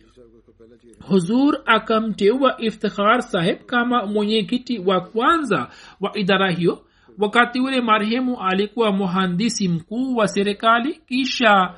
huzur 1.07 1.61
akamteua 1.65 2.61
iftikhar 2.61 3.21
saheb 3.21 3.57
kama 3.65 4.05
mwenyekiti 4.05 4.79
wa 4.79 5.01
kwanza 5.01 5.69
wa 6.01 6.17
idara 6.17 6.51
hiyo 6.51 6.85
wakati 7.19 7.59
ule 7.59 7.81
marehemu 7.81 8.41
alikuwa 8.41 8.91
muhandisi 8.91 9.67
mkuu 9.67 10.15
wa 10.15 10.27
serikali. 10.27 10.93
Kisha 10.93 11.73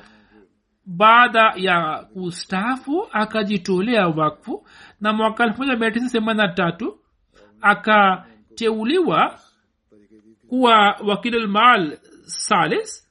baada 0.86 1.52
ya 1.56 2.06
kustafu 2.12 3.06
akajitolea 3.12 4.08
wakfu 4.08 4.66
na 5.00 5.12
mwaka 5.12 5.46
1983 5.46 6.92
akateuliwa 7.60 9.38
kuwa 10.48 10.96
wakilulmal 11.06 11.98
salis? 12.24 13.08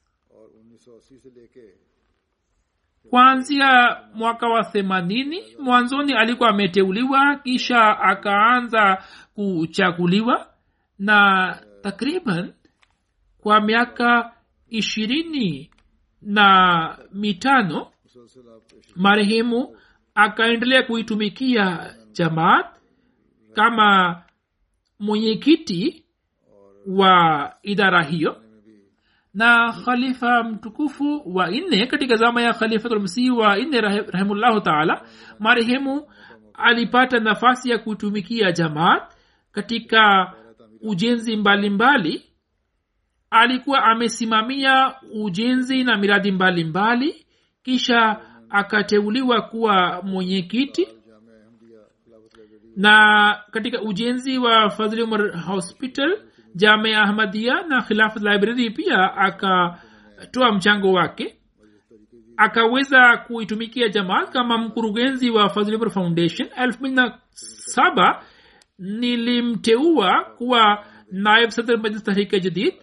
Kuanzia 3.10 3.96
mwaka 4.14 4.48
wa 4.48 4.64
themanini 4.64 5.42
mwanzoni 5.60 6.12
alikuwa 6.12 6.48
ameteuliwa 6.48 7.36
kisha 7.36 8.00
akaanza 8.00 9.04
kuchaguliwa 9.34 10.54
na 10.98 11.62
takriban 11.82 12.52
kwa 13.38 13.60
miaka 13.60 14.32
ishirini 14.68 15.70
na 16.22 16.98
mitano 17.12 17.92
marehemu 18.96 19.76
akaendelea 20.14 20.82
kuitumikia 20.82 21.94
jamaat 22.12 22.66
kama 23.54 24.22
mwenyekiti 24.98 26.04
wa 26.86 27.52
idara 27.62 28.02
hiyo 28.02 28.42
na 29.34 29.72
khalifa 29.84 30.42
mtukufu 30.44 31.22
wa 31.34 31.50
nne 31.50 31.86
katika 31.86 32.16
zama 32.16 32.42
ya 32.42 32.54
khalifatulmsihi 32.54 33.30
wa 33.30 33.56
nne 33.56 33.80
rahimullahu 33.80 34.60
taala 34.60 35.02
marehemu 35.38 36.06
alipata 36.54 37.20
nafasi 37.20 37.70
ya 37.70 37.78
kutumikia 37.78 38.52
jamaat 38.52 39.12
katika 39.52 40.32
ujenzi 40.80 41.36
mbalimbali 41.36 42.10
mbali. 42.10 42.24
alikuwa 43.30 43.84
amesimamia 43.84 44.94
ujenzi 45.14 45.84
na 45.84 45.96
miradi 45.96 46.32
mbalimbali 46.32 47.04
mbali. 47.04 47.26
kisha 47.62 48.20
akateuliwa 48.50 49.42
kuwa 49.42 50.02
mwenyekiti 50.02 50.88
na 52.76 53.36
katika 53.50 53.82
ujenzi 53.82 54.38
wa 54.38 54.70
fadhli 54.70 55.02
umar 55.02 55.36
hospital 55.40 56.18
jamia 56.54 57.02
ahmadia 57.02 57.62
na 57.62 57.82
khilafat 57.82 58.22
library 58.22 58.70
pia 58.70 59.14
akatoa 59.16 60.52
mchango 60.52 60.92
wake 60.92 61.38
akaweza 62.38 63.16
kuitumikia 63.16 63.88
jamaat 63.88 64.30
kama 64.30 64.58
mkurugenzi 64.58 65.30
wa 65.30 65.48
fazilibr 65.48 65.90
foundation. 65.90 66.48
Elfu 66.56 66.78
mbili 66.80 66.94
na 66.94 67.18
saba 67.74 68.22
nilimteua 68.78 70.24
kuwa 70.38 70.84
naib 71.12 71.50
sadr 71.50 72.02
tahrike 72.02 72.40
jadid 72.40 72.74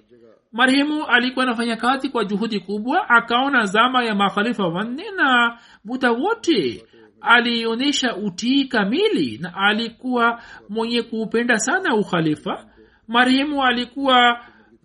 marehemu 0.52 1.06
alikuwa 1.06 1.46
anafanya 1.46 1.76
kazi 1.76 2.10
kwa 2.10 2.26
juhudi 2.26 2.60
kubwa 2.60 3.10
akaona 3.10 3.66
zama 3.66 4.04
ya 4.04 4.16
makhalifa 4.16 4.68
wanne 4.68 5.12
na 5.12 5.58
muda 5.86 6.12
wote. 6.12 6.86
Alionyesha 7.22 8.16
utii 8.16 8.66
kamili 8.66 9.38
na 9.38 9.56
alikuwa 9.56 10.42
mwenye 10.70 11.02
kuupenda 11.02 11.58
sana 11.60 11.96
ukhalifa 11.96 12.66
marehemu 13.08 13.64
alikuwa 13.64 14.40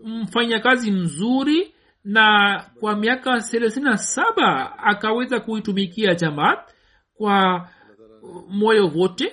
mfanyakazi 0.05 0.91
mzuri 0.91 1.75
na 2.05 2.65
kwa 2.81 2.97
miaka 2.97 3.41
thelathini 3.41 3.85
na 3.85 3.97
saba 3.97 4.79
akaweza 4.79 5.41
kuitumikia 5.41 6.15
jamaat 6.15 6.59
kwa 7.15 7.69
moyo 8.49 8.89
wote. 8.89 9.33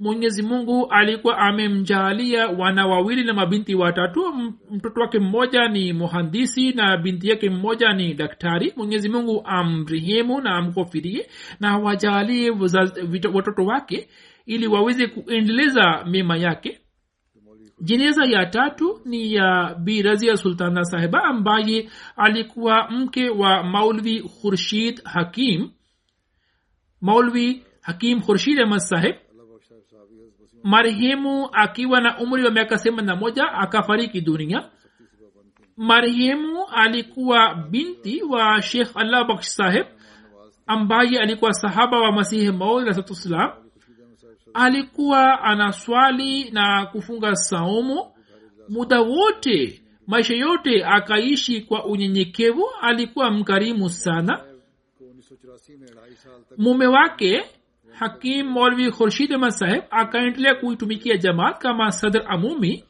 Mwenyezi 0.00 0.42
mungu 0.42 0.86
alikuwa 0.90 1.38
amemjaalia 1.38 2.46
wana 2.48 2.86
wawili 2.86 3.24
na 3.24 3.34
mabinti 3.34 3.74
watatu. 3.74 4.32
Mtoto 4.70 5.00
wake 5.00 5.18
mmoja 5.18 5.68
ni 5.68 5.92
muhandisi 5.92 6.72
na 6.72 6.96
binti 6.96 7.28
yake 7.28 7.50
mmoja 7.50 7.92
ni 7.92 8.14
daktari. 8.14 8.72
Mwenyezi 8.76 9.08
mungu 9.08 9.42
amrehemu 9.44 10.40
na 10.40 10.54
amkofirie 10.56 11.26
na 11.60 11.78
wajaalie 11.78 12.50
watoto 13.32 13.64
wake 13.64 14.08
ili 14.46 14.66
waweze 14.66 15.06
kuendeleza 15.06 16.04
mema 16.06 16.36
yake 16.36 16.80
jeneza 17.84 18.24
ya 18.24 18.46
tatu 18.46 19.00
ni 19.04 19.34
ya 19.34 19.74
birazia 19.78 20.36
sultana 20.36 20.84
sahiba 20.84 21.24
ambaye 21.24 21.90
alikuwa 22.16 22.90
mke 22.90 23.30
wa 23.30 23.62
maulvi 23.62 24.22
khurshid 24.22 25.04
hakim. 25.04 25.70
Maulvi 27.00 27.64
hakim 27.80 28.20
khurshid 28.22 28.60
ahmad 28.60 28.78
saheb 28.80 29.16
marehemu 30.62 31.48
akiwa 31.52 32.00
na 32.00 32.18
umri 32.18 32.44
wa 32.44 32.50
miaka 32.50 32.78
themani 32.78 33.16
moja 33.16 33.52
akafariki 33.52 34.20
dunia. 34.20 34.70
Marehemu 35.76 36.66
alikuwa 36.72 37.54
binti 37.54 38.22
wa 38.22 38.62
shekh 38.62 38.96
allah 38.96 39.26
baksh 39.28 39.46
saheb 39.48 39.86
ambaye 40.66 41.18
alikuwa 41.20 41.52
sahaba 41.54 42.00
wa 42.00 42.12
masihi 42.12 42.52
maud 42.52 42.88
alikuwa 44.54 45.40
anaswali 45.42 46.50
na 46.50 46.86
kufunga 46.86 47.34
saumu. 47.36 48.10
Muda 48.68 49.00
wote 49.00 49.82
maisha 50.06 50.34
yote 50.34 50.84
akaishi 50.84 51.60
kwa 51.60 51.84
unyenyekevu 51.84 52.64
alikuwa 52.80 53.30
mkarimu 53.30 53.88
sana. 53.88 54.44
Mume 56.56 56.86
wake 56.86 57.44
hakim 57.92 58.46
molvi 58.46 58.90
khurshid 58.90 59.32
ahmad 59.32 59.50
saheb 59.50 59.82
akaendelea 59.90 60.54
kuitumikia 60.54 61.16
jamaat 61.16 61.58
kama 61.58 61.90
sadr 61.92 62.24
amumi. 62.28 62.84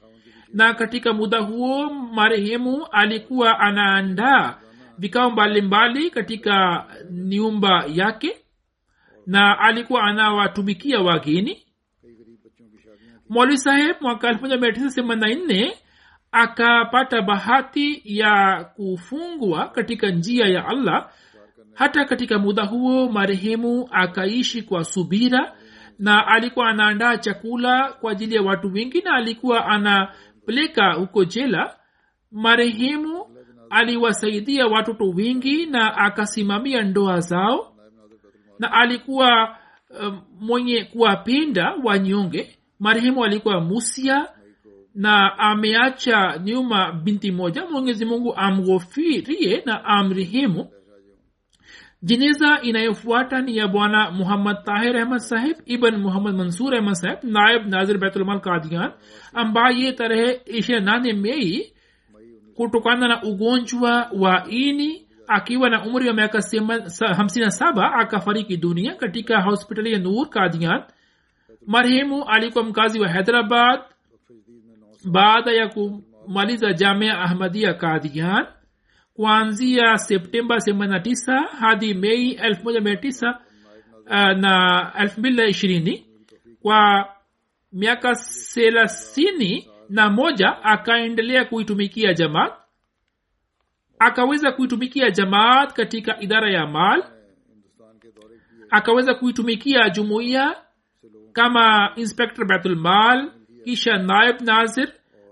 Na 0.53 0.75
katika 0.75 1.13
muda 1.13 1.39
huo 1.41 1.91
marehemu 1.91 2.87
alikuwa 2.93 3.61
anaandaa 3.61 4.59
vikao 4.99 5.31
mbalimbali 5.31 6.11
katika 6.11 6.87
nyumba 7.11 7.85
yake 7.89 8.44
na 9.27 9.59
alikuwa 9.59 10.03
anawatumikia 10.03 11.01
wageni. 11.01 11.63
Mwali 13.29 13.59
saheb 13.59 13.97
mwaka 14.01 14.29
elfu 14.29 14.41
moja 14.43 14.57
mia 14.57 14.73
tisa 14.73 14.91
themanini 14.91 15.35
na 15.35 15.45
nne 15.47 15.77
akapata 16.33 17.23
bahati 17.23 18.03
ya 18.05 18.65
kufungwa 18.77 19.69
katika 19.69 20.11
njia 20.11 20.47
ya 20.47 20.67
allah. 20.67 21.11
Hata 21.75 22.05
katika 22.05 22.39
muda 22.39 22.65
huo 22.65 23.09
marehemu 23.09 23.89
akaishi 23.93 24.63
kwa 24.63 24.85
subira 24.85 25.53
na 25.99 26.27
alikuwa 26.27 26.69
anaandaa 26.69 27.17
chakula 27.17 27.93
kwa 27.93 28.13
ajili 28.13 28.35
ya 28.35 28.43
watu 28.43 28.73
wengi 28.73 29.01
na 29.03 29.15
alikuwa 29.15 29.67
anapeleka 29.67 30.93
huko 30.93 31.25
jela. 31.25 31.77
Marehemu 32.33 33.27
aliwasaidia 33.71 34.67
watoto 34.67 35.05
wengi 35.11 35.67
na 35.67 35.97
akasimamia 35.97 36.83
ndoa 36.83 37.21
zao 37.21 37.74
na 38.59 38.73
alikuwa 38.73 39.57
uh, 39.91 40.15
mwenye 40.41 40.85
kuwapenda 40.85 41.75
wanyonge. 41.85 42.59
Marehemu 42.81 43.25
alikuwa 43.25 43.61
musia 43.61 44.29
na 44.95 45.39
ameacha 45.39 46.41
nyuma 46.45 46.93
binti 46.93 47.33
moja. 47.33 47.67
Mwenyezi 47.67 48.05
mungu 48.05 48.35
amghofirie 48.37 49.63
na 49.67 49.85
amrehemu. 49.85 50.71
Jeneza 52.03 52.61
inayofuata 52.63 53.41
ni 53.43 53.57
ya 53.57 53.69
bwana 53.69 54.11
muhammad 54.11 54.65
tahir 54.65 54.97
ahmad 54.97 55.19
sahib 55.21 55.57
ibn 55.67 55.97
muhammad 55.97 56.35
mansur 56.35 56.75
ahmad 56.75 56.95
sahib 56.95 57.19
naib 57.25 57.67
nazir 57.67 57.99
baitulmal 57.99 58.41
kadian 58.41 58.93
ambaye 59.33 59.93
tarehe 59.93 60.41
ishirini 60.47 60.85
nane 60.87 61.13
mei 61.13 61.73
kutokana 62.55 63.09
na 63.09 63.23
ugonjwa 63.23 64.11
wa 64.19 64.47
ini 64.51 65.04
akiwa 65.29 65.71
na 65.71 65.85
umri 65.85 66.09
wa 66.09 66.15
miaka 66.15 66.41
hamsini 67.17 67.45
na 67.45 67.51
saba 67.51 67.93
akafariki 67.93 68.57
dunia 68.57 68.95
katika 68.95 69.43
hospitali 69.43 69.93
ya 69.93 69.99
nur 69.99 70.29
kadian 70.31 70.83
marehemu 71.67 72.25
alikuwa 72.25 72.65
mkazi 72.65 73.01
wa 73.01 73.09
hyderabad 73.09 73.81
baada 75.05 75.53
ya 75.53 75.69
kumaliza 75.69 76.73
jamia 76.73 77.19
ahmadia 77.19 77.75
kadian 77.75 78.47
kuanzia 79.15 79.99
septemba 79.99 80.57
89 80.57 81.47
hadi 81.61 81.95
mei 81.95 82.35
19 82.35 83.35
uh, 84.07 84.39
na 84.39 84.93
220 84.99 86.03
kwa 86.63 87.09
miaka 87.73 88.15
thelathini 88.55 89.69
na 89.89 90.11
moja 90.11 90.63
akaendelea 90.63 91.45
kuitumikia 91.45 92.15
jamaat 92.15 92.64
akaweza 94.05 94.53
kuitumikia 94.53 95.11
jamaat 95.11 95.73
katika 95.73 96.21
idara 96.21 96.51
ya 96.51 96.67
mal 96.67 97.05
akaweza 98.71 99.15
kuitumikia 99.15 99.91
jumuiya 99.91 100.57
kama 101.33 101.93
inspector 101.97 102.47
baitulmal 102.47 103.31
kisha 103.65 103.99
naib 103.99 104.41
nazir 104.41 104.89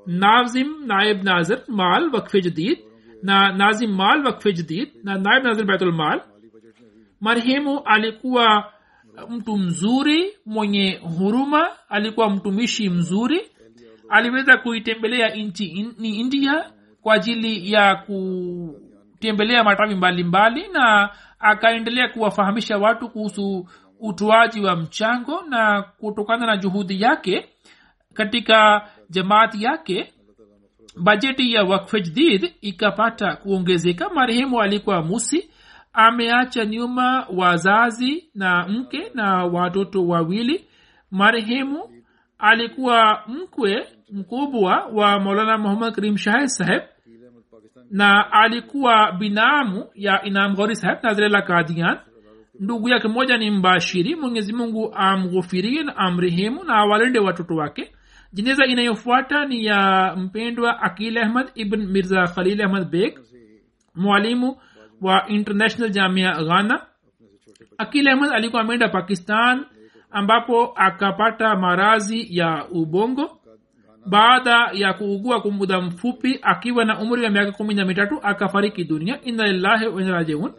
nazim 0.07 0.69
naib 0.87 1.23
nazir 1.23 1.59
mal 1.69 2.11
wakfe 2.15 2.41
jadid 2.41 2.79
na 3.23 3.53
nazim 3.53 3.91
mal 3.97 4.25
wakfe 4.27 4.53
jadid 4.53 4.89
na 5.05 5.19
naib 5.19 5.45
nazir 5.45 5.93
mal. 5.93 6.21
Marhemu 7.21 7.81
alikuwa 7.85 8.73
mtu 9.29 9.57
mzuri 9.59 10.35
mwenye 10.47 11.01
huruma 11.19 11.69
alikuwa 11.89 12.31
mtumishi 12.31 12.91
mzuri. 12.91 13.41
Aliweza 14.09 14.57
kuitembelea 14.57 15.35
nchi 15.35 15.93
ni 15.99 16.09
india 16.21 16.71
kwa 17.03 17.15
ajili 17.15 17.73
ya 17.73 17.95
kutembelea 17.97 19.65
matawi 19.65 19.95
mbalimbali 19.95 20.69
na 20.69 21.11
akaendelea 21.39 22.09
kuwafahamisha 22.09 22.79
watu 22.79 23.09
kuhusu 23.09 23.67
utoaji 24.01 24.61
wa 24.61 24.77
mchango 24.77 25.43
na 25.49 25.83
kutokana 25.83 26.47
na 26.47 26.57
juhudi 26.57 27.03
yake 27.03 27.49
katika 28.15 28.89
jamaati 29.11 29.63
yake 29.65 30.13
bajeti 30.97 31.53
ya 31.53 31.65
wakfejdid 31.65 32.53
ikapata 32.61 33.37
kuongezeka. 33.37 34.11
Marehemu 34.11 34.61
alikuwa 34.61 35.03
musi 35.03 35.51
ameacha 35.93 36.65
nyuma 36.65 37.27
wazazi 37.37 38.31
na 38.35 38.69
mke 38.69 39.11
na 39.15 39.45
watoto 39.45 40.07
wawili. 40.07 40.65
Marehemu 41.11 41.91
alikuwa 42.39 43.23
mkwe 43.27 43.87
mkubwa 44.13 44.87
wa 44.93 45.21
maulana 45.21 45.59
muhammad 45.59 45.95
karim 45.95 46.17
shahid 46.17 46.47
saheb 46.47 46.83
na 47.93 48.33
alikuwa 48.33 49.13
binamu 49.13 49.87
ya 49.95 50.23
inam 50.25 50.55
ghauri 50.57 50.77
saheb 50.77 50.99
kadian 51.47 51.99
ndugu 52.61 52.89
yake 52.89 53.09
moja 53.09 53.37
ni 53.39 53.51
mbashiri 53.51 54.17
mwenyezi 54.17 54.53
mungu 54.53 54.93
amghufirie 54.95 55.83
na 55.83 55.97
amrehemu 55.97 56.65
na 56.65 56.75
awalinde 56.75 57.19
watoto 57.19 57.55
wake. 57.57 57.93
Jeneza 58.33 58.67
inayofuata 58.67 59.45
ni 59.45 59.65
ya 59.65 60.15
mpendwa 60.17 60.83
akil 60.83 61.19
ahmad 61.19 61.51
ibn 61.55 61.87
mirza 61.87 62.25
khalil 62.27 62.63
ahmad 62.63 62.91
beg 62.91 63.19
mwalimu 63.95 64.57
wa 65.01 65.29
international 65.29 65.91
jamia 65.91 66.33
ghana. 66.33 66.87
Akil 67.79 68.09
ahmad 68.09 68.31
alikuwa 68.33 68.63
ameenda 68.63 68.89
pakistan 68.89 69.65
ambapo 70.11 70.73
akapata 70.77 71.57
marazi 71.57 72.37
ya 72.39 72.67
ubongo 72.71 73.42
baada 74.07 74.71
ya 74.73 74.93
kuugua 74.93 75.41
kwa 75.41 75.51
muda 75.51 75.81
mfupi 75.81 76.39
akiwa 76.43 76.85
na 76.85 77.01
umri 77.01 77.25
wa 77.25 77.31
miaka 77.31 77.53
kumi 77.53 77.75
na 77.75 77.85
mitatu 77.85 78.19
akafariki 78.23 78.85
dunia. 78.85 79.23
Inalillahi 79.23 79.85
lillahi 79.85 80.35
wa 80.35 80.55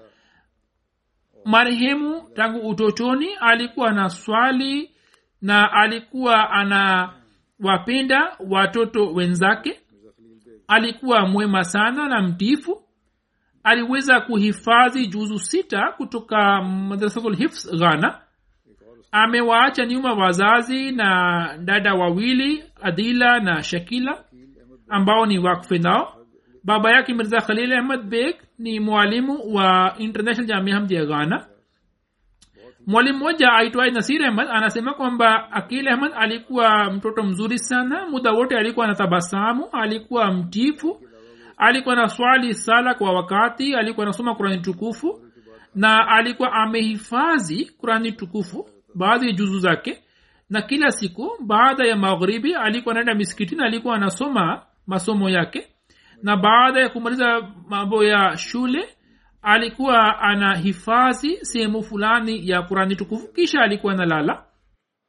marehemu 1.46 2.30
tangu 2.36 2.70
utotoni 2.70 3.28
alikuwa 3.40 3.92
na 3.92 4.10
swali 4.10 4.92
na 5.42 5.72
alikuwa 5.72 6.50
ana 6.50 7.14
wapenda 7.60 8.38
watoto 8.50 9.14
wenzake. 9.14 9.80
Alikuwa 10.68 11.28
mwema 11.28 11.64
sana 11.64 12.08
na 12.10 12.22
mtifu 12.22 12.84
aliweza 13.64 14.22
kuhifadhi 14.22 15.08
juzu 15.08 15.40
sita 15.40 15.92
kutoka 15.98 16.62
madrasatul 16.62 17.50
ghana 17.80 18.23
amewaacha 19.14 19.86
nyuma 19.86 20.14
wazazi 20.14 20.92
na 20.92 21.58
dada 21.58 21.94
wawili 21.94 22.64
adila 22.82 23.40
na 23.40 23.64
shakila 23.64 24.24
ambao 24.90 25.26
ni 25.26 25.40
wakfe 25.40 25.78
nao 25.78 26.14
baba 26.64 26.92
yake 26.92 27.14
mirza 27.14 27.42
khalil 27.42 27.74
ahmad 27.74 28.04
beg 28.04 28.36
ni 28.60 28.80
mwalimu 28.80 29.56
wa 29.56 29.96
international 29.98 30.48
jamia 30.48 31.00
ya 31.00 31.06
ghana. 31.06 31.46
Mwalimu 32.88 33.18
mmoja 33.18 33.54
aitwaye 33.54 33.92
nasir 33.92 34.26
ahmad 34.26 34.48
anasema 34.52 34.94
kwamba 34.94 35.52
akil 35.52 35.88
ahmad 35.88 36.12
alikuwa 36.16 36.92
mtoto 36.92 37.24
mzuri 37.24 37.60
sana. 37.60 38.08
Muda 38.10 38.32
wote 38.32 38.58
alikuwa 38.58 38.88
na 38.88 38.96
tabasamu 38.96 39.70
alikuwa 39.72 40.32
mtifu 40.32 41.02
alikuwa 41.58 41.96
na 41.96 42.08
swali 42.08 42.54
sala 42.54 42.94
kwa 42.94 43.14
wakati 43.14 43.76
alikuwa 43.76 44.06
anasoma 44.06 44.36
kurani 44.36 44.58
tukufu 44.62 45.20
na 45.76 46.08
alikuwa 46.08 46.54
amehifadhi 46.54 47.66
kurani 47.66 48.12
tukufu 48.12 48.70
baadhi 48.96 49.26
ya 49.28 49.32
juzu 49.32 49.60
zake 49.60 50.04
na 50.50 50.62
kila 50.62 50.92
siku 50.92 51.32
baada 51.46 51.88
ya 51.88 51.96
magharibi 51.96 52.56
alikuwa 52.56 52.92
anaenda 52.94 53.16
misikitini 53.16 53.64
alikuwa 53.64 53.96
anasoma 53.96 54.62
masomo 54.88 55.30
yake 55.30 55.68
na 56.24 56.38
baada 56.38 56.80
ya 56.82 56.90
kumaliza 56.90 57.52
mambo 57.70 58.04
ya 58.04 58.38
shule 58.38 58.86
alikuwa 59.42 60.20
anahifadhi 60.20 61.38
sehemu 61.42 61.84
fulani 61.84 62.50
ya 62.50 62.62
kurani 62.62 62.96
tukufu 62.96 63.34
kisha 63.34 63.62
alikuwa 63.62 63.94
analala. 63.94 64.44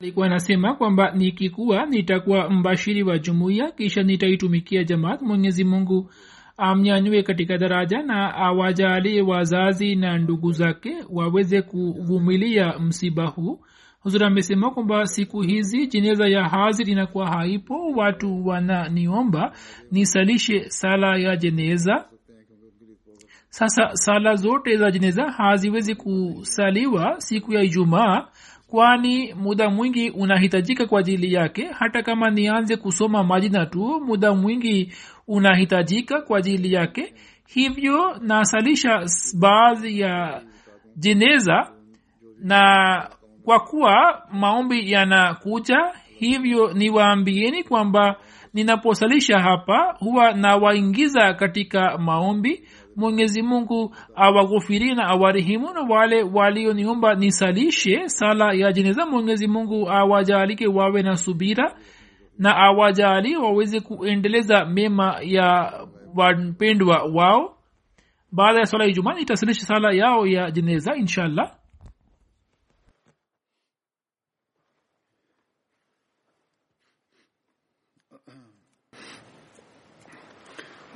Alikuwa 0.00 0.26
anasema 0.26 0.74
kwamba 0.74 1.10
nikikuwa 1.10 1.86
nitakuwa 1.86 2.50
mbashiri 2.50 3.02
wa 3.02 3.18
jumuiya 3.18 3.70
kisha 3.70 4.02
nitaitumikia 4.02 4.84
jamaat 4.84 5.22
mwenyezi 5.22 5.64
mungu 5.64 6.10
amnyanyue 6.56 7.22
katika 7.22 7.58
daraja 7.58 8.02
na 8.02 8.34
awajalie 8.34 9.22
wazazi 9.22 9.96
na 9.96 10.18
ndugu 10.18 10.52
zake 10.52 10.96
waweze 11.10 11.62
kuvumilia 11.62 12.78
msiba 12.78 13.26
huu 13.26 13.60
huzur 14.04 14.24
amesema 14.24 14.70
kwamba 14.70 15.06
siku 15.06 15.40
hizi 15.42 15.86
jeneza 15.86 16.28
ya 16.28 16.48
hazir 16.48 16.90
inakuwa 16.90 17.26
haipo. 17.30 17.90
Watu 17.96 18.46
wananiomba 18.46 19.52
nisalishe 19.90 20.70
sala 20.70 21.16
ya 21.18 21.36
jeneza. 21.36 22.04
Sasa 23.48 23.90
sala 23.96 24.34
zote 24.34 24.76
za 24.76 24.90
jeneza 24.90 25.30
haziwezi 25.30 25.94
kusaliwa 25.94 27.14
siku 27.20 27.54
ya 27.54 27.62
ijumaa 27.62 28.26
kwani 28.66 29.34
muda 29.34 29.70
mwingi 29.70 30.10
unahitajika 30.10 30.86
kwa 30.86 31.00
ajili 31.00 31.32
yake. 31.34 31.66
Hata 31.78 32.02
kama 32.02 32.30
nianze 32.30 32.76
kusoma 32.76 33.24
majina 33.24 33.66
tu 33.66 34.00
muda 34.06 34.34
mwingi 34.34 34.92
unahitajika 35.28 36.20
kwa 36.20 36.38
ajili 36.38 36.72
yake. 36.72 37.14
Hivyo 37.46 38.16
nasalisha 38.20 39.06
baadhi 39.38 40.00
ya 40.00 40.42
jeneza 40.96 41.70
na 42.40 42.62
kwa 43.44 43.60
kuwa 43.60 44.22
maombi 44.32 44.92
yanakuja 44.92 45.78
hivyo 46.18 46.72
niwaambieni 46.72 47.62
kwamba 47.64 48.16
ninaposalisha 48.54 49.38
hapa 49.38 49.96
huwa 49.98 50.32
nawaingiza 50.32 51.34
katika 51.34 51.98
maombi. 51.98 52.64
Mwenyezi 52.96 53.42
mungu 53.42 53.94
awaghufirie 54.16 54.94
na 54.94 55.04
awarehemu 55.06 55.72
na 55.74 55.80
wale 55.80 56.22
walioniomba 56.22 57.14
nisalishe 57.14 58.08
sala 58.08 58.52
ya 58.52 58.72
jeneza. 58.72 59.06
Mwenyezi 59.06 59.46
mungu 59.46 59.90
awajalike 59.90 60.66
wawe 60.66 61.02
na 61.02 61.16
subira 61.16 61.74
na 62.38 62.56
awajali 62.56 63.36
waweze 63.36 63.80
kuendeleza 63.80 64.64
mema 64.64 65.16
ya 65.22 65.72
wapendwa 66.14 67.02
wao. 67.14 67.56
Baada 68.32 68.58
ya 68.58 68.66
swala 68.66 68.84
ya 68.84 68.90
ijumaa 68.90 69.14
nitasalisha 69.14 69.66
sala 69.66 69.92
yao 69.92 70.26
ya 70.26 70.50
jeneza 70.50 70.96
inshallah 70.96 71.50